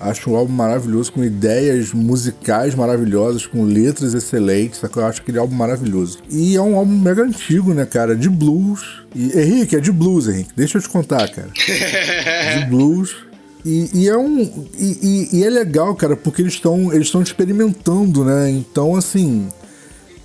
Acho 0.00 0.30
um 0.30 0.36
álbum 0.36 0.52
maravilhoso, 0.52 1.12
com 1.12 1.22
ideias 1.22 1.92
musicais 1.92 2.74
maravilhosas, 2.74 3.46
com 3.46 3.62
letras 3.62 4.14
excelentes, 4.14 4.80
que 4.80 4.96
eu 4.96 5.06
acho 5.06 5.20
aquele 5.20 5.38
álbum 5.38 5.54
maravilhoso. 5.54 6.18
E 6.30 6.56
é 6.56 6.60
um 6.60 6.74
álbum 6.76 6.98
mega 6.98 7.22
antigo, 7.22 7.74
né, 7.74 7.84
cara? 7.84 8.16
De 8.16 8.28
blues. 8.28 9.04
E, 9.14 9.38
Henrique, 9.38 9.76
é 9.76 9.80
de 9.80 9.92
blues, 9.92 10.26
Henrique. 10.26 10.52
Deixa 10.56 10.78
eu 10.78 10.82
te 10.82 10.88
contar, 10.88 11.28
cara. 11.30 11.50
de 11.54 12.64
blues. 12.64 13.14
E, 13.64 13.90
e, 13.92 14.08
é 14.08 14.16
um. 14.16 14.40
E, 14.78 15.28
e, 15.32 15.44
é 15.44 15.50
legal, 15.50 15.94
cara, 15.94 16.16
porque 16.16 16.42
eles 16.42 16.54
estão 16.54 16.92
eles 16.92 17.12
experimentando, 17.14 18.24
né? 18.24 18.50
Então, 18.50 18.96
assim. 18.96 19.48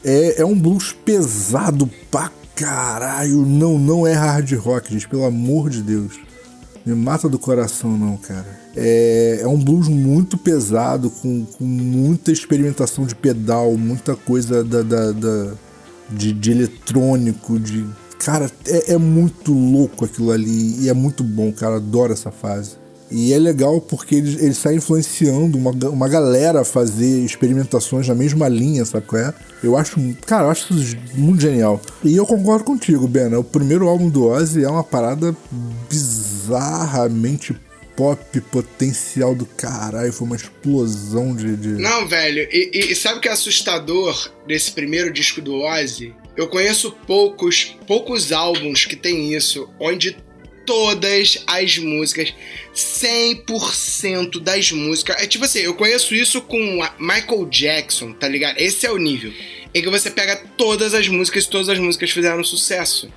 É, 0.04 0.42
é 0.42 0.46
um 0.46 0.58
blues 0.58 0.92
pesado 0.92 1.90
pra 2.12 2.32
caralho. 2.56 3.46
Não, 3.46 3.80
não 3.80 4.06
é 4.06 4.14
hard 4.14 4.52
rock, 4.54 4.94
gente, 4.94 5.08
pelo 5.10 5.26
amor 5.26 5.70
de 5.70 5.82
Deus. 5.82 6.20
Me 6.86 6.94
mata 6.94 7.28
do 7.28 7.40
coração, 7.40 7.98
não, 7.98 8.16
cara. 8.16 8.46
É, 8.76 9.40
é 9.42 9.48
um 9.48 9.58
blues 9.58 9.88
muito 9.88 10.38
pesado, 10.38 11.10
com, 11.10 11.46
com 11.46 11.64
muita 11.64 12.32
experimentação 12.32 13.06
de 13.06 13.16
pedal, 13.16 13.76
muita 13.76 14.16
coisa 14.16 14.64
da, 14.64 14.84
da, 14.84 15.12
da 15.12 15.54
de, 16.12 16.32
de, 16.32 16.52
eletrônico, 16.52 17.60
de. 17.60 17.86
Cara, 18.20 18.52
é, 18.68 18.94
é, 18.94 18.98
muito 18.98 19.52
louco 19.52 20.06
aquilo 20.06 20.32
ali 20.32 20.84
e 20.84 20.90
é 20.90 20.94
muito 20.94 21.24
bom, 21.24 21.52
cara. 21.52 21.78
Adoro 21.78 22.14
essa 22.14 22.32
fase. 22.32 22.78
E 23.12 23.34
é 23.34 23.38
legal 23.38 23.80
porque 23.80 24.16
ele, 24.16 24.36
ele 24.36 24.50
está 24.50 24.74
influenciando 24.74 25.58
uma, 25.58 25.72
uma 25.90 26.08
galera 26.08 26.62
a 26.62 26.66
fazer 26.66 27.24
experimentações 27.24 28.08
na 28.08 28.16
mesma 28.16 28.48
linha, 28.48 28.84
sabe 28.84 29.06
qual 29.06 29.22
é? 29.22 29.34
Eu 29.64 29.78
acho, 29.78 30.00
cara, 30.26 30.46
eu 30.46 30.50
acho 30.50 30.74
isso 30.74 30.98
muito 31.14 31.42
genial. 31.42 31.82
E 32.04 32.16
eu 32.16 32.26
concordo 32.26 32.64
contigo, 32.64 33.08
Ben. 33.08 33.34
O 33.36 33.44
primeiro 33.44 33.88
álbum 33.88 34.10
do 34.10 34.26
Ozzy 34.26 34.64
é 34.64 34.70
uma 34.70 34.84
parada 34.84 35.36
bizarramente 35.90 37.56
pop 37.96 38.42
potencial 38.42 39.34
do 39.34 39.46
caralho. 39.46 40.12
Foi 40.12 40.28
uma 40.28 40.36
explosão 40.36 41.36
de. 41.36 41.56
de... 41.56 41.70
Não, 41.70 42.08
velho. 42.08 42.48
E, 42.52 42.92
e, 42.92 42.96
sabe 42.96 43.20
o 43.20 43.22
que 43.22 43.30
é 43.30 43.32
assustador 43.32 44.32
desse 44.48 44.72
primeiro 44.72 45.12
disco 45.12 45.42
do 45.42 45.62
Ozzy? 45.62 46.14
Eu 46.36 46.48
conheço 46.48 46.92
poucos, 47.08 47.78
poucos 47.88 48.32
álbuns 48.32 48.86
que 48.86 48.96
tem 48.96 49.34
isso, 49.34 49.70
onde 49.80 50.18
todas 50.66 51.44
as 51.48 51.78
músicas, 51.78 52.34
100% 52.76 54.40
das 54.40 54.72
músicas. 54.72 55.16
É 55.22 55.28
tipo 55.28 55.46
assim, 55.46 55.60
eu 55.60 55.74
conheço 55.74 56.14
isso 56.14 56.42
com 56.42 56.82
Michael 57.00 57.46
Jackson, 57.50 58.12
tá 58.14 58.28
ligado? 58.28 58.58
Esse 58.58 58.86
é 58.86 58.92
o 58.92 58.98
nível. 58.98 59.32
Em 59.74 59.82
que 59.82 59.90
você 59.90 60.10
pega 60.10 60.42
todas 60.58 60.94
as 60.94 61.08
músicas, 61.08 61.46
todas 61.46 61.70
as 61.70 61.80
músicas 61.80 62.12
fizeram 62.12 62.44
sucesso. 62.44 63.10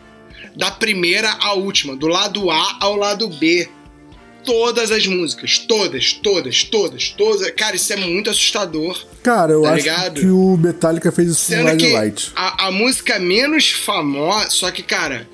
Da 0.56 0.70
primeira 0.70 1.30
à 1.40 1.54
última, 1.54 1.94
do 1.96 2.06
lado 2.06 2.50
A 2.50 2.78
ao 2.80 2.96
lado 2.96 3.28
B. 3.28 3.68
Todas 4.44 4.90
as 4.90 5.06
músicas, 5.06 5.58
todas, 5.58 6.12
todas, 6.12 6.64
todas, 6.64 7.10
todas. 7.10 7.50
Cara, 7.50 7.76
isso 7.76 7.92
é 7.92 7.96
muito 7.96 8.30
assustador. 8.30 9.04
Cara, 9.22 9.52
eu 9.52 9.62
tá 9.62 9.72
acho 9.72 9.84
ligado? 9.84 10.20
que 10.20 10.26
o 10.26 10.56
Metallica 10.56 11.12
fez 11.12 11.28
isso 11.28 11.40
Sendo 11.44 11.66
Red 11.66 11.92
Light. 11.92 12.32
A, 12.34 12.68
a 12.68 12.70
música 12.70 13.18
menos 13.18 13.70
famosa, 13.72 14.48
só 14.50 14.70
que, 14.70 14.82
cara, 14.82 15.28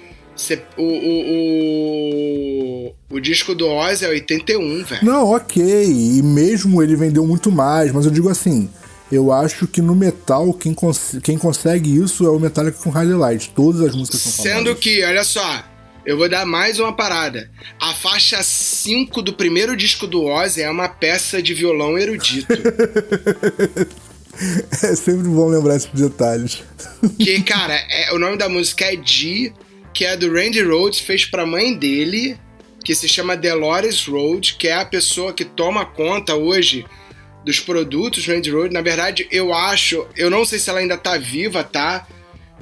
o, 0.77 0.83
o, 0.83 1.23
o, 2.89 3.17
o, 3.17 3.21
disco 3.21 3.55
do 3.55 3.69
Oz 3.69 4.03
é 4.03 4.09
81, 4.09 4.85
velho. 4.85 5.05
Não, 5.05 5.33
ok. 5.33 5.63
E 5.63 6.23
mesmo 6.23 6.83
ele 6.83 6.97
vendeu 6.97 7.27
muito 7.27 7.53
mais, 7.53 7.93
mas 7.93 8.05
eu 8.05 8.11
digo 8.11 8.29
assim. 8.29 8.69
Eu 9.13 9.31
acho 9.31 9.67
que 9.67 9.81
no 9.81 9.95
metal, 9.95 10.53
quem, 10.53 10.75
cons 10.75 11.17
quem 11.23 11.39
consegue 11.39 11.95
isso 11.97 12.25
é 12.27 12.31
o 12.31 12.41
Metallica 12.41 12.79
com 12.83 12.91
Highlight. 12.91 13.51
Todas 13.51 13.81
as 13.83 13.95
músicas 13.95 14.21
são 14.21 14.43
Sendo 14.43 14.57
famosas. 14.57 14.81
que, 14.81 15.05
olha 15.05 15.23
só, 15.23 15.63
eu 16.05 16.19
vou 16.19 16.29
dar 16.29 16.45
mais 16.45 16.81
uma 16.81 16.93
parada. 16.93 17.49
A 17.81 17.95
faixa 17.95 18.43
5 18.43 19.23
do 19.23 19.35
primeiro 19.35 19.77
disco 19.77 20.07
do 20.07 20.25
Ozzy 20.25 20.63
é 20.63 20.71
uma 20.71 20.89
peça 20.89 21.41
de 21.43 21.55
violão 21.55 21.97
erudito. 21.97 22.53
é 24.83 24.97
sempre 24.97 25.29
bom 25.29 25.49
lembrar 25.49 25.77
esses 25.77 25.91
detalhes. 25.93 26.63
Que, 27.19 27.43
cara, 27.43 27.75
é, 27.89 28.13
o 28.13 28.19
nome 28.19 28.37
da 28.37 28.49
música 28.49 28.85
é 28.85 28.99
G 29.03 29.53
que 29.95 30.05
é 30.05 30.17
do 30.17 30.33
Randy 30.33 30.61
Rhodes, 30.61 30.99
fez 30.99 31.25
para 31.25 31.45
a 31.45 31.47
mãe 31.47 31.73
dele, 31.73 32.37
que 32.85 32.95
se 32.95 33.09
chama 33.09 33.37
Dolores 33.37 34.05
Rhodes, 34.07 34.51
que 34.51 34.69
é 34.69 34.75
a 34.75 34.85
pessoa 34.85 35.33
que 35.33 35.45
toma 35.45 35.87
conta 35.87 36.35
hoje 36.35 36.85
dos 37.45 37.61
produtos 37.61 38.27
Randy 38.27 38.51
Rhodes. 38.51 38.73
Na 38.73 38.83
verdade, 38.83 39.29
eu 39.31 39.55
acho, 39.55 40.07
eu 40.17 40.29
não 40.29 40.45
sei 40.45 40.59
se 40.59 40.69
ela 40.69 40.81
ainda 40.81 40.99
tá 40.99 41.17
viva, 41.17 41.63
tá? 41.63 42.07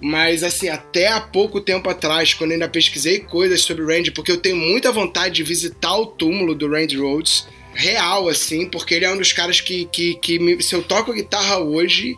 Mas 0.01 0.42
assim, 0.42 0.68
até 0.68 1.09
há 1.09 1.21
pouco 1.21 1.61
tempo 1.61 1.88
atrás, 1.88 2.35
quando 2.35 2.53
ainda 2.53 2.68
pesquisei 2.68 3.21
coisas 3.21 3.62
sobre 3.62 3.85
Randy, 3.85 4.11
porque 4.11 4.33
eu 4.33 4.37
tenho 4.37 4.57
muita 4.57 4.92
vontade 4.92 5.37
de 5.37 5.42
visitar 5.42 5.97
o 5.97 6.07
túmulo 6.07 6.55
do 6.55 6.68
Randy 6.68 6.99
Rhodes, 6.99 7.47
real, 7.73 8.29
assim, 8.29 8.66
porque 8.68 8.95
ele 8.95 9.05
é 9.05 9.11
um 9.11 9.16
dos 9.16 9.33
caras 9.33 9.61
que, 9.61 9.87
que, 9.87 10.16
que 10.16 10.38
me, 10.38 10.61
se 10.62 10.75
eu 10.75 10.83
toco 10.83 11.12
guitarra 11.12 11.59
hoje, 11.59 12.16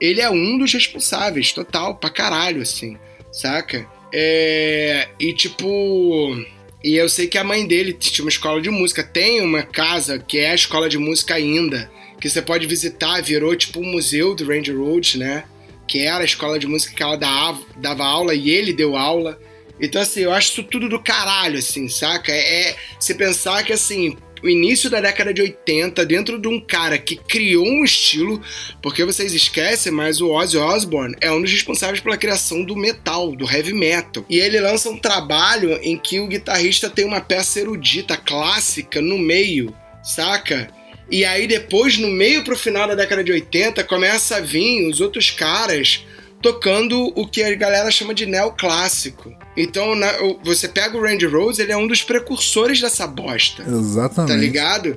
ele 0.00 0.20
é 0.20 0.28
um 0.28 0.58
dos 0.58 0.72
responsáveis, 0.72 1.52
total, 1.52 1.94
pra 1.94 2.10
caralho, 2.10 2.60
assim, 2.60 2.98
saca? 3.30 3.88
É, 4.12 5.08
e 5.18 5.32
tipo. 5.32 6.44
E 6.84 6.96
eu 6.96 7.08
sei 7.08 7.28
que 7.28 7.38
a 7.38 7.44
mãe 7.44 7.66
dele 7.66 7.92
tinha 7.92 8.24
uma 8.24 8.28
escola 8.28 8.60
de 8.60 8.70
música. 8.70 9.02
Tem 9.02 9.40
uma 9.40 9.62
casa 9.62 10.18
que 10.18 10.38
é 10.38 10.50
a 10.50 10.54
escola 10.54 10.88
de 10.88 10.98
música 10.98 11.34
ainda, 11.34 11.90
que 12.20 12.28
você 12.28 12.42
pode 12.42 12.66
visitar, 12.66 13.22
virou 13.22 13.54
tipo 13.54 13.80
um 13.80 13.90
museu 13.90 14.34
do 14.34 14.46
Randy 14.46 14.72
Rhodes, 14.72 15.14
né? 15.14 15.44
Que 15.86 16.00
era 16.00 16.18
a 16.18 16.24
escola 16.24 16.58
de 16.58 16.66
música 16.66 16.94
que 16.94 17.02
ela 17.02 17.16
dava, 17.16 18.04
aula 18.04 18.34
e 18.34 18.50
ele 18.50 18.72
deu 18.72 18.96
aula. 18.96 19.40
Então, 19.80 20.02
assim, 20.02 20.20
eu 20.20 20.32
acho 20.32 20.52
isso 20.52 20.64
tudo 20.64 20.88
do 20.88 21.02
caralho, 21.02 21.58
assim, 21.58 21.88
saca? 21.88 22.32
É, 22.32 22.68
é 22.68 22.76
se 23.00 23.14
pensar 23.14 23.64
que, 23.64 23.72
assim, 23.72 24.16
o 24.42 24.48
início 24.48 24.90
da 24.90 25.00
década 25.00 25.32
de 25.32 25.40
80 25.40 26.04
dentro 26.04 26.38
de 26.38 26.48
um 26.48 26.60
cara 26.60 26.98
que 26.98 27.16
criou 27.16 27.64
um 27.64 27.84
estilo, 27.84 28.42
porque 28.82 29.04
vocês 29.04 29.32
esquecem, 29.32 29.92
mas 29.92 30.20
o 30.20 30.30
Ozzy 30.30 30.58
Osbourne 30.58 31.16
é 31.20 31.30
um 31.30 31.40
dos 31.40 31.52
responsáveis 31.52 32.00
pela 32.00 32.16
criação 32.16 32.64
do 32.64 32.76
metal, 32.76 33.34
do 33.36 33.50
heavy 33.50 33.72
metal. 33.72 34.24
E 34.28 34.38
ele 34.38 34.60
lança 34.60 34.90
um 34.90 34.98
trabalho 34.98 35.78
em 35.82 35.96
que 35.96 36.20
o 36.20 36.26
guitarrista 36.26 36.90
tem 36.90 37.04
uma 37.04 37.20
peça 37.20 37.60
erudita, 37.60 38.16
clássica, 38.16 39.00
no 39.00 39.18
meio, 39.18 39.74
saca? 40.02 40.68
E 41.10 41.24
aí 41.24 41.46
depois, 41.46 41.98
no 41.98 42.08
meio 42.08 42.42
pro 42.42 42.56
final 42.56 42.88
da 42.88 42.94
década 42.94 43.22
de 43.22 43.30
80, 43.30 43.84
começa 43.84 44.36
a 44.36 44.40
vir 44.40 44.88
os 44.88 45.00
outros 45.00 45.30
caras 45.30 46.04
tocando 46.42 47.12
o 47.14 47.26
que 47.26 47.42
a 47.42 47.54
galera 47.54 47.90
chama 47.90 48.12
de 48.12 48.26
neoclássico. 48.26 49.32
Então, 49.56 49.94
na, 49.94 50.12
você 50.42 50.68
pega 50.68 50.96
o 50.96 51.02
Randy 51.02 51.26
Rhodes, 51.26 51.60
ele 51.60 51.72
é 51.72 51.76
um 51.76 51.86
dos 51.86 52.02
precursores 52.02 52.80
dessa 52.80 53.06
bosta. 53.06 53.62
Exatamente. 53.62 54.32
Tá 54.32 54.36
ligado? 54.36 54.96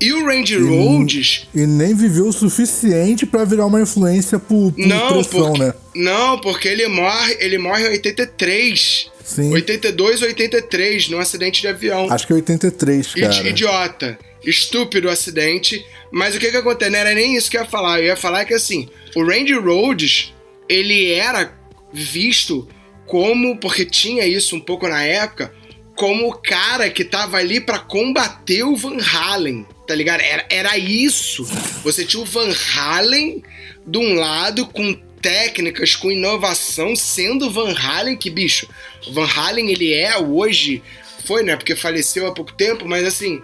E 0.00 0.12
o 0.12 0.26
Randy 0.26 0.54
e, 0.54 0.58
Rhodes. 0.58 1.48
E 1.54 1.66
nem 1.66 1.94
viveu 1.94 2.26
o 2.26 2.32
suficiente 2.32 3.24
para 3.24 3.44
virar 3.44 3.66
uma 3.66 3.80
influência 3.80 4.38
por, 4.38 4.72
por 4.72 4.86
não, 4.86 5.22
porque, 5.22 5.58
né? 5.58 5.74
Não, 5.94 6.38
porque 6.38 6.68
ele 6.68 6.86
morre, 6.88 7.36
ele 7.38 7.56
morre 7.56 7.86
em 7.86 7.90
83. 7.92 9.10
Sim. 9.24 9.52
82 9.52 10.22
ou 10.22 10.28
83, 10.28 11.08
num 11.08 11.20
acidente 11.20 11.60
de 11.60 11.68
avião. 11.68 12.08
Acho 12.10 12.26
que 12.26 12.32
é 12.32 12.36
83, 12.36 13.14
cara. 13.14 13.48
Idiota. 13.48 14.18
Estúpido 14.44 15.08
acidente. 15.08 15.86
Mas 16.10 16.34
o 16.34 16.40
que 16.40 16.50
que 16.50 16.56
acontece? 16.56 16.90
Não 16.90 16.98
era 16.98 17.14
nem 17.14 17.36
isso 17.36 17.48
que 17.48 17.56
eu 17.56 17.62
ia 17.62 17.68
falar. 17.68 18.00
Eu 18.00 18.06
ia 18.06 18.16
falar 18.16 18.44
que 18.44 18.52
assim, 18.52 18.88
o 19.14 19.24
Randy 19.24 19.54
Rhodes 19.54 20.34
ele 20.72 21.12
era 21.12 21.58
visto 21.92 22.68
como, 23.06 23.58
porque 23.58 23.84
tinha 23.84 24.26
isso 24.26 24.56
um 24.56 24.60
pouco 24.60 24.88
na 24.88 25.02
época, 25.02 25.52
como 25.94 26.28
o 26.28 26.32
cara 26.32 26.88
que 26.90 27.04
tava 27.04 27.36
ali 27.36 27.60
para 27.60 27.78
combater 27.78 28.62
o 28.64 28.76
Van 28.76 28.98
Halen, 28.98 29.66
tá 29.86 29.94
ligado? 29.94 30.20
Era, 30.20 30.46
era 30.48 30.78
isso. 30.78 31.44
Você 31.84 32.04
tinha 32.04 32.22
o 32.22 32.26
Van 32.26 32.50
Halen 32.74 33.42
de 33.86 33.98
um 33.98 34.14
lado 34.14 34.66
com 34.66 34.94
técnicas, 35.20 35.94
com 35.94 36.10
inovação, 36.10 36.96
sendo 36.96 37.50
Van 37.50 37.72
Halen 37.72 38.16
que, 38.16 38.30
bicho, 38.30 38.66
Van 39.12 39.26
Halen 39.26 39.70
ele 39.70 39.92
é 39.92 40.18
hoje, 40.18 40.82
foi, 41.24 41.42
né? 41.42 41.56
Porque 41.56 41.76
faleceu 41.76 42.26
há 42.26 42.32
pouco 42.32 42.52
tempo, 42.52 42.86
mas 42.88 43.06
assim, 43.06 43.40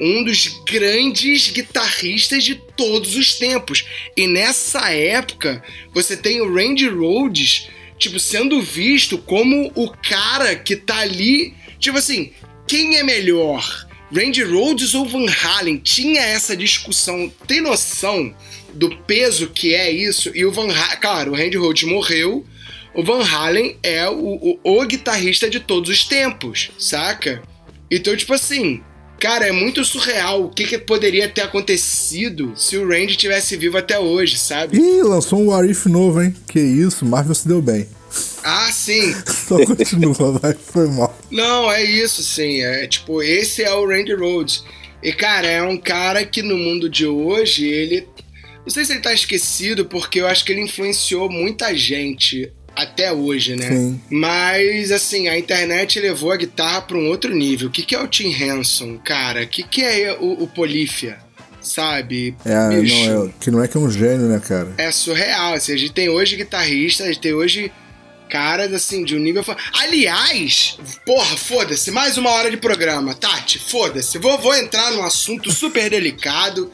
um 0.00 0.24
dos 0.24 0.48
grandes 0.66 1.48
guitarristas 1.50 2.44
de 2.44 2.56
todos 2.76 3.16
os 3.16 3.36
tempos. 3.36 3.84
E 4.16 4.26
nessa 4.26 4.90
época, 4.90 5.62
você 5.92 6.16
tem 6.16 6.40
o 6.40 6.52
Randy 6.52 6.88
Rhodes, 6.88 7.68
tipo, 7.98 8.18
sendo 8.18 8.60
visto 8.60 9.18
como 9.18 9.70
o 9.74 9.90
cara 9.90 10.56
que 10.56 10.76
tá 10.76 10.98
ali, 10.98 11.54
tipo 11.78 11.98
assim, 11.98 12.32
quem 12.66 12.96
é 12.96 13.02
melhor? 13.02 13.86
Randy 14.14 14.42
Rhodes 14.42 14.94
ou 14.94 15.08
Van 15.08 15.26
Halen? 15.26 15.78
Tinha 15.78 16.20
essa 16.20 16.54
discussão. 16.54 17.32
Tem 17.46 17.62
noção 17.62 18.34
do 18.74 18.94
peso 18.98 19.48
que 19.48 19.74
é 19.74 19.90
isso? 19.90 20.30
E 20.34 20.44
o 20.44 20.52
Van 20.52 20.70
Halen, 20.70 21.00
claro, 21.00 21.32
o 21.32 21.34
Randy 21.34 21.56
Rhodes 21.56 21.84
morreu, 21.84 22.44
o 22.94 23.02
Van 23.02 23.24
Halen 23.24 23.76
é 23.82 24.08
o, 24.08 24.58
o, 24.64 24.80
o 24.80 24.86
guitarrista 24.86 25.48
de 25.48 25.60
todos 25.60 25.90
os 25.90 26.04
tempos, 26.04 26.70
saca? 26.78 27.42
Então, 27.90 28.16
tipo 28.16 28.32
assim, 28.32 28.82
Cara, 29.22 29.46
é 29.46 29.52
muito 29.52 29.84
surreal 29.84 30.46
o 30.46 30.48
que, 30.48 30.64
que 30.64 30.76
poderia 30.76 31.28
ter 31.28 31.42
acontecido 31.42 32.54
se 32.56 32.76
o 32.76 32.88
Randy 32.88 33.14
tivesse 33.14 33.56
vivo 33.56 33.78
até 33.78 33.96
hoje, 33.96 34.36
sabe? 34.36 34.76
Ih, 34.76 35.00
lançou 35.04 35.40
um 35.40 35.46
What 35.50 35.70
If 35.70 35.86
novo, 35.86 36.20
hein? 36.20 36.34
Que 36.48 36.58
isso, 36.58 37.06
Marvel 37.06 37.32
se 37.32 37.46
deu 37.46 37.62
bem. 37.62 37.86
Ah, 38.42 38.68
sim. 38.72 39.14
Só 39.46 39.64
continua, 39.64 40.40
vai, 40.40 40.54
foi 40.54 40.88
mal. 40.88 41.16
Não, 41.30 41.70
é 41.70 41.84
isso, 41.84 42.20
sim. 42.20 42.62
É 42.62 42.84
tipo, 42.88 43.22
esse 43.22 43.62
é 43.62 43.72
o 43.72 43.86
Randy 43.86 44.12
Rhodes. 44.12 44.64
E, 45.00 45.12
cara, 45.12 45.46
é 45.46 45.62
um 45.62 45.76
cara 45.76 46.26
que 46.26 46.42
no 46.42 46.58
mundo 46.58 46.90
de 46.90 47.06
hoje, 47.06 47.64
ele. 47.64 48.08
Não 48.64 48.70
sei 48.70 48.84
se 48.84 48.92
ele 48.92 49.02
tá 49.02 49.14
esquecido, 49.14 49.84
porque 49.84 50.20
eu 50.20 50.26
acho 50.26 50.44
que 50.44 50.50
ele 50.50 50.62
influenciou 50.62 51.30
muita 51.30 51.72
gente 51.76 52.52
até 52.74 53.12
hoje, 53.12 53.56
né? 53.56 53.68
Sim. 53.68 54.00
Mas, 54.10 54.90
assim, 54.90 55.28
a 55.28 55.38
internet 55.38 56.00
levou 56.00 56.32
a 56.32 56.36
guitarra 56.36 56.82
para 56.82 56.96
um 56.96 57.08
outro 57.08 57.34
nível. 57.34 57.68
O 57.68 57.70
que, 57.70 57.82
que 57.82 57.94
é 57.94 58.00
o 58.00 58.08
Tim 58.08 58.30
Henson, 58.30 58.98
cara? 58.98 59.42
O 59.42 59.46
que, 59.46 59.62
que 59.62 59.82
é 59.82 60.16
o, 60.18 60.44
o 60.44 60.48
Polífia? 60.48 61.18
Sabe? 61.60 62.34
É, 62.44 62.54
não, 62.54 63.26
é, 63.26 63.30
que 63.38 63.50
não 63.50 63.62
é 63.62 63.68
que 63.68 63.76
é 63.76 63.80
um 63.80 63.90
gênio, 63.90 64.26
né, 64.26 64.40
cara? 64.40 64.72
É 64.76 64.90
surreal. 64.90 65.54
Assim, 65.54 65.72
a 65.72 65.76
gente 65.76 65.92
tem 65.92 66.08
hoje 66.08 66.36
guitarristas, 66.36 67.06
a 67.06 67.12
gente 67.12 67.20
tem 67.20 67.34
hoje 67.34 67.70
caras, 68.28 68.72
assim, 68.72 69.04
de 69.04 69.14
um 69.14 69.20
nível. 69.20 69.44
Aliás, 69.74 70.78
porra, 71.04 71.36
foda-se, 71.36 71.90
mais 71.90 72.16
uma 72.16 72.30
hora 72.30 72.50
de 72.50 72.56
programa. 72.56 73.14
Tati, 73.14 73.58
foda-se. 73.58 74.18
Vou, 74.18 74.38
vou 74.38 74.54
entrar 74.54 74.90
num 74.92 75.02
assunto 75.02 75.52
super 75.52 75.90
delicado 75.90 76.72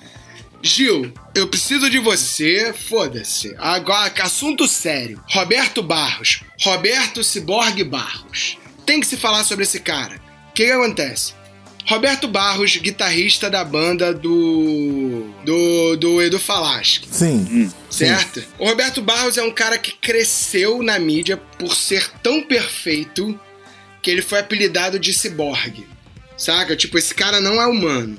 Gil, 0.62 1.12
eu 1.34 1.46
preciso 1.46 1.88
de 1.88 1.98
você, 1.98 2.72
foda-se. 2.72 3.54
Agora, 3.58 4.12
assunto 4.22 4.66
sério. 4.66 5.22
Roberto 5.30 5.82
Barros. 5.82 6.42
Roberto 6.62 7.22
Ciborgue 7.22 7.84
Barros. 7.84 8.58
Tem 8.84 9.00
que 9.00 9.06
se 9.06 9.16
falar 9.16 9.44
sobre 9.44 9.64
esse 9.64 9.80
cara. 9.80 10.20
O 10.50 10.52
que, 10.54 10.66
que 10.66 10.72
acontece? 10.72 11.38
Roberto 11.86 12.28
Barros, 12.28 12.76
guitarrista 12.76 13.48
da 13.48 13.64
banda 13.64 14.12
do. 14.12 15.32
do, 15.42 15.96
do 15.96 16.22
Edu 16.22 16.38
Falaschi. 16.38 17.02
Sim. 17.10 17.72
Certo? 17.88 18.44
O 18.58 18.66
Roberto 18.66 19.00
Barros 19.00 19.38
é 19.38 19.42
um 19.42 19.50
cara 19.50 19.78
que 19.78 19.92
cresceu 19.92 20.82
na 20.82 20.98
mídia 20.98 21.38
por 21.58 21.74
ser 21.74 22.10
tão 22.22 22.42
perfeito 22.42 23.38
que 24.02 24.10
ele 24.10 24.20
foi 24.20 24.40
apelidado 24.40 24.98
de 24.98 25.14
ciborgue. 25.14 25.86
Saca? 26.36 26.76
Tipo, 26.76 26.98
esse 26.98 27.14
cara 27.14 27.40
não 27.40 27.60
é 27.60 27.66
humano. 27.66 28.18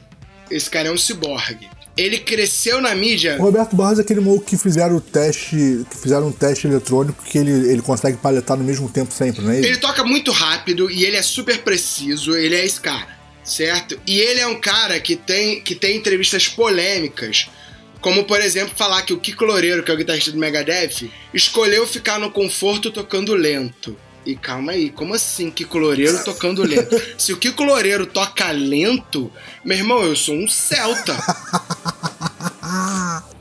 Esse 0.49 0.69
cara 0.69 0.89
é 0.89 0.91
um 0.91 0.97
ciborgue. 0.97 1.69
Ele 1.99 2.17
cresceu 2.19 2.79
na 2.81 2.95
mídia. 2.95 3.35
O 3.39 3.43
Roberto 3.43 3.75
Barros 3.75 3.99
é 3.99 4.01
aquele 4.01 4.21
maluco 4.21 4.45
que 4.45 4.57
fizeram 4.57 4.95
o 4.95 5.01
teste, 5.01 5.85
que 5.89 5.97
fizeram 6.01 6.27
um 6.27 6.31
teste 6.31 6.65
eletrônico 6.67 7.23
que 7.23 7.37
ele, 7.37 7.51
ele 7.69 7.81
consegue 7.81 8.17
paletar 8.17 8.55
no 8.57 8.63
mesmo 8.63 8.89
tempo 8.89 9.13
sempre, 9.13 9.43
não 9.43 9.51
é 9.51 9.57
Ele 9.57 9.67
ele? 9.67 9.77
toca 9.77 10.03
muito 10.05 10.31
rápido 10.31 10.89
e 10.89 11.03
ele 11.03 11.17
é 11.17 11.21
super 11.21 11.57
preciso, 11.59 12.35
ele 12.37 12.55
é 12.55 12.65
esse 12.65 12.79
cara, 12.79 13.07
certo? 13.43 13.99
E 14.07 14.17
ele 14.19 14.39
é 14.39 14.47
um 14.47 14.59
cara 14.61 14.99
que 14.99 15.15
tem, 15.15 15.61
que 15.61 15.75
tem 15.75 15.97
entrevistas 15.97 16.47
polêmicas, 16.47 17.49
como 17.99 18.23
por 18.23 18.39
exemplo 18.39 18.73
falar 18.77 19.01
que 19.01 19.11
o 19.11 19.19
Kiko 19.19 19.43
Loureiro, 19.43 19.83
que 19.83 19.91
é 19.91 19.93
o 19.93 19.97
guitarrista 19.97 20.31
do 20.31 20.37
Megadeth, 20.37 21.09
escolheu 21.33 21.85
ficar 21.85 22.17
no 22.17 22.31
conforto 22.31 22.91
tocando 22.91 23.33
lento. 23.35 23.97
E 24.25 24.35
calma 24.35 24.73
aí, 24.73 24.89
como 24.89 25.13
assim 25.13 25.49
Kiko 25.49 25.77
Loureiro 25.77 26.23
tocando 26.23 26.63
lento? 26.63 27.01
Se 27.17 27.33
o 27.33 27.37
Kiko 27.37 27.63
Loureiro 27.63 28.05
toca 28.05 28.51
lento, 28.51 29.31
meu 29.63 29.77
irmão, 29.77 30.03
eu 30.03 30.15
sou 30.15 30.35
um 30.35 30.47
celta. 30.47 31.15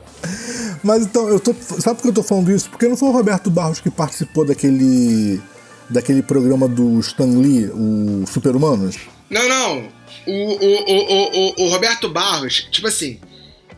Mas 0.83 1.03
então, 1.03 1.27
eu 1.27 1.39
tô. 1.39 1.53
Sabe 1.53 1.97
por 1.97 2.03
que 2.03 2.09
eu 2.09 2.13
tô 2.13 2.23
falando 2.23 2.51
isso? 2.51 2.69
Porque 2.69 2.87
não 2.87 2.97
foi 2.97 3.09
o 3.09 3.11
Roberto 3.11 3.49
Barros 3.49 3.79
que 3.79 3.89
participou 3.89 4.45
daquele. 4.45 5.41
daquele 5.89 6.21
programa 6.21 6.67
do 6.67 6.99
Stan 6.99 7.39
Lee, 7.39 7.67
o 7.67 8.25
Super 8.27 8.55
Humanos? 8.55 8.97
Não, 9.29 9.47
não. 9.47 9.87
O, 10.25 10.31
o, 10.31 10.91
o, 10.91 11.63
o, 11.63 11.65
o 11.65 11.69
Roberto 11.69 12.09
Barros, 12.09 12.67
tipo 12.71 12.87
assim, 12.87 13.19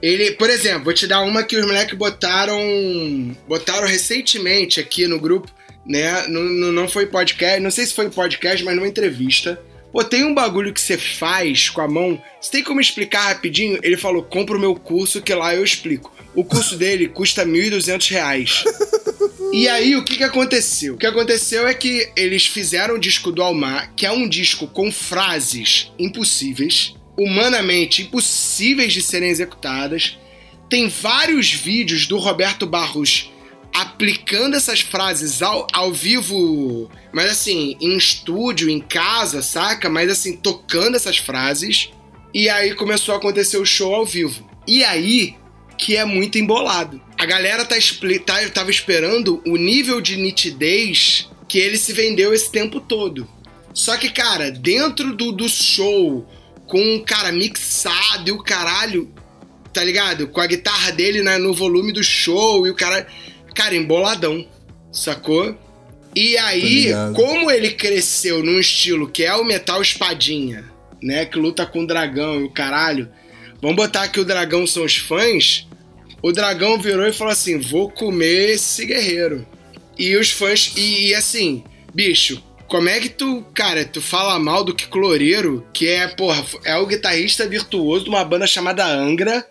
ele, 0.02 0.32
por 0.32 0.49
exemplo, 0.49 0.86
vou 0.86 0.93
te 0.93 1.06
dar 1.06 1.22
uma 1.22 1.43
que 1.43 1.56
os 1.56 1.66
moleques 1.66 1.97
botaram. 1.97 2.58
Botaram 3.47 3.88
recentemente 3.88 4.80
aqui 4.80 5.08
no 5.08 5.20
grupo, 5.20 5.52
né? 5.86 6.28
No- 6.28 6.72
não 6.72 6.88
foi 6.88 7.06
podcast, 7.08 7.60
não 7.60 7.72
sei 7.72 7.86
se 7.86 7.94
foi 7.94 8.10
podcast, 8.10 8.64
mas 8.64 8.76
numa 8.76 8.88
entrevista. 8.88 9.62
Pô, 9.92 10.04
tem 10.04 10.24
um 10.24 10.34
bagulho 10.34 10.74
que 10.74 10.80
você 10.80 10.98
faz 10.98 11.70
com 11.70 11.82
a 11.82 11.88
mão. 11.88 12.22
Você 12.40 12.50
tem 12.52 12.64
como 12.64 12.80
explicar 12.80 13.28
rapidinho? 13.28 13.78
Ele 13.84 13.98
falou: 13.98 14.24
compra 14.24 14.56
o 14.56 14.60
meu 14.60 14.74
curso 14.74 15.22
que 15.22 15.34
lá 15.34 15.54
eu 15.54 15.64
explico. 15.64 16.14
O 16.34 16.46
curso 16.46 16.78
dele 16.78 17.08
custa 17.14 17.46
1.200 17.46 18.10
reais. 18.10 18.64
E 19.52 19.68
aí, 19.68 19.98
o 19.98 20.04
que, 20.06 20.16
que 20.16 20.24
aconteceu? 20.24 20.94
O 20.94 20.98
que 20.98 21.06
aconteceu 21.06 21.68
é 21.68 21.74
que 21.74 22.10
eles 22.16 22.46
fizeram 22.46 22.96
o 22.96 23.00
disco 23.00 23.34
do 23.34 23.42
Almar, 23.44 23.94
que 23.98 24.06
é 24.06 24.12
um 24.12 24.30
disco 24.30 24.66
com 24.66 24.90
frases 24.90 25.92
impossíveis, 26.00 26.96
humanamente 27.18 28.04
impossíveis 28.04 28.94
de 28.94 29.02
serem 29.02 29.30
executadas. 29.30 30.18
Tem 30.70 30.88
vários 30.88 31.52
vídeos 31.52 32.08
do 32.08 32.18
Roberto 32.18 32.66
Barros 32.66 33.30
aplicando 33.74 34.55
essas 34.55 34.82
frases 34.82 35.41
ao, 35.41 35.65
ao 35.74 35.91
vivo, 35.93 36.89
mas 37.13 37.32
assim, 37.32 37.78
em 37.80 37.95
estúdio, 37.97 38.69
em 38.69 38.80
casa, 38.80 39.41
saca? 39.41 39.89
Mas 39.89 40.09
assim, 40.09 40.36
tocando 40.36 40.95
essas 40.95 41.17
frases. 41.17 41.89
E 42.34 42.49
aí 42.49 42.74
começou 42.76 43.13
a 43.13 43.17
acontecer 43.17 43.57
o 43.57 43.65
show 43.65 43.93
ao 43.93 44.05
vivo. 44.05 44.49
E 44.67 44.84
aí 44.84 45.36
que 45.78 45.97
é 45.97 46.05
muito 46.05 46.38
embolado. 46.38 47.01
A 47.17 47.26
galera 47.26 47.65
tá, 47.65 47.76
tá- 48.26 48.49
tava 48.49 48.69
esperando 48.69 49.41
o 49.47 49.57
nível 49.57 49.99
de 49.99 50.15
nitidez 50.15 51.28
que 51.47 51.57
ele 51.57 51.76
se 51.78 51.91
vendeu 51.91 52.34
esse 52.34 52.51
tempo 52.51 52.80
todo. 52.80 53.28
Só 53.74 53.97
que, 53.97 54.09
cara, 54.09 54.51
dentro 54.51 55.15
do, 55.15 55.32
do 55.32 55.49
show, 55.49 56.28
com 56.67 56.95
o 56.97 57.03
cara 57.03 57.32
mixado 57.32 58.30
e 58.30 58.32
o 58.32 58.38
caralho, 58.43 59.11
tá 59.74 59.84
ligado? 59.84 60.28
Com 60.28 60.39
a 60.39 60.45
guitarra 60.45 60.91
dele 60.91 61.22
na- 61.24 61.39
no 61.39 61.53
volume 61.53 61.91
do 61.91 62.03
show 62.03 62.67
e 62.67 62.69
o 62.69 62.76
cara. 62.76 63.07
Cara, 63.54 63.76
emboladão, 63.76 64.45
sacou? 64.91 65.58
E 66.16 66.38
aí, 66.38 66.91
como 67.16 67.49
ele 67.49 67.72
cresceu 67.72 68.43
num 68.43 68.60
estilo 68.60 69.10
que 69.10 69.24
é 69.24 69.34
o 69.34 69.45
metal 69.45 69.82
espadinha, 69.82 70.66
né? 71.02 71.26
Que 71.26 71.39
luta 71.39 71.66
com 71.66 71.84
o 71.84 71.88
dragão 71.88 72.41
e 72.41 72.43
o 72.43 72.52
caralho. 72.52 73.10
Vamos 73.62 73.78
botar 73.78 74.08
que 74.10 74.20
o 74.20 74.26
dragão 74.26 74.68
são 74.68 74.84
os 74.84 74.97
fãs. 74.97 75.68
O 76.22 76.32
dragão 76.32 76.80
virou 76.80 77.08
e 77.08 77.14
falou 77.14 77.32
assim: 77.32 77.60
vou 77.60 77.89
comer 77.89 78.52
esse 78.52 78.86
guerreiro. 78.86 79.47
E 79.97 80.16
os 80.18 80.32
fãs. 80.32 80.74
E, 80.76 81.08
e 81.10 81.16
assim, 81.16 81.64
bicho, 81.93 82.43
como 82.72 82.88
é 82.88 82.99
que 82.99 83.10
tu, 83.10 83.45
cara, 83.54 83.84
tu 83.84 84.02
fala 84.02 84.39
mal 84.39 84.64
do 84.64 84.74
Kiko 84.74 84.97
Loureiro, 84.97 85.66
que 85.74 85.88
é, 85.88 86.08
porra, 86.08 86.45
é 86.64 86.76
o 86.78 86.86
guitarrista 86.86 87.47
virtuoso 87.47 88.06
de 88.06 88.10
uma 88.10 88.24
banda 88.24 88.47
chamada 88.47 88.86
Angra, 88.86 89.45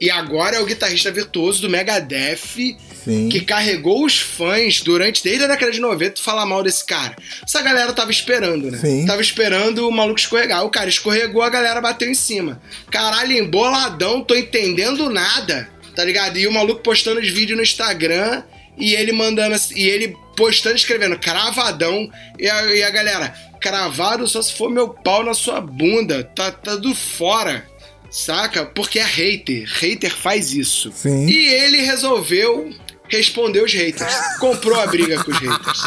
e 0.00 0.10
agora 0.10 0.56
é 0.56 0.60
o 0.60 0.64
guitarrista 0.64 1.10
virtuoso 1.10 1.60
do 1.60 1.68
Megadeth, 1.68 2.76
Sim. 3.04 3.28
que 3.28 3.40
carregou 3.40 4.04
os 4.04 4.20
fãs 4.20 4.80
durante, 4.80 5.22
desde 5.22 5.44
a 5.44 5.46
década 5.46 5.72
de 5.72 5.80
90, 5.80 6.14
tu 6.14 6.22
falar 6.22 6.46
mal 6.46 6.62
desse 6.62 6.84
cara. 6.84 7.16
Essa 7.42 7.62
galera 7.62 7.92
tava 7.92 8.10
esperando, 8.10 8.70
né? 8.70 8.78
Sim. 8.78 9.06
Tava 9.06 9.20
esperando 9.20 9.88
o 9.88 9.92
maluco 9.92 10.20
escorregar. 10.20 10.64
O 10.64 10.70
cara 10.70 10.88
escorregou, 10.88 11.42
a 11.42 11.50
galera 11.50 11.80
bateu 11.80 12.08
em 12.08 12.14
cima. 12.14 12.60
Caralho, 12.90 13.32
emboladão, 13.32 14.22
tô 14.22 14.34
entendendo 14.34 15.10
nada, 15.10 15.68
tá 15.94 16.04
ligado? 16.04 16.38
E 16.38 16.46
o 16.46 16.52
maluco 16.52 16.82
postando 16.82 17.20
os 17.20 17.28
vídeos 17.28 17.56
no 17.56 17.62
Instagram 17.62 18.42
e 18.78 18.94
ele 18.94 19.12
mandando 19.12 19.56
e 19.74 19.88
ele 19.88 20.16
postando, 20.36 20.76
escrevendo 20.76 21.18
cravadão. 21.18 22.10
E 22.38 22.48
a, 22.48 22.64
e 22.74 22.82
a 22.82 22.90
galera, 22.90 23.34
cravado 23.60 24.26
só 24.26 24.42
se 24.42 24.52
for 24.52 24.70
meu 24.70 24.88
pau 24.88 25.22
na 25.24 25.34
sua 25.34 25.60
bunda, 25.60 26.24
tá, 26.24 26.50
tá 26.50 26.76
do 26.76 26.94
fora. 26.94 27.66
Saca? 28.10 28.66
Porque 28.66 28.98
é 28.98 29.04
hater. 29.04 29.66
Hater 29.66 30.14
faz 30.14 30.52
isso. 30.52 30.92
Sim. 30.94 31.26
E 31.26 31.48
ele 31.48 31.80
resolveu 31.80 32.70
responder 33.16 33.62
os 33.62 33.72
haters. 33.72 34.14
Comprou 34.38 34.78
a 34.80 34.86
briga 34.86 35.22
com 35.22 35.30
os 35.30 35.38
haters. 35.38 35.82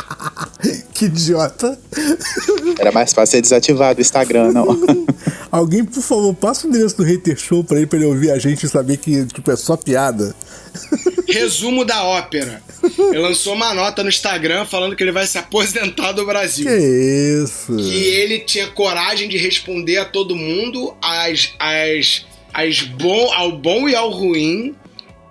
Que 0.94 1.06
idiota. 1.06 1.78
Era 2.80 2.92
mais 2.92 3.14
fácil 3.14 3.34
ser 3.34 3.42
desativado 3.42 4.00
o 4.00 4.02
Instagram, 4.02 4.52
não. 4.52 4.66
Alguém, 5.52 5.84
por 5.84 6.02
favor, 6.02 6.34
passa 6.34 6.66
o 6.66 6.70
endereço 6.70 6.98
do 6.98 7.04
Hater 7.04 7.38
Show 7.38 7.64
pra 7.64 7.78
ele, 7.78 7.88
pra 7.88 7.98
ele 7.98 8.08
ouvir 8.08 8.32
a 8.32 8.40
gente 8.40 8.66
e 8.66 8.70
saber 8.70 8.98
que 8.98 9.26
tipo, 9.26 9.50
é 9.52 9.56
só 9.56 9.76
piada. 9.76 10.36
Resumo 11.28 11.84
da 11.84 12.04
ópera. 12.04 12.62
Ele 12.84 13.20
lançou 13.20 13.54
uma 13.54 13.74
nota 13.74 14.04
no 14.04 14.10
Instagram 14.10 14.66
falando 14.66 14.96
que 14.96 15.04
ele 15.04 15.12
vai 15.12 15.26
se 15.26 15.38
aposentar 15.38 16.12
do 16.12 16.26
Brasil. 16.26 16.66
Que 16.66 17.44
isso? 17.44 17.76
que 17.76 18.06
ele 18.06 18.40
tinha 18.40 18.68
coragem 18.68 19.28
de 19.28 19.38
responder 19.38 19.98
a 19.98 20.06
todo 20.06 20.36
mundo 20.36 20.96
as, 21.02 21.54
as, 21.60 22.26
as 22.54 22.82
bom, 22.82 23.32
ao 23.34 23.52
bom 23.54 23.90
e 23.90 23.96
ao 23.96 24.10
ruim 24.10 24.76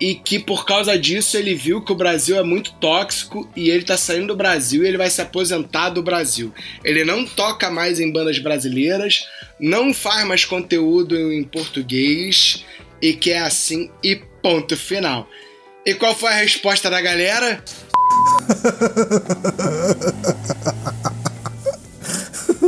e 0.04 0.14
que 0.14 0.38
por 0.38 0.66
causa 0.66 0.98
disso 0.98 1.34
ele 1.38 1.54
viu 1.54 1.80
que 1.80 1.90
o 1.90 1.94
Brasil 1.94 2.38
é 2.38 2.42
muito 2.42 2.72
tóxico 2.74 3.50
e 3.56 3.70
ele 3.70 3.84
tá 3.84 3.96
saindo 3.96 4.26
do 4.26 4.36
Brasil 4.36 4.84
e 4.84 4.86
ele 4.86 4.98
vai 4.98 5.08
se 5.08 5.22
aposentar 5.22 5.88
do 5.88 6.02
Brasil. 6.02 6.52
Ele 6.84 7.06
não 7.06 7.24
toca 7.24 7.70
mais 7.70 7.98
em 7.98 8.12
bandas 8.12 8.38
brasileiras, 8.38 9.26
não 9.58 9.94
faz 9.94 10.26
mais 10.26 10.44
conteúdo 10.44 11.32
em 11.32 11.42
português 11.42 12.66
e 13.00 13.14
que 13.14 13.30
é 13.30 13.38
assim 13.38 13.90
e 14.02 14.16
ponto 14.42 14.76
final. 14.76 15.26
E 15.86 15.94
qual 15.94 16.14
foi 16.14 16.32
a 16.32 16.36
resposta 16.36 16.90
da 16.90 17.00
galera? 17.00 17.64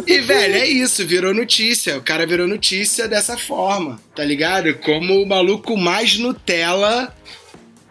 E, 0.07 0.21
velho, 0.21 0.55
é 0.57 0.67
isso, 0.67 1.07
virou 1.07 1.33
notícia. 1.33 1.97
O 1.97 2.03
cara 2.03 2.27
virou 2.27 2.47
notícia 2.47 3.07
dessa 3.07 3.37
forma, 3.37 4.01
tá 4.15 4.25
ligado? 4.25 4.75
Como 4.79 5.23
o 5.23 5.27
maluco 5.27 5.77
mais 5.77 6.19
Nutella 6.19 7.15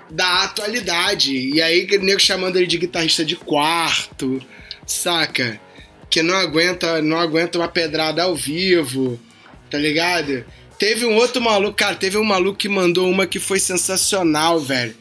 da 0.09 0.43
atualidade. 0.43 1.35
E 1.35 1.61
aí, 1.61 1.87
nego 1.99 2.19
chamando 2.19 2.57
ele 2.57 2.67
de 2.67 2.77
guitarrista 2.77 3.23
de 3.23 3.35
quarto, 3.35 4.41
saca? 4.85 5.59
Que 6.09 6.21
não 6.21 6.35
aguenta, 6.35 7.01
não 7.01 7.17
aguenta 7.17 7.57
uma 7.57 7.67
pedrada 7.67 8.23
ao 8.23 8.35
vivo, 8.35 9.19
tá 9.69 9.77
ligado? 9.77 10.45
Teve 10.77 11.05
um 11.05 11.15
outro 11.15 11.41
maluco, 11.41 11.77
cara, 11.77 11.95
teve 11.95 12.17
um 12.17 12.23
maluco 12.23 12.57
que 12.57 12.69
mandou 12.69 13.09
uma 13.09 13.25
que 13.25 13.39
foi 13.39 13.59
sensacional, 13.59 14.59
velho. 14.59 14.95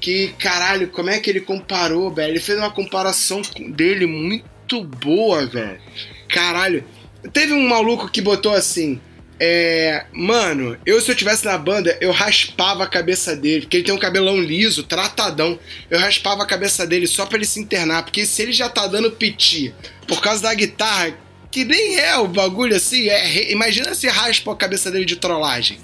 Que, 0.00 0.28
caralho, 0.38 0.88
como 0.88 1.10
é 1.10 1.18
que 1.18 1.30
ele 1.30 1.40
comparou, 1.40 2.12
velho? 2.12 2.32
Ele 2.32 2.40
fez 2.40 2.58
uma 2.58 2.70
comparação 2.70 3.42
dele 3.70 4.06
muito 4.06 4.84
boa, 4.84 5.46
velho. 5.46 5.80
Caralho. 6.28 6.84
Teve 7.32 7.52
um 7.52 7.68
maluco 7.68 8.08
que 8.08 8.20
botou 8.20 8.52
assim. 8.52 9.00
É. 9.38 10.06
Mano, 10.12 10.76
eu 10.86 11.00
se 11.00 11.10
eu 11.10 11.14
tivesse 11.14 11.44
na 11.44 11.58
banda, 11.58 11.96
eu 12.00 12.10
raspava 12.10 12.84
a 12.84 12.88
cabeça 12.88 13.36
dele. 13.36 13.62
Porque 13.62 13.78
ele 13.78 13.84
tem 13.84 13.94
um 13.94 13.98
cabelão 13.98 14.40
liso, 14.40 14.84
tratadão. 14.84 15.58
Eu 15.90 15.98
raspava 15.98 16.42
a 16.42 16.46
cabeça 16.46 16.86
dele 16.86 17.06
só 17.06 17.26
pra 17.26 17.36
ele 17.36 17.46
se 17.46 17.60
internar. 17.60 18.04
Porque 18.04 18.24
se 18.24 18.42
ele 18.42 18.52
já 18.52 18.68
tá 18.68 18.86
dando 18.86 19.10
piti 19.10 19.74
por 20.06 20.20
causa 20.20 20.42
da 20.42 20.54
guitarra, 20.54 21.16
que 21.50 21.64
nem 21.64 21.98
é 21.98 22.16
o 22.16 22.28
bagulho 22.28 22.76
assim, 22.76 23.08
é. 23.08 23.52
Imagina 23.52 23.94
se 23.94 24.06
raspa 24.08 24.52
a 24.52 24.56
cabeça 24.56 24.90
dele 24.90 25.04
de 25.04 25.16
trollagem. 25.16 25.78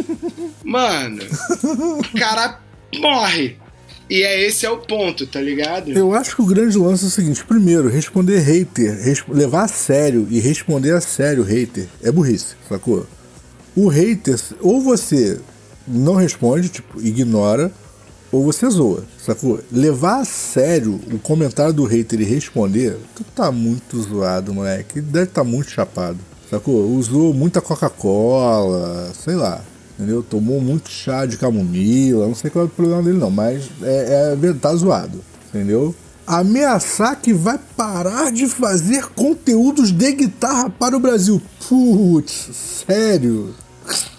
Mano, 0.64 1.22
o 1.62 2.18
cara 2.18 2.60
morre. 2.94 3.56
E 4.10 4.22
é 4.22 4.46
esse 4.46 4.64
é 4.64 4.70
o 4.70 4.78
ponto, 4.78 5.26
tá 5.26 5.40
ligado? 5.40 5.90
Eu 5.90 6.14
acho 6.14 6.34
que 6.34 6.42
o 6.42 6.46
grande 6.46 6.78
lance 6.78 7.04
é 7.04 7.08
o 7.08 7.10
seguinte: 7.10 7.44
primeiro, 7.44 7.88
responder 7.88 8.38
hater, 8.38 8.98
resp 9.02 9.28
levar 9.30 9.64
a 9.64 9.68
sério 9.68 10.26
e 10.30 10.40
responder 10.40 10.92
a 10.92 11.00
sério 11.00 11.42
hater 11.42 11.86
é 12.02 12.10
burrice, 12.10 12.56
sacou? 12.68 13.06
O 13.76 13.88
hater, 13.88 14.38
ou 14.60 14.80
você 14.80 15.38
não 15.86 16.14
responde, 16.14 16.68
tipo, 16.68 17.00
ignora, 17.00 17.70
ou 18.32 18.44
você 18.44 18.68
zoa, 18.68 19.04
sacou? 19.18 19.60
Levar 19.70 20.20
a 20.20 20.24
sério 20.24 21.00
o 21.12 21.18
comentário 21.18 21.72
do 21.72 21.84
hater 21.84 22.20
e 22.20 22.24
responder, 22.24 22.96
tu 23.14 23.24
tá 23.24 23.52
muito 23.52 24.00
zoado, 24.00 24.54
moleque. 24.54 25.00
Deve 25.00 25.26
tá 25.26 25.44
muito 25.44 25.70
chapado, 25.70 26.18
sacou? 26.50 26.90
Usou 26.90 27.34
muita 27.34 27.60
Coca-Cola, 27.60 29.12
sei 29.14 29.34
lá, 29.34 29.62
entendeu? 29.98 30.22
Tomou 30.22 30.60
muito 30.60 30.88
chá 30.88 31.26
de 31.26 31.36
camomila, 31.36 32.26
não 32.26 32.34
sei 32.34 32.50
qual 32.50 32.64
é 32.64 32.68
o 32.68 32.70
problema 32.70 33.02
dele 33.02 33.18
não, 33.18 33.30
mas 33.30 33.68
é, 33.82 34.36
é 34.40 34.52
tá 34.54 34.74
zoado, 34.74 35.20
entendeu? 35.48 35.94
Ameaçar 36.24 37.20
que 37.20 37.32
vai 37.32 37.58
parar 37.76 38.30
de 38.30 38.46
fazer 38.46 39.06
conteúdos 39.16 39.90
de 39.90 40.12
guitarra 40.12 40.70
para 40.70 40.96
o 40.96 41.00
Brasil. 41.00 41.40
Putz, 41.66 42.84
sério? 42.86 43.54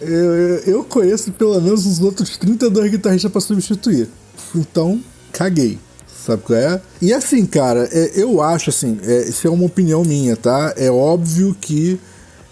Eu, 0.02 0.34
eu 0.66 0.84
conheço 0.84 1.32
pelo 1.32 1.62
menos 1.62 1.86
os 1.86 2.02
outros 2.02 2.36
32 2.38 2.92
guitarristas 2.92 3.32
para 3.32 3.42
substituir. 3.42 4.10
Então, 4.56 5.00
caguei. 5.32 5.78
Sabe 6.26 6.42
qual 6.42 6.60
é? 6.60 6.82
E 7.02 7.14
assim, 7.14 7.46
cara, 7.46 7.88
é, 7.92 8.12
eu 8.16 8.42
acho 8.42 8.72
assim, 8.72 9.00
é, 9.04 9.30
isso 9.30 9.48
é 9.48 9.50
uma 9.50 9.66
opinião 9.66 10.04
minha, 10.04 10.36
tá? 10.36 10.74
É 10.76 10.90
óbvio 10.90 11.56
que 11.62 12.00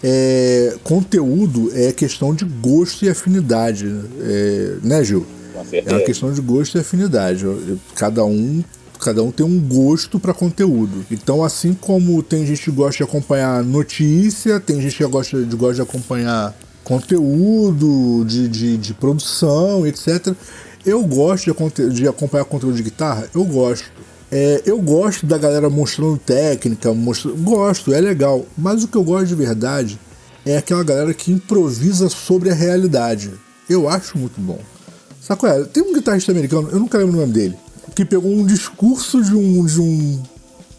é, 0.03 0.75
conteúdo 0.83 1.71
é 1.73 1.91
questão 1.91 2.33
de 2.33 2.45
gosto 2.45 3.05
e 3.05 3.09
afinidade, 3.09 3.87
é, 4.21 4.75
né, 4.83 5.03
Gil? 5.03 5.25
É 5.73 5.91
uma 5.91 6.01
questão 6.01 6.31
de 6.31 6.39
gosto 6.39 6.77
e 6.77 6.81
afinidade. 6.81 7.45
Cada 7.95 8.23
um 8.23 8.63
cada 8.99 9.21
um 9.21 9.31
tem 9.31 9.45
um 9.45 9.59
gosto 9.59 10.19
para 10.19 10.33
conteúdo. 10.33 11.05
Então, 11.11 11.43
assim 11.43 11.73
como 11.73 12.21
tem 12.23 12.45
gente 12.45 12.63
que 12.63 12.71
gosta 12.71 12.97
de 12.97 13.03
acompanhar 13.03 13.63
notícia, 13.63 14.59
tem 14.59 14.81
gente 14.81 14.97
que 14.97 15.05
gosta 15.05 15.43
de, 15.43 15.55
gosta 15.55 15.75
de 15.75 15.81
acompanhar 15.81 16.55
conteúdo, 16.83 18.25
de, 18.25 18.47
de, 18.47 18.77
de 18.77 18.93
produção, 18.93 19.85
etc. 19.85 20.33
Eu 20.85 21.03
gosto 21.03 21.53
de, 21.53 21.89
de, 21.89 22.07
acompanhar 22.07 22.45
conteúdo 22.45 22.75
de 22.75 22.83
guitarra, 22.83 23.29
eu 23.35 23.43
gosto. 23.43 23.85
É, 24.31 24.61
eu 24.65 24.81
gosto 24.81 25.25
da 25.25 25.37
galera 25.37 25.69
mostrando 25.69 26.17
técnica, 26.17 26.93
mostrando, 26.93 27.37
gosto, 27.37 27.93
é 27.93 28.01
legal. 28.01 28.45
Mas 28.57 28.83
o 28.83 28.87
que 28.87 28.97
eu 28.97 29.03
gosto 29.03 29.27
de 29.27 29.35
verdade 29.35 29.99
é 30.45 30.57
aquela 30.57 30.83
galera 30.83 31.13
que 31.13 31.31
improvisa 31.31 32.09
sobre 32.09 32.49
a 32.49 32.53
realidade. 32.53 33.31
Eu 33.69 33.87
acho 33.87 34.17
muito 34.17 34.39
bom. 34.39 34.59
Sabe 35.21 35.39
qual 35.39 35.51
é? 35.51 35.63
Tem 35.65 35.83
um 35.83 35.93
guitarrista 35.93 36.31
americano, 36.31 36.69
eu 36.71 36.79
nunca 36.79 36.97
lembro 36.97 37.17
o 37.17 37.19
nome 37.19 37.33
dele, 37.33 37.57
que 37.93 38.05
pegou 38.05 38.31
um 38.31 38.45
discurso 38.45 39.21
de 39.21 39.35
um, 39.35 39.65
de 39.65 39.81
um 39.81 40.23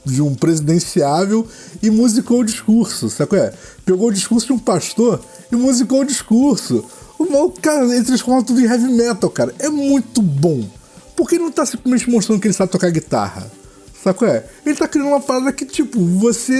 de 0.04 0.22
um 0.22 0.34
presidenciável 0.34 1.46
e 1.82 1.90
musicou 1.90 2.40
o 2.40 2.44
discurso, 2.44 3.10
sabe 3.10 3.28
qual 3.28 3.42
é? 3.42 3.52
Pegou 3.84 4.08
o 4.08 4.12
discurso 4.12 4.46
de 4.46 4.52
um 4.54 4.58
pastor 4.58 5.20
e 5.52 5.56
musicou 5.56 6.00
o 6.00 6.04
discurso. 6.04 6.82
O 7.18 7.30
maluco, 7.30 7.60
cara, 7.60 7.84
ele 7.84 8.04
transforma 8.04 8.42
tudo 8.42 8.60
em 8.60 8.64
heavy 8.64 8.90
metal, 8.90 9.28
cara. 9.28 9.54
É 9.58 9.68
muito 9.68 10.22
bom. 10.22 10.64
Por 11.18 11.28
que 11.28 11.34
ele 11.34 11.42
não 11.42 11.50
tá 11.50 11.66
simplesmente 11.66 12.08
mostrando 12.08 12.40
que 12.40 12.46
ele 12.46 12.54
sabe 12.54 12.70
tocar 12.70 12.88
guitarra? 12.92 13.50
Sabe 14.04 14.16
qual 14.16 14.30
é? 14.30 14.44
Ele 14.64 14.76
tá 14.76 14.86
criando 14.86 15.08
uma 15.08 15.20
parada 15.20 15.52
que, 15.52 15.66
tipo, 15.66 16.00
você 16.00 16.54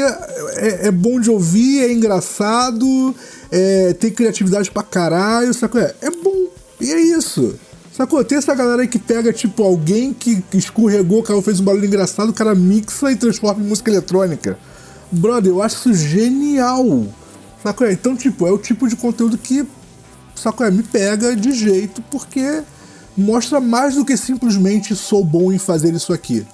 é, 0.56 0.88
é 0.88 0.90
bom 0.90 1.20
de 1.20 1.30
ouvir, 1.30 1.84
é 1.84 1.92
engraçado, 1.92 3.14
é, 3.52 3.92
tem 3.92 4.10
criatividade 4.10 4.68
pra 4.72 4.82
caralho, 4.82 5.54
sabe 5.54 5.70
qual 5.70 5.84
é? 5.84 5.94
É 6.02 6.10
bom. 6.10 6.48
E 6.80 6.92
é 6.92 7.00
isso. 7.00 7.54
Sacou? 7.92 8.24
Tem 8.24 8.36
essa 8.36 8.52
galera 8.52 8.82
aí 8.82 8.88
que 8.88 8.98
pega, 8.98 9.32
tipo, 9.32 9.62
alguém 9.62 10.12
que 10.12 10.42
escorregou, 10.52 11.20
o 11.20 11.22
cara 11.22 11.40
fez 11.40 11.60
um 11.60 11.64
barulho 11.64 11.86
engraçado, 11.86 12.30
o 12.30 12.34
cara 12.34 12.52
mixa 12.52 13.12
e 13.12 13.16
transforma 13.16 13.62
em 13.62 13.68
música 13.68 13.92
eletrônica. 13.92 14.58
Brother, 15.12 15.52
eu 15.52 15.62
acho 15.62 15.88
isso 15.88 15.94
genial. 15.94 17.06
Sacou? 17.62 17.88
Então, 17.88 18.16
tipo, 18.16 18.44
é 18.44 18.50
o 18.50 18.58
tipo 18.58 18.88
de 18.88 18.96
conteúdo 18.96 19.38
que, 19.38 19.64
sacou? 20.34 20.68
Me 20.72 20.82
pega 20.82 21.36
de 21.36 21.52
jeito, 21.52 22.02
porque 22.10 22.64
mostra 23.18 23.60
mais 23.60 23.96
do 23.96 24.04
que 24.04 24.16
simplesmente 24.16 24.94
sou 24.94 25.24
bom 25.24 25.52
em 25.52 25.58
fazer 25.58 25.92
isso 25.92 26.12
aqui. 26.12 26.46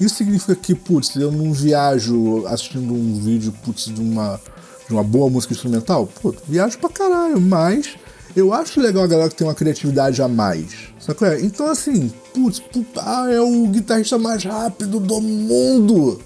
Isso 0.00 0.16
significa 0.16 0.54
que, 0.54 0.74
putz, 0.74 1.14
eu 1.16 1.30
não 1.30 1.52
viajo 1.52 2.46
assistindo 2.46 2.92
um 2.92 3.20
vídeo, 3.20 3.52
putz, 3.64 3.86
de 3.86 4.00
uma, 4.00 4.40
de 4.86 4.92
uma 4.92 5.02
boa 5.02 5.30
música 5.30 5.54
instrumental? 5.54 6.06
Pô, 6.20 6.34
viajo 6.48 6.78
pra 6.78 6.90
caralho, 6.90 7.40
mas 7.40 7.96
eu 8.36 8.52
acho 8.52 8.80
legal 8.80 9.04
a 9.04 9.06
galera 9.06 9.28
que 9.28 9.36
tem 9.36 9.46
uma 9.46 9.54
criatividade 9.54 10.20
a 10.20 10.28
mais. 10.28 10.74
Sacou? 10.98 11.32
Então, 11.34 11.66
assim, 11.66 12.12
putz, 12.32 12.62
ah, 12.98 13.30
é 13.30 13.40
o 13.40 13.66
guitarrista 13.68 14.18
mais 14.18 14.44
rápido 14.44 14.98
do 14.98 15.20
mundo. 15.20 16.20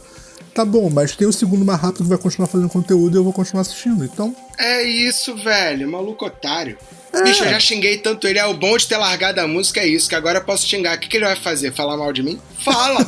Tá 0.54 0.64
bom, 0.64 0.90
mas 0.90 1.14
tem 1.14 1.28
o 1.28 1.32
segundo 1.32 1.64
mais 1.64 1.80
rápido 1.80 2.02
que 2.02 2.08
vai 2.08 2.18
continuar 2.18 2.48
fazendo 2.48 2.68
conteúdo 2.68 3.16
e 3.16 3.18
eu 3.18 3.24
vou 3.24 3.32
continuar 3.32 3.60
assistindo. 3.60 4.04
Então. 4.04 4.34
É 4.58 4.82
isso, 4.82 5.36
velho. 5.36 5.88
Maluco 5.88 6.26
otário. 6.26 6.76
É. 7.12 7.22
Bicho, 7.22 7.44
eu 7.44 7.50
já 7.50 7.60
xinguei 7.60 7.98
tanto 7.98 8.26
ele. 8.26 8.38
É 8.38 8.46
o 8.46 8.54
bom 8.54 8.76
de 8.76 8.86
ter 8.86 8.96
largado 8.96 9.40
a 9.40 9.46
música, 9.46 9.80
é 9.80 9.86
isso, 9.86 10.08
que 10.08 10.14
agora 10.14 10.38
eu 10.38 10.44
posso 10.44 10.66
xingar. 10.66 10.96
O 10.96 11.00
que, 11.00 11.08
que 11.08 11.16
ele 11.16 11.24
vai 11.24 11.36
fazer? 11.36 11.72
Falar 11.72 11.96
mal 11.96 12.12
de 12.12 12.22
mim? 12.22 12.38
Fala! 12.64 13.06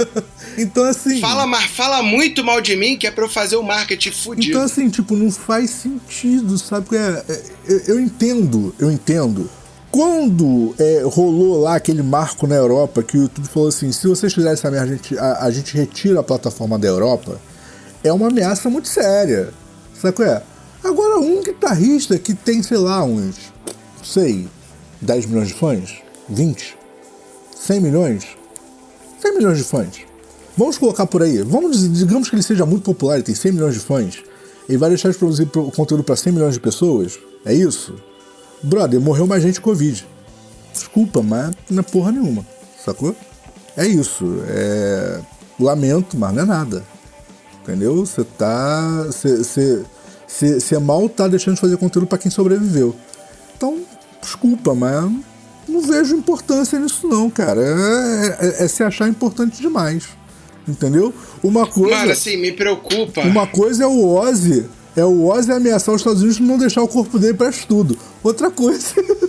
então, 0.58 0.84
assim. 0.84 1.20
Fala, 1.20 1.46
mas 1.46 1.64
fala 1.64 2.02
muito 2.02 2.44
mal 2.44 2.60
de 2.60 2.76
mim, 2.76 2.96
que 2.96 3.06
é 3.06 3.10
pra 3.10 3.24
eu 3.24 3.28
fazer 3.28 3.56
o 3.56 3.62
marketing 3.62 4.12
fudido. 4.12 4.50
Então, 4.50 4.62
assim, 4.62 4.88
tipo, 4.88 5.16
não 5.16 5.30
faz 5.30 5.70
sentido, 5.70 6.58
sabe? 6.58 6.96
É, 6.96 7.24
é, 7.28 7.42
eu, 7.66 7.78
eu 7.94 8.00
entendo, 8.00 8.74
eu 8.78 8.90
entendo. 8.90 9.50
Quando 9.90 10.74
é, 10.78 11.02
rolou 11.04 11.62
lá 11.62 11.76
aquele 11.76 12.02
marco 12.02 12.46
na 12.46 12.54
Europa 12.54 13.02
que 13.02 13.16
o 13.16 13.22
YouTube 13.22 13.48
falou 13.48 13.68
assim: 13.68 13.90
se 13.90 14.06
vocês 14.06 14.32
fizerem 14.34 14.52
essa 14.52 14.70
merda, 14.70 14.92
a 14.92 14.96
gente, 14.96 15.18
a, 15.18 15.44
a 15.44 15.50
gente 15.50 15.74
retira 15.74 16.20
a 16.20 16.22
plataforma 16.22 16.78
da 16.78 16.86
Europa, 16.86 17.40
é 18.04 18.12
uma 18.12 18.28
ameaça 18.28 18.68
muito 18.68 18.88
séria. 18.88 19.48
Sabe 19.94 20.14
qual 20.14 20.28
é? 20.28 20.42
Agora, 20.82 21.18
um 21.18 21.42
guitarrista 21.42 22.18
que 22.18 22.34
tem, 22.34 22.62
sei 22.62 22.78
lá, 22.78 23.02
uns, 23.04 23.52
sei, 24.02 24.48
10 25.00 25.26
milhões 25.26 25.48
de 25.48 25.54
fãs, 25.54 25.96
20, 26.28 26.76
100 27.56 27.80
milhões, 27.80 28.26
100 29.20 29.34
milhões 29.34 29.58
de 29.58 29.64
fãs. 29.64 30.00
Vamos 30.56 30.78
colocar 30.78 31.06
por 31.06 31.22
aí, 31.22 31.42
vamos 31.42 31.88
digamos 31.92 32.28
que 32.28 32.36
ele 32.36 32.42
seja 32.42 32.66
muito 32.66 32.84
popular, 32.84 33.14
ele 33.14 33.22
tem 33.22 33.34
100 33.34 33.52
milhões 33.52 33.74
de 33.74 33.80
fãs, 33.80 34.22
e 34.68 34.76
vai 34.76 34.88
deixar 34.88 35.10
de 35.10 35.18
produzir 35.18 35.46
conteúdo 35.46 36.04
para 36.04 36.16
100 36.16 36.32
milhões 36.32 36.54
de 36.54 36.60
pessoas? 36.60 37.18
É 37.44 37.54
isso? 37.54 37.94
Brother, 38.62 39.00
morreu 39.00 39.26
mais 39.26 39.42
gente 39.42 39.60
Covid. 39.60 40.06
Desculpa, 40.72 41.22
mas 41.22 41.54
não 41.70 41.80
é 41.80 41.82
porra 41.82 42.12
nenhuma, 42.12 42.46
sacou? 42.84 43.14
É 43.76 43.86
isso, 43.86 44.24
é. 44.48 45.20
Lamento, 45.58 46.16
mas 46.16 46.34
não 46.34 46.42
é 46.42 46.46
nada. 46.46 46.84
Entendeu? 47.62 48.04
Você 48.04 48.24
tá. 48.24 49.04
Você 49.06 49.84
você 50.28 50.78
mal 50.78 51.08
tá 51.08 51.26
deixando 51.26 51.54
de 51.54 51.60
fazer 51.60 51.76
conteúdo 51.78 52.06
para 52.06 52.18
quem 52.18 52.30
sobreviveu. 52.30 52.94
Então, 53.56 53.78
desculpa, 54.20 54.74
mas 54.74 55.10
não 55.66 55.80
vejo 55.80 56.14
importância 56.14 56.78
nisso 56.78 57.08
não, 57.08 57.30
cara. 57.30 57.60
É, 57.60 58.46
é, 58.46 58.64
é 58.64 58.68
se 58.68 58.82
achar 58.82 59.08
importante 59.08 59.60
demais. 59.60 60.04
Entendeu? 60.66 61.14
Uma 61.42 61.66
coisa. 61.66 61.96
Mano, 61.96 62.12
assim, 62.12 62.36
me 62.36 62.52
preocupa. 62.52 63.22
Uma 63.22 63.46
coisa 63.46 63.84
é 63.84 63.86
o 63.86 64.04
Ozzy. 64.04 64.66
É 64.94 65.04
o 65.04 65.26
Ozzy 65.26 65.50
ameaçar 65.50 65.94
os 65.94 66.02
Estados 66.02 66.20
Unidos 66.20 66.40
não 66.40 66.58
deixar 66.58 66.82
o 66.82 66.88
corpo 66.88 67.18
dele 67.18 67.34
para 67.34 67.48
estudo. 67.48 67.98
Outra 68.22 68.50
coisa. 68.50 68.94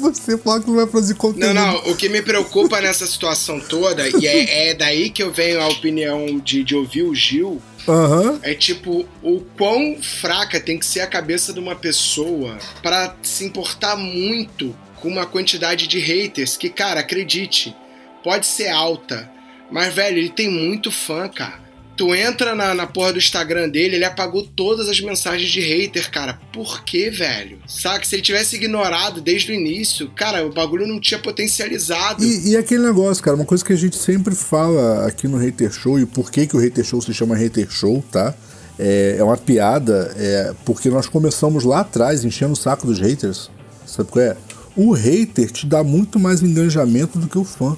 você 0.00 0.38
falar 0.38 0.60
que 0.60 0.68
não 0.68 0.76
vai 0.76 0.86
fazer 0.86 1.14
conteúdo. 1.14 1.52
Não, 1.52 1.54
não. 1.54 1.90
O 1.90 1.96
que 1.96 2.08
me 2.08 2.22
preocupa 2.22 2.80
nessa 2.80 3.06
situação 3.06 3.60
toda, 3.60 4.08
e 4.08 4.26
é, 4.26 4.70
é, 4.70 4.74
daí 4.74 5.10
que 5.10 5.22
eu 5.22 5.32
venho 5.32 5.60
a 5.60 5.68
opinião 5.68 6.38
de, 6.38 6.64
de 6.64 6.74
ouvir 6.74 7.02
o 7.02 7.14
Gil, 7.14 7.60
Uhum. 7.90 8.38
É 8.42 8.54
tipo, 8.54 9.06
o 9.22 9.40
quão 9.56 10.00
fraca 10.00 10.60
tem 10.60 10.78
que 10.78 10.86
ser 10.86 11.00
a 11.00 11.06
cabeça 11.06 11.52
de 11.52 11.58
uma 11.58 11.74
pessoa 11.74 12.58
para 12.82 13.16
se 13.22 13.44
importar 13.44 13.96
muito 13.96 14.76
com 14.96 15.08
uma 15.08 15.26
quantidade 15.26 15.86
de 15.86 15.98
haters 15.98 16.56
que, 16.56 16.68
cara, 16.68 17.00
acredite, 17.00 17.74
pode 18.22 18.46
ser 18.46 18.68
alta, 18.68 19.30
mas, 19.70 19.94
velho, 19.94 20.18
ele 20.18 20.28
tem 20.28 20.48
muito 20.48 20.90
fã, 20.90 21.28
cara. 21.28 21.69
Tu 22.00 22.14
entra 22.14 22.54
na, 22.54 22.74
na 22.74 22.86
porra 22.86 23.12
do 23.12 23.18
Instagram 23.18 23.68
dele, 23.68 23.96
ele 23.96 24.06
apagou 24.06 24.42
todas 24.42 24.88
as 24.88 24.98
mensagens 25.02 25.50
de 25.50 25.60
hater, 25.60 26.10
cara. 26.10 26.40
Por 26.50 26.82
quê, 26.82 27.10
velho? 27.10 27.58
Saca? 27.68 28.06
Se 28.06 28.14
ele 28.14 28.22
tivesse 28.22 28.56
ignorado 28.56 29.20
desde 29.20 29.52
o 29.52 29.54
início, 29.54 30.08
cara, 30.16 30.42
o 30.46 30.50
bagulho 30.50 30.86
não 30.86 30.98
tinha 30.98 31.20
potencializado. 31.20 32.24
E, 32.24 32.52
e 32.52 32.56
aquele 32.56 32.84
negócio, 32.84 33.22
cara, 33.22 33.36
uma 33.36 33.44
coisa 33.44 33.62
que 33.62 33.74
a 33.74 33.76
gente 33.76 33.96
sempre 33.96 34.34
fala 34.34 35.06
aqui 35.06 35.28
no 35.28 35.36
Hater 35.36 35.70
Show, 35.70 36.00
e 36.00 36.06
por 36.06 36.30
que, 36.30 36.46
que 36.46 36.56
o 36.56 36.58
Hater 36.58 36.82
Show 36.82 37.02
se 37.02 37.12
chama 37.12 37.36
Hater 37.36 37.70
Show, 37.70 38.02
tá? 38.10 38.34
É, 38.78 39.16
é 39.18 39.22
uma 39.22 39.36
piada, 39.36 40.14
é, 40.16 40.54
porque 40.64 40.88
nós 40.88 41.06
começamos 41.06 41.64
lá 41.64 41.80
atrás 41.80 42.24
enchendo 42.24 42.54
o 42.54 42.56
saco 42.56 42.86
dos 42.86 42.98
haters. 42.98 43.50
Sabe 43.84 44.08
qual 44.10 44.24
é? 44.24 44.38
O 44.74 44.92
hater 44.92 45.50
te 45.50 45.66
dá 45.66 45.84
muito 45.84 46.18
mais 46.18 46.40
engajamento 46.40 47.18
do 47.18 47.28
que 47.28 47.36
o 47.36 47.44
fã. 47.44 47.76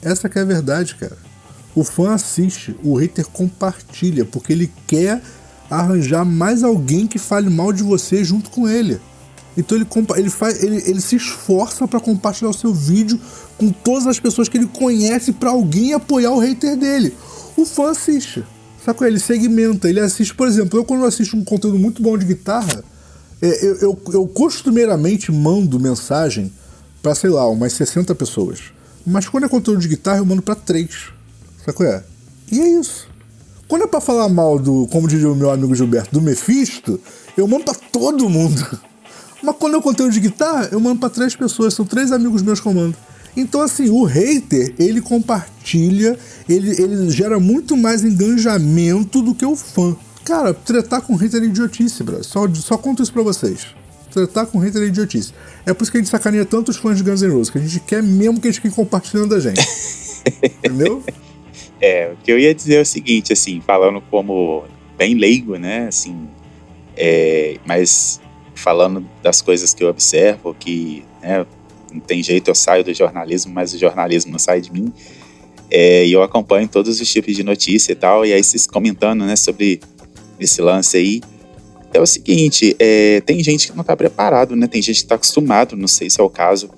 Essa 0.00 0.28
que 0.28 0.38
é 0.38 0.42
a 0.42 0.44
verdade, 0.44 0.94
cara. 0.94 1.23
O 1.74 1.82
fã 1.82 2.12
assiste, 2.12 2.76
o 2.82 2.94
hater 2.94 3.26
compartilha, 3.26 4.24
porque 4.24 4.52
ele 4.52 4.70
quer 4.86 5.20
arranjar 5.70 6.24
mais 6.24 6.62
alguém 6.62 7.06
que 7.06 7.18
fale 7.18 7.50
mal 7.50 7.72
de 7.72 7.82
você 7.82 8.24
junto 8.24 8.50
com 8.50 8.68
ele. 8.68 9.00
Então 9.56 9.78
ele, 9.78 9.86
ele, 10.16 10.30
faz, 10.30 10.62
ele, 10.62 10.82
ele 10.86 11.00
se 11.00 11.16
esforça 11.16 11.86
para 11.86 12.00
compartilhar 12.00 12.50
o 12.50 12.54
seu 12.54 12.72
vídeo 12.72 13.20
com 13.56 13.70
todas 13.70 14.06
as 14.06 14.18
pessoas 14.18 14.48
que 14.48 14.58
ele 14.58 14.66
conhece 14.66 15.32
para 15.32 15.50
alguém 15.50 15.92
apoiar 15.92 16.32
o 16.32 16.38
hater 16.38 16.76
dele. 16.76 17.14
O 17.56 17.64
fã 17.64 17.90
assiste. 17.90 18.44
Sabe? 18.84 19.06
Ele 19.06 19.18
segmenta, 19.18 19.88
ele 19.88 20.00
assiste, 20.00 20.34
por 20.34 20.46
exemplo, 20.46 20.78
eu 20.78 20.84
quando 20.84 21.04
assisto 21.04 21.36
um 21.36 21.44
conteúdo 21.44 21.78
muito 21.78 22.02
bom 22.02 22.18
de 22.18 22.26
guitarra, 22.26 22.84
é, 23.40 23.66
eu, 23.66 23.76
eu, 23.76 24.02
eu 24.12 24.26
costumeiramente 24.26 25.32
mando 25.32 25.80
mensagem 25.80 26.52
para, 27.02 27.14
sei 27.14 27.30
lá, 27.30 27.48
umas 27.48 27.72
60 27.72 28.14
pessoas. 28.14 28.60
Mas 29.06 29.28
quando 29.28 29.44
é 29.44 29.48
conteúdo 29.48 29.80
de 29.80 29.88
guitarra, 29.88 30.18
eu 30.18 30.26
mando 30.26 30.42
para 30.42 30.54
3. 30.54 31.13
Sabe 31.64 31.84
é? 31.84 32.02
E 32.52 32.60
é 32.60 32.80
isso. 32.80 33.08
Quando 33.66 33.82
é 33.82 33.86
pra 33.86 34.00
falar 34.00 34.28
mal 34.28 34.58
do, 34.58 34.86
como 34.88 35.08
diria 35.08 35.30
o 35.30 35.34
meu 35.34 35.50
amigo 35.50 35.74
Gilberto, 35.74 36.12
do 36.12 36.20
Mephisto, 36.20 37.00
eu 37.36 37.48
mando 37.48 37.64
pra 37.64 37.74
todo 37.74 38.28
mundo. 38.28 38.78
Mas 39.42 39.56
quando 39.58 39.76
é 39.76 39.80
conteúdo 39.80 40.12
de 40.12 40.20
guitarra, 40.20 40.68
eu 40.70 40.80
mando 40.80 41.00
pra 41.00 41.10
três 41.10 41.34
pessoas, 41.34 41.74
são 41.74 41.84
três 41.84 42.12
amigos 42.12 42.42
meus 42.42 42.60
que 42.60 42.66
eu 42.66 42.74
mando. 42.74 42.96
Então, 43.36 43.62
assim, 43.62 43.90
o 43.90 44.04
hater, 44.04 44.74
ele 44.78 45.00
compartilha, 45.00 46.18
ele, 46.48 46.70
ele 46.80 47.10
gera 47.10 47.40
muito 47.40 47.76
mais 47.76 48.04
engajamento 48.04 49.20
do 49.22 49.34
que 49.34 49.44
o 49.44 49.56
fã. 49.56 49.96
Cara, 50.24 50.54
tretar 50.54 51.02
com 51.02 51.16
hater 51.16 51.42
é 51.42 51.46
idiotice, 51.46 52.02
bro. 52.02 52.22
Só, 52.22 52.48
só 52.54 52.78
conto 52.78 53.02
isso 53.02 53.12
pra 53.12 53.22
vocês. 53.22 53.66
Tretar 54.10 54.46
com 54.46 54.58
hater 54.58 54.82
é 54.82 54.86
idiotice. 54.86 55.32
É 55.66 55.74
por 55.74 55.82
isso 55.82 55.90
que 55.90 55.98
a 55.98 56.00
gente 56.00 56.10
sacaneia 56.10 56.44
tanto 56.44 56.70
os 56.70 56.76
fãs 56.76 56.96
de 56.96 57.02
Guns 57.02 57.22
N' 57.22 57.32
Roses, 57.32 57.50
que 57.50 57.58
a 57.58 57.60
gente 57.60 57.80
quer 57.80 58.02
mesmo 58.02 58.40
que 58.40 58.46
eles 58.46 58.56
fiquem 58.56 58.70
compartilhando 58.70 59.34
a 59.34 59.40
gente. 59.40 59.60
Entendeu? 60.42 61.02
É, 61.84 62.10
o 62.10 62.16
que 62.16 62.32
eu 62.32 62.38
ia 62.38 62.54
dizer 62.54 62.76
é 62.76 62.80
o 62.80 62.86
seguinte, 62.86 63.30
assim, 63.30 63.60
falando 63.60 64.00
como 64.10 64.64
bem 64.96 65.14
leigo, 65.14 65.58
né, 65.58 65.86
assim, 65.86 66.16
é, 66.96 67.58
mas 67.66 68.22
falando 68.54 69.06
das 69.22 69.42
coisas 69.42 69.74
que 69.74 69.84
eu 69.84 69.88
observo, 69.88 70.56
que 70.58 71.04
né, 71.20 71.44
não 71.92 72.00
tem 72.00 72.22
jeito, 72.22 72.50
eu 72.50 72.54
saio 72.54 72.82
do 72.82 72.94
jornalismo, 72.94 73.52
mas 73.52 73.74
o 73.74 73.78
jornalismo 73.78 74.32
não 74.32 74.38
sai 74.38 74.62
de 74.62 74.72
mim, 74.72 74.90
é, 75.70 76.06
e 76.06 76.12
eu 76.14 76.22
acompanho 76.22 76.66
todos 76.66 76.98
os 76.98 77.12
tipos 77.12 77.36
de 77.36 77.44
notícia 77.44 77.92
e 77.92 77.96
tal, 77.96 78.24
e 78.24 78.32
aí 78.32 78.42
vocês 78.42 78.66
comentando, 78.66 79.26
né, 79.26 79.36
sobre 79.36 79.78
esse 80.40 80.62
lance 80.62 80.96
aí, 80.96 81.20
é 81.92 82.00
o 82.00 82.06
seguinte, 82.06 82.74
é, 82.78 83.20
tem 83.20 83.44
gente 83.44 83.66
que 83.66 83.74
não 83.74 83.82
está 83.82 83.94
preparado, 83.94 84.56
né, 84.56 84.66
tem 84.66 84.80
gente 84.80 84.96
que 84.96 85.02
está 85.02 85.16
acostumado, 85.16 85.76
não 85.76 85.86
sei 85.86 86.08
se 86.08 86.18
é 86.18 86.24
o 86.24 86.30
caso, 86.30 86.70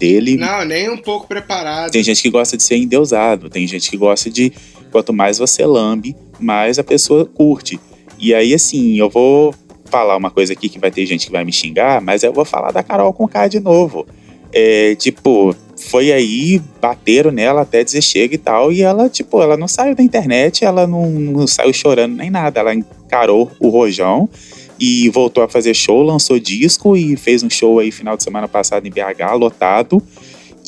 dele. 0.00 0.36
Não, 0.36 0.64
nem 0.64 0.88
um 0.88 0.96
pouco 0.96 1.28
preparado. 1.28 1.92
Tem 1.92 2.02
gente 2.02 2.22
que 2.22 2.30
gosta 2.30 2.56
de 2.56 2.62
ser 2.62 2.76
endeusado, 2.76 3.50
tem 3.50 3.66
gente 3.66 3.90
que 3.90 3.96
gosta 3.96 4.30
de. 4.30 4.50
Quanto 4.90 5.12
mais 5.12 5.38
você 5.38 5.64
lambe, 5.64 6.16
mais 6.40 6.78
a 6.78 6.82
pessoa 6.82 7.24
curte. 7.24 7.78
E 8.18 8.34
aí, 8.34 8.52
assim, 8.52 8.98
eu 8.98 9.08
vou 9.08 9.54
falar 9.84 10.16
uma 10.16 10.30
coisa 10.30 10.52
aqui 10.52 10.68
que 10.68 10.80
vai 10.80 10.90
ter 10.90 11.06
gente 11.06 11.26
que 11.26 11.32
vai 11.32 11.44
me 11.44 11.52
xingar, 11.52 12.00
mas 12.00 12.24
eu 12.24 12.32
vou 12.32 12.44
falar 12.44 12.72
da 12.72 12.82
Carol 12.82 13.12
com 13.12 13.28
K 13.28 13.46
de 13.46 13.60
novo. 13.60 14.04
É, 14.52 14.96
tipo, 14.96 15.54
foi 15.76 16.10
aí, 16.10 16.60
bateram 16.80 17.30
nela 17.30 17.62
até 17.62 17.84
dizer 17.84 18.02
chega 18.02 18.34
e 18.34 18.38
tal, 18.38 18.72
e 18.72 18.82
ela, 18.82 19.08
tipo, 19.08 19.40
ela 19.40 19.56
não 19.56 19.68
saiu 19.68 19.94
da 19.94 20.02
internet, 20.02 20.64
ela 20.64 20.88
não, 20.88 21.08
não 21.08 21.46
saiu 21.46 21.72
chorando 21.72 22.16
nem 22.16 22.30
nada, 22.30 22.58
ela 22.58 22.74
encarou 22.74 23.48
o 23.60 23.68
rojão 23.68 24.28
e 24.80 25.10
voltou 25.10 25.44
a 25.44 25.48
fazer 25.48 25.74
show, 25.74 26.02
lançou 26.02 26.38
disco 26.38 26.96
e 26.96 27.14
fez 27.14 27.42
um 27.42 27.50
show 27.50 27.78
aí 27.78 27.92
final 27.92 28.16
de 28.16 28.22
semana 28.22 28.48
passado 28.48 28.86
em 28.86 28.90
BH, 28.90 29.34
lotado. 29.38 30.02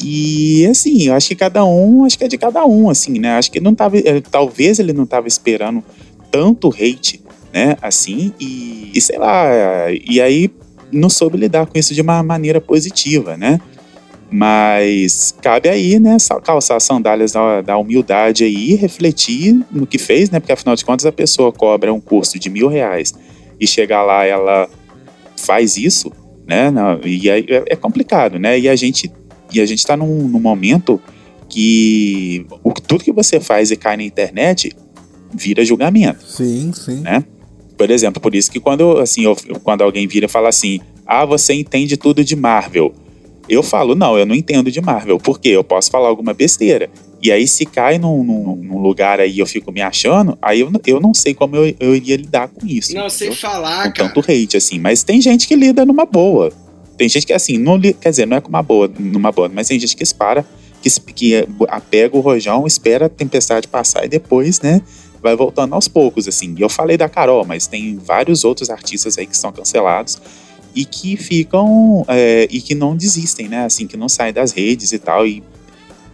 E 0.04 0.66
assim, 0.66 1.04
eu 1.04 1.14
acho 1.14 1.28
que 1.28 1.34
cada 1.34 1.64
um, 1.64 2.04
acho 2.04 2.18
que 2.18 2.24
é 2.24 2.28
de 2.28 2.36
cada 2.36 2.66
um, 2.66 2.90
assim, 2.90 3.18
né? 3.18 3.38
Acho 3.38 3.50
que 3.50 3.58
não 3.60 3.74
tava, 3.74 3.96
eh, 3.98 4.20
talvez 4.30 4.78
ele 4.78 4.92
não 4.92 5.06
tava 5.06 5.28
esperando 5.28 5.82
tanto 6.30 6.68
hate, 6.68 7.22
né? 7.52 7.76
Assim, 7.80 8.32
e, 8.38 8.90
e 8.94 9.00
sei 9.00 9.18
lá, 9.18 9.46
e 9.90 10.20
aí 10.20 10.50
não 10.90 11.08
soube 11.08 11.38
lidar 11.38 11.66
com 11.66 11.78
isso 11.78 11.94
de 11.94 12.02
uma 12.02 12.22
maneira 12.22 12.60
positiva, 12.60 13.36
né? 13.36 13.60
Mas 14.30 15.34
cabe 15.42 15.68
aí, 15.68 15.98
né, 15.98 16.16
calçar 16.42 16.76
as 16.76 16.84
sandálias 16.84 17.32
da, 17.32 17.60
da 17.60 17.76
humildade 17.76 18.44
aí, 18.44 18.74
refletir 18.74 19.62
no 19.70 19.86
que 19.86 19.98
fez, 19.98 20.30
né? 20.30 20.40
Porque 20.40 20.52
afinal 20.52 20.74
de 20.74 20.84
contas 20.84 21.06
a 21.06 21.12
pessoa 21.12 21.52
cobra 21.52 21.92
um 21.92 22.00
curso 22.00 22.38
de 22.38 22.48
mil 22.50 22.68
reais 22.68 23.14
e 23.62 23.66
chegar 23.66 24.02
lá 24.02 24.26
ela 24.26 24.68
faz 25.36 25.76
isso, 25.76 26.10
né? 26.44 26.72
E 27.04 27.30
aí 27.30 27.46
é, 27.48 27.64
é 27.68 27.76
complicado, 27.76 28.36
né? 28.36 28.58
E 28.58 28.68
a 28.68 28.74
gente 28.74 29.08
e 29.52 29.60
a 29.60 29.66
gente 29.66 29.78
está 29.78 29.96
num, 29.96 30.26
num, 30.26 30.40
momento 30.40 31.00
que 31.48 32.44
o, 32.64 32.72
tudo 32.72 33.04
que 33.04 33.12
você 33.12 33.38
faz 33.38 33.70
e 33.70 33.76
cai 33.76 33.96
na 33.96 34.02
internet 34.02 34.74
vira 35.32 35.64
julgamento. 35.64 36.26
Sim, 36.26 36.72
sim. 36.72 37.00
Né? 37.00 37.24
Por 37.78 37.88
exemplo, 37.90 38.20
por 38.20 38.34
isso 38.34 38.50
que 38.50 38.58
quando 38.58 38.98
assim, 38.98 39.24
eu, 39.24 39.36
quando 39.62 39.82
alguém 39.82 40.08
vira 40.08 40.26
e 40.26 40.28
fala 40.28 40.48
assim, 40.48 40.80
ah, 41.06 41.24
você 41.24 41.54
entende 41.54 41.96
tudo 41.96 42.24
de 42.24 42.34
Marvel. 42.34 42.92
Eu 43.48 43.62
falo, 43.62 43.94
não, 43.94 44.18
eu 44.18 44.26
não 44.26 44.34
entendo 44.34 44.72
de 44.72 44.80
Marvel. 44.80 45.18
Por 45.18 45.38
quê? 45.38 45.50
Eu 45.50 45.62
posso 45.62 45.90
falar 45.90 46.08
alguma 46.08 46.32
besteira. 46.32 46.90
E 47.22 47.30
aí, 47.30 47.46
se 47.46 47.64
cai 47.64 47.98
num, 47.98 48.24
num, 48.24 48.56
num 48.56 48.78
lugar 48.78 49.20
aí 49.20 49.38
eu 49.38 49.46
fico 49.46 49.70
me 49.70 49.80
achando, 49.80 50.36
aí 50.42 50.60
eu, 50.60 50.72
eu 50.86 51.00
não 51.00 51.14
sei 51.14 51.32
como 51.32 51.54
eu, 51.54 51.72
eu 51.78 51.94
iria 51.94 52.16
lidar 52.16 52.48
com 52.48 52.66
isso. 52.66 52.92
Não, 52.94 53.08
sem 53.08 53.32
falar, 53.32 53.84
com 53.84 53.92
cara. 53.92 54.08
tanto 54.08 54.20
hate, 54.28 54.56
assim. 54.56 54.80
Mas 54.80 55.04
tem 55.04 55.20
gente 55.20 55.46
que 55.46 55.54
lida 55.54 55.86
numa 55.86 56.04
boa. 56.04 56.52
Tem 56.98 57.08
gente 57.08 57.24
que, 57.24 57.32
assim, 57.32 57.58
não 57.58 57.80
quer 57.80 58.10
dizer, 58.10 58.26
não 58.26 58.36
é 58.36 58.40
com 58.40 58.48
uma 58.48 58.62
boa, 58.62 58.90
numa 58.98 59.30
boa, 59.30 59.48
mas 59.48 59.68
tem 59.68 59.78
gente 59.78 59.96
que 59.96 60.02
espera, 60.02 60.44
que, 60.82 60.90
que 61.12 61.46
apega 61.68 62.16
o 62.16 62.20
rojão, 62.20 62.66
espera 62.66 63.06
a 63.06 63.08
tempestade 63.08 63.68
passar 63.68 64.04
e 64.04 64.08
depois, 64.08 64.60
né, 64.60 64.82
vai 65.22 65.36
voltando 65.36 65.74
aos 65.74 65.86
poucos, 65.86 66.26
assim. 66.26 66.54
E 66.58 66.60
eu 66.60 66.68
falei 66.68 66.96
da 66.96 67.08
Carol, 67.08 67.44
mas 67.46 67.68
tem 67.68 67.96
vários 67.98 68.44
outros 68.44 68.68
artistas 68.68 69.16
aí 69.16 69.26
que 69.26 69.36
são 69.36 69.52
cancelados 69.52 70.20
e 70.74 70.84
que 70.84 71.16
ficam 71.16 72.04
é, 72.08 72.48
e 72.50 72.60
que 72.60 72.74
não 72.74 72.96
desistem, 72.96 73.48
né? 73.48 73.64
Assim, 73.64 73.86
que 73.86 73.96
não 73.96 74.08
saem 74.08 74.32
das 74.32 74.50
redes 74.50 74.92
e 74.92 74.98
tal. 74.98 75.26
E 75.26 75.42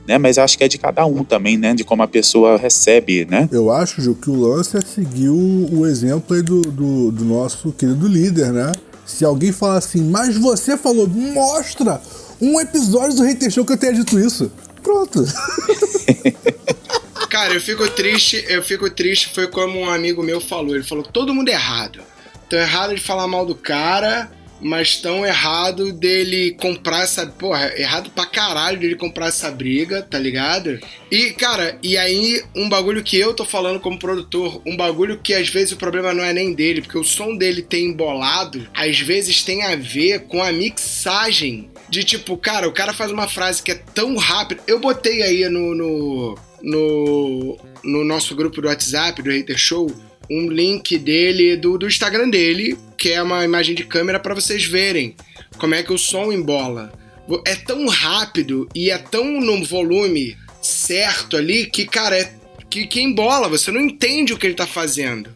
né? 0.09 0.17
Mas 0.17 0.39
acho 0.39 0.57
que 0.57 0.65
é 0.65 0.69
de 0.69 0.79
cada 0.79 1.05
um 1.05 1.23
também, 1.23 1.59
né? 1.59 1.75
De 1.75 1.85
como 1.85 2.03
a 2.03 2.09
pessoa 2.09 2.57
recebe, 2.57 3.27
né? 3.27 3.47
Eu 3.53 3.71
acho, 3.71 4.01
Ju, 4.01 4.15
que 4.15 4.31
o 4.31 4.35
lance 4.35 4.79
é 4.79 4.81
seguir 4.81 5.29
o, 5.29 5.69
o 5.71 5.87
exemplo 5.87 6.35
aí 6.35 6.43
do, 6.43 6.63
do, 6.63 7.13
do 7.13 7.25
nosso 7.27 7.71
querido 7.73 8.09
líder, 8.09 8.51
né? 8.51 8.73
Se 9.05 9.23
alguém 9.23 9.53
falar 9.53 9.77
assim, 9.77 10.03
mas 10.03 10.39
você 10.39 10.79
falou, 10.79 11.07
mostra 11.07 12.01
um 12.41 12.59
episódio 12.59 13.17
do 13.17 13.23
Hater 13.23 13.51
Show 13.51 13.67
que 13.67 13.75
eu 13.75 13.77
tenha 13.77 13.93
dito 13.93 14.19
isso. 14.19 14.51
Pronto. 14.83 15.23
Cara, 17.29 17.53
eu 17.53 17.61
fico 17.61 17.87
triste, 17.91 18.43
eu 18.49 18.63
fico 18.63 18.89
triste, 18.89 19.29
foi 19.35 19.47
como 19.47 19.79
um 19.79 19.91
amigo 19.91 20.23
meu 20.23 20.41
falou, 20.41 20.75
ele 20.75 20.85
falou, 20.85 21.05
todo 21.05 21.35
mundo 21.35 21.51
é 21.51 21.53
errado. 21.53 22.01
Então 22.47 22.59
é 22.59 22.63
errado 22.63 22.95
de 22.95 23.01
falar 23.03 23.29
mal 23.29 23.45
do 23.45 23.55
cara, 23.55 24.31
mas 24.61 24.97
tão 24.97 25.25
errado 25.25 25.93
dele 25.93 26.57
comprar 26.61 27.03
essa. 27.03 27.27
Porra, 27.27 27.73
errado 27.77 28.11
pra 28.11 28.27
caralho 28.27 28.79
dele 28.79 28.97
comprar 28.97 29.29
essa 29.29 29.51
briga, 29.51 30.03
tá 30.03 30.19
ligado? 30.19 30.79
E, 31.11 31.31
cara, 31.31 31.79
e 31.83 31.97
aí 31.97 32.43
um 32.55 32.69
bagulho 32.69 33.03
que 33.03 33.17
eu 33.17 33.35
tô 33.35 33.45
falando 33.45 33.81
como 33.81 33.99
produtor, 33.99 34.61
um 34.67 34.77
bagulho 34.77 35.19
que 35.19 35.35
às 35.35 35.49
vezes 35.49 35.73
o 35.73 35.77
problema 35.77 36.13
não 36.13 36.25
é 36.25 36.33
nem 36.33 36.53
dele, 36.53 36.83
porque 36.83 36.99
o 36.99 37.05
som 37.05 37.37
dele 37.37 37.63
tem 37.63 37.87
embolado, 37.87 38.69
às 38.75 38.99
vezes 39.01 39.43
tem 39.43 39.63
a 39.63 39.77
ver 39.77 40.21
com 40.27 40.43
a 40.43 40.53
mixagem. 40.53 41.71
De 41.89 42.05
tipo, 42.05 42.37
cara, 42.37 42.69
o 42.69 42.73
cara 42.73 42.93
faz 42.93 43.11
uma 43.11 43.27
frase 43.27 43.63
que 43.63 43.73
é 43.73 43.75
tão 43.95 44.15
rápida. 44.17 44.63
Eu 44.67 44.79
botei 44.79 45.23
aí 45.23 45.49
no, 45.49 45.75
no, 45.75 46.39
no, 46.63 47.59
no 47.83 48.05
nosso 48.05 48.35
grupo 48.35 48.61
do 48.61 48.69
WhatsApp, 48.69 49.23
do 49.23 49.31
Hater 49.31 49.57
Show, 49.57 49.91
um 50.31 50.49
link 50.51 50.99
dele, 50.99 51.57
do, 51.57 51.79
do 51.79 51.87
Instagram 51.87 52.29
dele, 52.29 52.77
que 52.97 53.11
é 53.11 53.23
uma 53.23 53.45
imagem 53.45 53.75
de 53.75 53.85
câmera 53.85 54.21
para 54.21 54.35
vocês 54.35 54.65
verem 54.65 55.15
como 55.59 55.75
é 55.75 55.83
que 55.83 55.93
o 55.93 55.99
som 55.99 56.33
embola. 56.33 56.93
É 57.47 57.55
tão 57.55 57.87
rápido 57.89 58.69
e 58.75 58.91
é 58.91 58.99
tão 58.99 59.41
no 59.41 59.63
volume 59.65 60.37
certo 60.63 61.37
ali 61.37 61.67
que, 61.67 61.87
cara, 61.87 62.19
é 62.19 62.35
que, 62.71 62.87
que 62.87 63.01
embola, 63.01 63.49
você 63.49 63.71
não 63.71 63.81
entende 63.81 64.33
o 64.33 64.39
que 64.39 64.47
ele 64.47 64.55
tá 64.55 64.67
fazendo. 64.67 65.31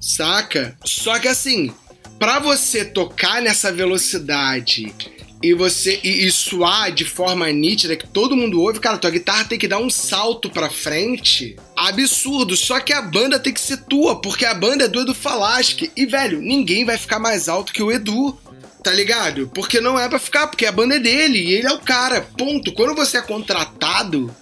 Saca? 0.00 0.76
Só 0.84 1.18
que 1.18 1.28
assim, 1.28 1.72
para 2.18 2.38
você 2.38 2.84
tocar 2.84 3.40
nessa 3.40 3.72
velocidade 3.72 4.94
e 5.42 5.52
você 5.54 6.00
e, 6.02 6.26
e 6.26 6.30
suar 6.30 6.92
de 6.92 7.04
forma 7.04 7.50
nítida 7.50 7.96
que 7.96 8.08
todo 8.08 8.36
mundo 8.36 8.60
ouve, 8.60 8.80
cara, 8.80 8.98
tua 8.98 9.10
guitarra 9.10 9.44
tem 9.44 9.58
que 9.58 9.68
dar 9.68 9.78
um 9.78 9.90
salto 9.90 10.48
pra 10.48 10.70
frente 10.70 11.56
absurdo. 11.76 12.56
Só 12.56 12.80
que 12.80 12.92
a 12.92 13.02
banda 13.02 13.38
tem 13.38 13.52
que 13.52 13.60
ser 13.60 13.78
tua, 13.84 14.20
porque 14.20 14.44
a 14.44 14.54
banda 14.54 14.84
é 14.84 14.88
do 14.88 15.00
Edu 15.00 15.14
Falaschi. 15.14 15.90
E, 15.96 16.06
velho, 16.06 16.40
ninguém 16.40 16.84
vai 16.84 16.98
ficar 16.98 17.18
mais 17.18 17.48
alto 17.48 17.72
que 17.72 17.82
o 17.82 17.92
Edu. 17.92 18.38
Tá 18.82 18.92
ligado? 18.92 19.50
Porque 19.54 19.80
não 19.80 19.98
é 19.98 20.06
pra 20.10 20.18
ficar, 20.18 20.46
porque 20.46 20.66
a 20.66 20.72
banda 20.72 20.96
é 20.96 20.98
dele 20.98 21.38
e 21.38 21.54
ele 21.54 21.66
é 21.66 21.72
o 21.72 21.80
cara. 21.80 22.20
Ponto. 22.36 22.70
Quando 22.74 22.94
você 22.94 23.16
é 23.16 23.22
contratado, 23.22 24.34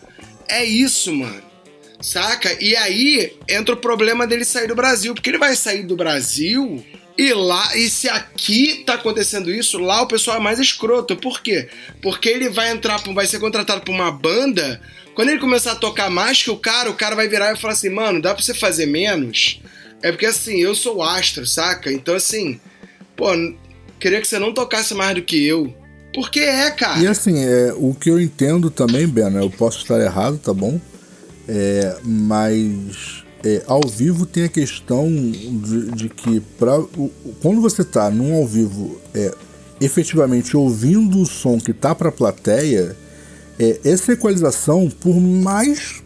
é 0.48 0.64
isso, 0.64 1.14
mano. 1.14 1.42
Saca? 2.00 2.56
E 2.60 2.74
aí 2.74 3.36
entra 3.48 3.74
o 3.74 3.78
problema 3.78 4.26
dele 4.26 4.44
sair 4.44 4.66
do 4.66 4.74
Brasil, 4.74 5.14
porque 5.14 5.30
ele 5.30 5.38
vai 5.38 5.54
sair 5.54 5.84
do 5.84 5.94
Brasil 5.94 6.84
e 7.16 7.32
lá, 7.34 7.76
e 7.76 7.88
se 7.90 8.08
aqui 8.08 8.82
tá 8.86 8.94
acontecendo 8.94 9.50
isso, 9.50 9.78
lá 9.78 10.02
o 10.02 10.06
pessoal 10.06 10.38
é 10.38 10.40
mais 10.40 10.58
escroto. 10.58 11.14
Por 11.16 11.42
quê? 11.42 11.68
Porque 12.00 12.28
ele 12.28 12.48
vai 12.48 12.70
entrar, 12.70 12.98
vai 13.12 13.26
ser 13.26 13.38
contratado 13.38 13.82
por 13.82 13.92
uma 13.92 14.10
banda. 14.10 14.80
Quando 15.14 15.28
ele 15.28 15.40
começar 15.40 15.72
a 15.72 15.76
tocar 15.76 16.10
mais 16.10 16.42
que 16.42 16.50
o 16.50 16.56
cara, 16.56 16.90
o 16.90 16.94
cara 16.94 17.14
vai 17.14 17.28
virar 17.28 17.52
e 17.52 17.60
falar 17.60 17.74
assim: 17.74 17.90
mano, 17.90 18.20
dá 18.20 18.34
pra 18.34 18.42
você 18.42 18.54
fazer 18.54 18.86
menos? 18.86 19.60
É 20.02 20.10
porque 20.10 20.26
assim, 20.26 20.58
eu 20.58 20.74
sou 20.74 21.02
astro, 21.02 21.46
saca? 21.46 21.92
Então 21.92 22.14
assim, 22.14 22.60
pô, 23.16 23.28
Queria 24.02 24.20
que 24.20 24.26
você 24.26 24.36
não 24.36 24.52
tocasse 24.52 24.94
mais 24.94 25.14
do 25.14 25.22
que 25.22 25.46
eu. 25.46 25.72
Porque 26.12 26.40
é, 26.40 26.68
cara. 26.72 26.98
E 26.98 27.06
assim, 27.06 27.38
é, 27.38 27.72
o 27.76 27.94
que 27.94 28.10
eu 28.10 28.20
entendo 28.20 28.68
também, 28.68 29.06
Ben, 29.06 29.32
eu 29.36 29.48
posso 29.48 29.78
estar 29.78 30.00
errado, 30.00 30.38
tá 30.38 30.52
bom? 30.52 30.80
É, 31.46 31.96
mas 32.02 33.22
é, 33.44 33.62
ao 33.64 33.80
vivo 33.86 34.26
tem 34.26 34.42
a 34.42 34.48
questão 34.48 35.08
de, 35.08 35.92
de 35.92 36.08
que 36.08 36.40
pra, 36.58 36.82
quando 37.40 37.60
você 37.60 37.84
tá 37.84 38.10
num 38.10 38.34
ao 38.34 38.44
vivo 38.44 39.00
é, 39.14 39.32
efetivamente 39.80 40.56
ouvindo 40.56 41.20
o 41.20 41.26
som 41.26 41.58
que 41.58 41.72
tá 41.72 41.94
pra 41.94 42.10
plateia, 42.10 42.96
é, 43.59 43.80
essa 43.84 44.12
equalização, 44.12 44.88
por 44.88 45.14
mais 45.14 46.03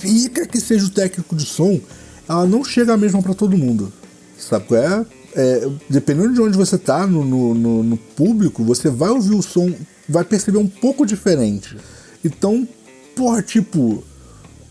pica 0.00 0.46
que 0.46 0.60
seja 0.60 0.86
o 0.86 0.90
técnico 0.90 1.34
de 1.34 1.46
som, 1.46 1.80
ela 2.28 2.46
não 2.46 2.64
chega 2.64 2.94
a 2.94 2.96
mesma 2.96 3.22
para 3.22 3.34
todo 3.34 3.56
mundo. 3.56 3.92
Sabe 4.38 4.66
qual 4.66 4.80
é? 4.80 5.06
é? 5.34 5.68
Dependendo 5.88 6.34
de 6.34 6.40
onde 6.40 6.56
você 6.56 6.76
tá 6.76 7.06
no, 7.06 7.24
no, 7.54 7.82
no, 7.82 7.96
público, 7.96 8.62
você 8.64 8.90
vai 8.90 9.10
ouvir 9.10 9.34
o 9.34 9.42
som, 9.42 9.72
vai 10.08 10.24
perceber 10.24 10.58
um 10.58 10.68
pouco 10.68 11.06
diferente. 11.06 11.76
Então, 12.24 12.66
porra, 13.16 13.42
tipo, 13.42 14.04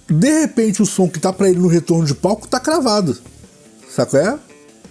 de 0.08 0.42
repente 0.42 0.82
o 0.82 0.86
som 0.86 1.08
que 1.08 1.20
tá 1.20 1.34
pra 1.34 1.50
ele 1.50 1.60
no 1.60 1.68
retorno 1.68 2.06
de 2.06 2.14
palco 2.14 2.48
tá 2.48 2.60
cravado. 2.60 3.18
Sabe 3.90 4.12
qual 4.12 4.24
é? 4.24 4.40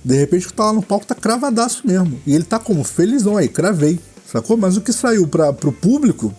De 0.05 0.17
repente 0.17 0.47
o 0.47 0.49
que 0.49 0.55
tá 0.55 0.65
lá 0.65 0.73
no 0.73 0.83
palco 0.83 1.07
tá 1.07 1.15
cravadaço 1.15 1.87
mesmo. 1.87 2.21
E 2.27 2.35
ele 2.35 2.45
tá 2.45 2.59
como? 2.59 2.83
Felizão 2.83 3.37
aí, 3.37 3.49
cravei. 3.49 4.01
Sacou? 4.31 4.57
Mas 4.57 4.77
o 4.77 4.81
que 4.81 4.93
saiu 4.93 5.29
pra, 5.29 5.53
pro 5.53 5.73
público 5.73 6.35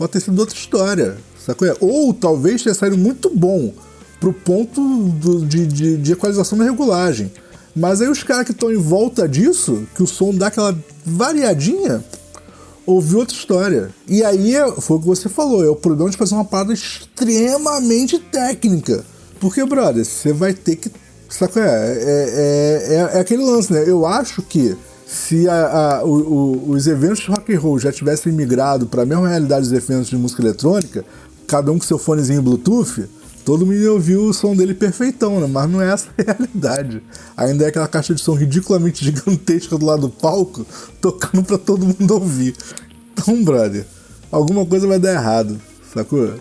pode 0.00 0.12
ter 0.12 0.20
sido 0.20 0.38
outra 0.38 0.56
história. 0.56 1.18
Sacou? 1.44 1.68
É? 1.68 1.76
Ou 1.78 2.14
talvez 2.14 2.62
tenha 2.62 2.74
saído 2.74 2.96
muito 2.96 3.30
bom 3.34 3.70
pro 4.18 4.32
ponto 4.32 4.80
do, 4.80 5.44
de, 5.44 5.66
de, 5.66 5.96
de 5.98 6.12
equalização 6.12 6.56
da 6.56 6.64
regulagem. 6.64 7.30
Mas 7.76 8.00
aí 8.00 8.08
os 8.08 8.22
caras 8.22 8.46
que 8.46 8.52
estão 8.52 8.72
em 8.72 8.78
volta 8.78 9.28
disso, 9.28 9.86
que 9.94 10.02
o 10.02 10.06
som 10.06 10.34
dá 10.34 10.46
aquela 10.46 10.76
variadinha, 11.04 12.02
ouviu 12.86 13.18
outra 13.18 13.36
história. 13.36 13.90
E 14.08 14.24
aí 14.24 14.56
é, 14.56 14.72
foi 14.72 14.96
o 14.96 15.00
que 15.00 15.06
você 15.06 15.28
falou, 15.28 15.62
é 15.62 15.68
o 15.68 15.76
problema 15.76 16.10
de 16.10 16.16
fazer 16.16 16.34
uma 16.34 16.46
parada 16.46 16.72
extremamente 16.72 18.18
técnica. 18.18 19.04
Porque, 19.38 19.62
brother, 19.66 20.04
você 20.04 20.32
vai 20.32 20.54
ter 20.54 20.76
que. 20.76 20.90
Saca? 21.28 21.60
É, 21.60 21.64
é, 21.64 22.94
é, 22.94 23.16
é 23.18 23.20
aquele 23.20 23.44
lance, 23.44 23.70
né? 23.70 23.84
Eu 23.86 24.06
acho 24.06 24.40
que 24.42 24.76
se 25.10 25.48
a, 25.48 25.96
a, 25.96 26.04
o, 26.04 26.08
o, 26.08 26.70
os 26.70 26.86
eventos 26.86 27.18
de 27.18 27.26
rock 27.26 27.52
and 27.52 27.58
roll 27.58 27.80
já 27.80 27.90
tivessem 27.90 28.32
migrado 28.32 28.86
para 28.86 29.02
a 29.02 29.04
mesma 29.04 29.28
realidade 29.28 29.62
dos 29.62 29.72
eventos 29.72 30.08
de 30.08 30.16
música 30.16 30.40
eletrônica, 30.40 31.04
cada 31.48 31.72
um 31.72 31.80
com 31.80 31.84
seu 31.84 31.98
fonezinho 31.98 32.40
Bluetooth, 32.40 33.08
todo 33.44 33.66
mundo 33.66 33.78
ia 33.78 33.92
ouvir 33.92 34.14
o 34.14 34.32
som 34.32 34.54
dele 34.54 34.72
perfeitão, 34.72 35.40
né? 35.40 35.48
Mas 35.48 35.68
não 35.68 35.82
é 35.82 35.92
essa 35.92 36.06
a 36.16 36.22
realidade. 36.22 37.02
Ainda 37.36 37.64
é 37.64 37.68
aquela 37.68 37.88
caixa 37.88 38.14
de 38.14 38.20
som 38.20 38.34
ridiculamente 38.34 39.04
gigantesca 39.04 39.76
do 39.76 39.84
lado 39.84 40.02
do 40.02 40.10
palco, 40.10 40.64
tocando 41.00 41.42
para 41.42 41.58
todo 41.58 41.84
mundo 41.84 42.14
ouvir. 42.14 42.54
Então, 43.12 43.42
brother, 43.42 43.84
alguma 44.30 44.64
coisa 44.64 44.86
vai 44.86 45.00
dar 45.00 45.12
errado, 45.12 45.60
sacou? 45.92 46.34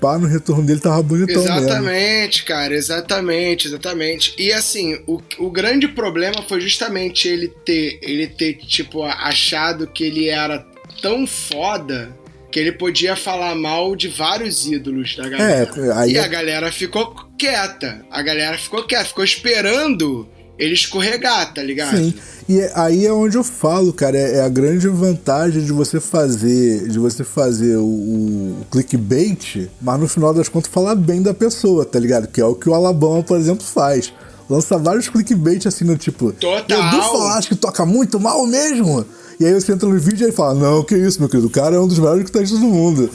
Pá 0.00 0.18
no 0.18 0.26
retorno 0.26 0.64
dele 0.64 0.80
tava 0.80 1.02
bonitão 1.02 1.42
Exatamente, 1.42 2.38
mesmo. 2.38 2.46
cara, 2.46 2.74
exatamente, 2.74 3.66
exatamente. 3.68 4.34
E 4.38 4.52
assim, 4.52 4.98
o, 5.06 5.20
o 5.38 5.50
grande 5.50 5.88
problema 5.88 6.42
foi 6.48 6.60
justamente 6.60 7.28
ele 7.28 7.48
ter, 7.48 7.98
ele 8.02 8.26
ter, 8.26 8.54
tipo, 8.54 9.02
achado 9.02 9.86
que 9.86 10.04
ele 10.04 10.28
era 10.28 10.66
tão 11.00 11.26
foda 11.26 12.14
que 12.50 12.60
ele 12.60 12.72
podia 12.72 13.16
falar 13.16 13.54
mal 13.54 13.96
de 13.96 14.08
vários 14.08 14.66
ídolos 14.66 15.16
da 15.16 15.28
galera. 15.28 15.70
É, 15.74 15.92
aí... 15.92 16.12
E 16.12 16.18
a 16.18 16.26
galera 16.26 16.70
ficou 16.70 17.14
quieta. 17.38 18.04
A 18.10 18.22
galera 18.22 18.58
ficou 18.58 18.84
quieta, 18.84 19.06
ficou 19.06 19.24
esperando 19.24 20.28
ele 20.58 20.74
escorregar, 20.74 21.52
tá 21.52 21.62
ligado? 21.62 21.96
Sim. 21.96 22.14
E 22.48 22.60
é, 22.60 22.72
aí 22.74 23.06
é 23.06 23.12
onde 23.12 23.36
eu 23.36 23.44
falo, 23.44 23.92
cara, 23.92 24.16
é, 24.16 24.36
é, 24.36 24.40
a 24.42 24.48
grande 24.48 24.88
vantagem 24.88 25.64
de 25.64 25.72
você 25.72 26.00
fazer, 26.00 26.88
de 26.88 26.98
você 26.98 27.24
fazer 27.24 27.76
o, 27.76 27.84
o, 27.84 28.66
clickbait, 28.70 29.70
mas 29.80 30.00
no 30.00 30.08
final 30.08 30.34
das 30.34 30.48
contas 30.48 30.70
falar 30.70 30.94
bem 30.94 31.22
da 31.22 31.32
pessoa, 31.32 31.84
tá 31.84 31.98
ligado? 31.98 32.26
Que 32.28 32.40
é 32.40 32.44
o 32.44 32.54
que 32.54 32.68
o 32.68 32.74
Alabama, 32.74 33.22
por 33.22 33.38
exemplo, 33.38 33.64
faz. 33.64 34.12
Lança 34.50 34.76
vários 34.76 35.08
clickbait 35.08 35.66
assim 35.66 35.84
no 35.84 35.96
tipo, 35.96 36.32
Total. 36.32 36.88
Edu 36.88 37.02
Falasco 37.02 37.54
que 37.54 37.60
toca 37.60 37.86
muito 37.86 38.20
mal 38.20 38.44
mesmo. 38.46 39.06
E 39.40 39.46
aí 39.46 39.54
você 39.54 39.72
entra 39.72 39.88
no 39.88 39.98
vídeo 39.98 40.28
e 40.28 40.32
fala: 40.32 40.54
Não, 40.54 40.82
que 40.82 40.96
isso, 40.96 41.20
meu 41.20 41.28
querido, 41.28 41.46
o 41.46 41.50
cara 41.50 41.76
é 41.76 41.80
um 41.80 41.86
dos 41.86 41.98
melhores 41.98 42.24
guitarristas 42.24 42.60
do 42.60 42.66
mundo. 42.66 43.10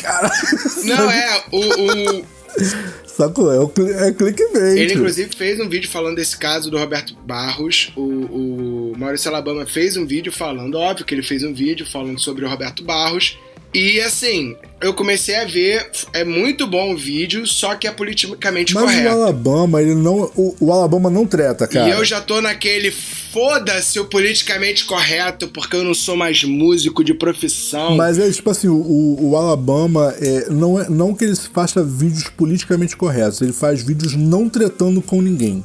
Cara. 0.00 0.30
Não, 0.84 1.10
é, 1.10 1.44
o... 1.52 2.20
o... 2.20 2.24
Sacou? 3.18 3.52
É, 3.52 3.58
o, 3.58 3.72
é 3.98 4.12
clickbait. 4.12 4.78
Ele, 4.78 4.94
inclusive, 4.94 5.34
fez 5.34 5.58
um 5.58 5.68
vídeo 5.68 5.90
falando 5.90 6.14
desse 6.14 6.38
caso 6.38 6.70
do 6.70 6.78
Roberto 6.78 7.16
Barros. 7.26 7.92
O, 7.96 8.02
o 8.02 8.92
Maurício 8.96 9.28
Alabama 9.28 9.66
fez 9.66 9.96
um 9.96 10.06
vídeo 10.06 10.30
falando, 10.30 10.78
óbvio 10.78 11.04
que 11.04 11.16
ele 11.16 11.24
fez 11.24 11.42
um 11.42 11.52
vídeo 11.52 11.84
falando 11.84 12.20
sobre 12.20 12.44
o 12.44 12.48
Roberto 12.48 12.84
Barros. 12.84 13.36
E 13.78 14.00
assim, 14.00 14.56
eu 14.80 14.92
comecei 14.92 15.36
a 15.36 15.44
ver, 15.44 15.88
é 16.12 16.24
muito 16.24 16.66
bom 16.66 16.92
o 16.92 16.96
vídeo, 16.96 17.46
só 17.46 17.76
que 17.76 17.86
é 17.86 17.92
politicamente 17.92 18.74
Mas 18.74 18.84
correto. 18.84 19.04
Mas 19.04 19.14
o 19.14 19.22
Alabama, 19.22 19.80
ele 19.80 19.94
não. 19.94 20.30
O, 20.34 20.56
o, 20.60 20.72
Alabama 20.72 21.08
não 21.08 21.24
treta, 21.24 21.66
cara. 21.66 21.88
E 21.88 21.92
eu 21.92 22.04
já 22.04 22.20
tô 22.20 22.40
naquele 22.40 22.90
foda-se 22.90 24.00
o 24.00 24.06
politicamente 24.06 24.84
correto, 24.84 25.46
porque 25.48 25.76
eu 25.76 25.84
não 25.84 25.94
sou 25.94 26.16
mais 26.16 26.42
músico 26.42 27.04
de 27.04 27.14
profissão. 27.14 27.96
Mas 27.96 28.18
é 28.18 28.28
tipo 28.30 28.50
assim, 28.50 28.68
o, 28.68 29.16
o 29.20 29.36
Alabama 29.36 30.14
é, 30.20 30.48
não, 30.50 30.80
é, 30.80 30.88
não 30.88 31.14
que 31.14 31.24
ele 31.24 31.36
faça 31.36 31.84
vídeos 31.84 32.24
politicamente 32.36 32.96
corretos, 32.96 33.40
ele 33.40 33.52
faz 33.52 33.82
vídeos 33.82 34.14
não 34.14 34.48
tretando 34.48 35.00
com 35.00 35.22
ninguém. 35.22 35.62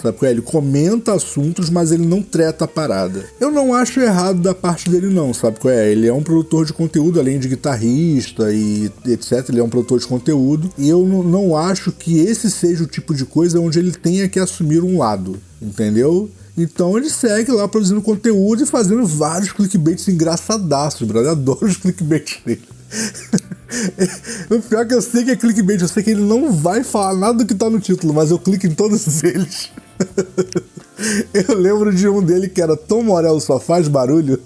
Sabe 0.00 0.18
é? 0.26 0.30
Ele 0.30 0.42
comenta 0.42 1.14
assuntos, 1.14 1.70
mas 1.70 1.90
ele 1.90 2.06
não 2.06 2.22
treta 2.22 2.66
a 2.66 2.68
parada. 2.68 3.24
Eu 3.40 3.50
não 3.50 3.72
acho 3.72 3.98
errado 3.98 4.40
da 4.40 4.54
parte 4.54 4.90
dele, 4.90 5.08
não, 5.08 5.32
sabe 5.32 5.58
qual 5.58 5.72
é? 5.72 5.90
Ele 5.90 6.06
é 6.06 6.12
um 6.12 6.22
produtor 6.22 6.66
de 6.66 6.72
conteúdo, 6.72 7.18
além 7.18 7.38
de 7.38 7.48
guitarrista 7.48 8.52
e 8.52 8.90
etc. 9.06 9.48
Ele 9.48 9.60
é 9.60 9.64
um 9.64 9.68
produtor 9.68 9.98
de 9.98 10.06
conteúdo. 10.06 10.70
E 10.76 10.88
eu 10.88 11.04
não 11.06 11.56
acho 11.56 11.90
que 11.92 12.18
esse 12.18 12.50
seja 12.50 12.84
o 12.84 12.86
tipo 12.86 13.14
de 13.14 13.24
coisa 13.24 13.58
onde 13.58 13.78
ele 13.78 13.92
tenha 13.92 14.28
que 14.28 14.38
assumir 14.38 14.82
um 14.82 14.98
lado, 14.98 15.40
entendeu? 15.60 16.30
Então 16.56 16.96
ele 16.96 17.10
segue 17.10 17.52
lá 17.52 17.66
produzindo 17.68 18.00
conteúdo 18.00 18.62
e 18.62 18.66
fazendo 18.66 19.06
vários 19.06 19.52
clickbaits 19.52 20.08
engraçadaços, 20.08 21.06
brother. 21.06 21.32
Adoro 21.32 21.66
os 21.66 21.76
clickbaits 21.76 22.38
dele. 22.44 22.62
o 24.50 24.60
pior 24.60 24.82
é 24.82 24.84
que 24.86 24.94
eu 24.94 25.02
sei 25.02 25.24
que 25.24 25.30
é 25.32 25.36
clickbait, 25.36 25.80
eu 25.80 25.88
sei 25.88 26.02
que 26.02 26.10
ele 26.10 26.22
não 26.22 26.52
vai 26.52 26.84
falar 26.84 27.14
nada 27.14 27.38
do 27.38 27.46
que 27.46 27.54
tá 27.54 27.68
no 27.68 27.80
título, 27.80 28.14
mas 28.14 28.30
eu 28.30 28.38
clico 28.38 28.66
em 28.66 28.70
todos 28.70 29.24
eles. 29.24 29.70
eu 31.32 31.56
lembro 31.56 31.94
de 31.94 32.08
um 32.08 32.22
dele 32.22 32.48
que 32.48 32.60
era 32.60 32.76
Tom 32.76 33.02
Morello 33.02 33.40
só 33.40 33.58
faz 33.58 33.88
barulho. 33.88 34.40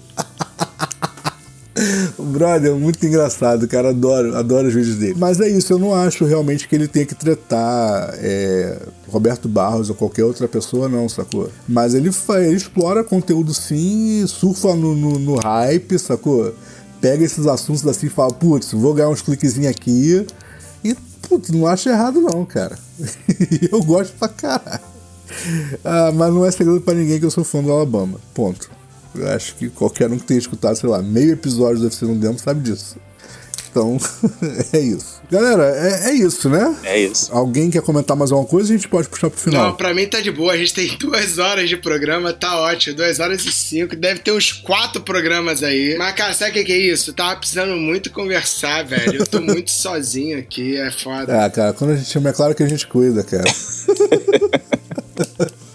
Brother, 2.19 2.75
muito 2.75 3.03
engraçado, 3.05 3.67
cara. 3.67 3.89
Adoro, 3.89 4.35
adoro 4.35 4.67
os 4.67 4.73
vídeos 4.73 4.97
dele. 4.97 5.15
Mas 5.17 5.39
é 5.39 5.49
isso, 5.49 5.73
eu 5.73 5.79
não 5.79 5.93
acho 5.93 6.25
realmente 6.25 6.67
que 6.67 6.75
ele 6.75 6.87
tenha 6.87 7.05
que 7.05 7.15
tretar 7.15 8.13
é, 8.15 8.77
Roberto 9.07 9.47
Barros 9.47 9.89
ou 9.89 9.95
qualquer 9.95 10.23
outra 10.23 10.47
pessoa, 10.47 10.87
não, 10.87 11.07
sacou? 11.07 11.49
Mas 11.67 11.93
ele, 11.93 12.09
ele 12.29 12.55
explora 12.55 13.03
conteúdo 13.03 13.53
sim, 13.53 14.25
surfa 14.27 14.75
no, 14.75 14.95
no, 14.95 15.19
no 15.19 15.35
hype, 15.35 15.97
sacou? 15.97 16.53
Pega 16.99 17.23
esses 17.23 17.47
assuntos 17.47 17.85
assim 17.87 18.07
e 18.07 18.09
fala, 18.09 18.33
putz, 18.33 18.73
vou 18.73 18.93
ganhar 18.93 19.09
uns 19.09 19.21
cliquezinhos 19.21 19.71
aqui. 19.71 20.25
E, 20.83 20.93
putz, 21.27 21.49
não 21.49 21.65
acho 21.65 21.89
errado 21.89 22.21
não, 22.21 22.45
cara. 22.45 22.77
eu 23.71 23.81
gosto 23.83 24.13
pra 24.17 24.27
caralho. 24.27 24.90
Ah, 25.83 26.11
mas 26.13 26.33
não 26.33 26.45
é 26.45 26.51
segredo 26.51 26.81
para 26.81 26.93
ninguém 26.93 27.19
que 27.19 27.25
eu 27.25 27.31
sou 27.31 27.43
fã 27.43 27.61
do 27.61 27.71
Alabama. 27.71 28.19
Ponto. 28.33 28.69
Eu 29.15 29.27
acho 29.29 29.55
que 29.55 29.69
qualquer 29.69 30.09
um 30.09 30.17
que 30.17 30.25
tenha 30.25 30.39
escutado, 30.39 30.75
sei 30.75 30.89
lá, 30.89 31.01
meio 31.01 31.33
episódio 31.33 31.79
do 31.79 31.83
UFC 31.83 32.05
no 32.05 32.15
Demo 32.15 32.39
sabe 32.39 32.61
disso. 32.61 32.97
Então, 33.71 33.97
é 34.73 34.79
isso. 34.79 35.21
Galera, 35.31 35.63
é, 35.63 36.09
é, 36.09 36.13
isso, 36.13 36.49
né? 36.49 36.75
É 36.83 36.99
isso. 36.99 37.31
Alguém 37.31 37.71
quer 37.71 37.81
comentar 37.81 38.17
mais 38.17 38.33
alguma 38.33 38.47
coisa? 38.47 38.73
A 38.73 38.75
gente 38.75 38.89
pode 38.89 39.07
puxar 39.07 39.29
pro 39.29 39.39
final. 39.39 39.67
Não, 39.67 39.75
pra 39.75 39.93
mim 39.93 40.05
tá 40.05 40.19
de 40.19 40.29
boa. 40.29 40.51
A 40.51 40.57
gente 40.57 40.73
tem 40.73 40.87
duas 40.99 41.37
horas 41.37 41.69
de 41.69 41.77
programa, 41.77 42.33
tá 42.33 42.59
ótimo. 42.59 42.97
Duas 42.97 43.21
horas 43.21 43.45
e 43.45 43.51
cinco. 43.51 43.95
Deve 43.95 44.19
ter 44.19 44.33
uns 44.33 44.51
quatro 44.51 45.01
programas 45.01 45.63
aí. 45.63 45.95
Mas, 45.97 46.13
cara, 46.15 46.33
sabe 46.33 46.51
o 46.51 46.53
que, 46.55 46.65
que 46.65 46.73
é 46.73 46.77
isso? 46.77 47.11
Eu 47.11 47.13
tava 47.13 47.37
precisando 47.37 47.77
muito 47.77 48.11
conversar, 48.11 48.83
velho. 48.83 49.21
Eu 49.21 49.25
tô 49.25 49.39
muito 49.41 49.71
sozinho 49.71 50.37
aqui, 50.37 50.75
é 50.75 50.91
foda. 50.91 51.45
Ah, 51.45 51.49
cara, 51.49 51.71
quando 51.71 51.91
a 51.91 51.95
gente 51.95 52.09
chama, 52.09 52.29
é 52.29 52.33
claro 52.33 52.53
que 52.53 52.63
a 52.63 52.67
gente 52.67 52.85
cuida, 52.85 53.23
cara. 53.23 53.49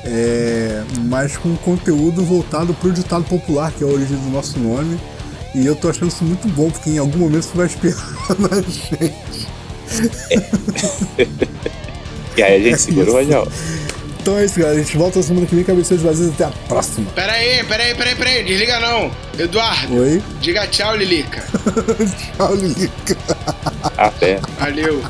é, 0.04 0.82
mas 1.04 1.36
com 1.36 1.54
conteúdo 1.56 2.24
voltado 2.24 2.74
pro 2.74 2.90
ditado 2.90 3.22
popular, 3.24 3.70
que 3.70 3.84
é 3.84 3.86
a 3.86 3.90
origem 3.90 4.16
do 4.16 4.30
nosso 4.30 4.58
nome. 4.58 4.98
E 5.54 5.64
eu 5.64 5.76
tô 5.76 5.88
achando 5.88 6.08
isso 6.08 6.24
muito 6.24 6.48
bom, 6.48 6.68
porque 6.68 6.90
em 6.90 6.98
algum 6.98 7.18
momento 7.18 7.44
você 7.44 7.56
vai 7.56 7.66
esperar 7.66 8.04
na 8.40 8.60
gente. 8.60 9.46
É. 10.30 10.36
e 12.36 12.42
aí 12.42 12.56
a 12.56 12.70
gente 12.70 12.80
segurou, 12.80 13.14
Rogério. 13.14 13.48
Então 14.24 14.38
é 14.38 14.46
isso, 14.46 14.58
galera. 14.58 14.78
A 14.78 14.82
gente 14.82 14.96
volta 14.96 15.22
semana 15.22 15.46
que 15.46 15.54
vem, 15.54 15.62
cabeça 15.62 15.94
de 15.94 16.02
vazias. 16.02 16.30
Até 16.30 16.44
a 16.44 16.50
próxima. 16.66 17.10
Pera 17.10 17.34
aí, 17.34 17.62
pera 17.64 17.82
aí, 17.82 17.94
pera 17.94 18.08
aí, 18.08 18.16
pera 18.16 18.30
aí. 18.30 18.42
Desliga 18.42 18.80
não. 18.80 19.10
Eduardo. 19.38 20.00
Oi? 20.00 20.22
Diga 20.40 20.66
tchau, 20.66 20.96
Lilica. 20.96 21.44
tchau, 22.38 22.54
Lilica. 22.54 23.18
Até. 23.98 24.40
Valeu. 24.58 25.04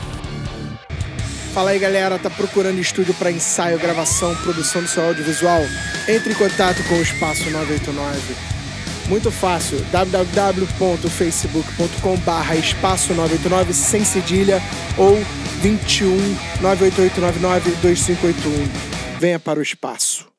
Fala 1.52 1.70
aí, 1.70 1.78
galera. 1.78 2.18
Tá 2.18 2.28
procurando 2.28 2.80
estúdio 2.80 3.14
para 3.14 3.30
ensaio, 3.30 3.78
gravação, 3.78 4.34
produção 4.34 4.82
do 4.82 4.88
seu 4.88 5.04
audiovisual? 5.04 5.62
Entre 6.08 6.32
em 6.32 6.36
contato 6.36 6.82
com 6.88 6.96
o 6.96 7.02
Espaço 7.02 7.48
989. 7.48 8.18
Muito 9.06 9.30
fácil, 9.30 9.78
www.facebook.com 9.92 12.16
barra 12.16 12.56
espaço 12.56 13.14
989 13.14 13.72
sem 13.74 14.04
cedilha 14.04 14.60
ou 14.98 15.22
21 15.60 16.16
98899 16.60 17.70
2581 17.80 18.93
venha 19.18 19.38
para 19.38 19.58
o 19.58 19.62
espaço. 19.62 20.34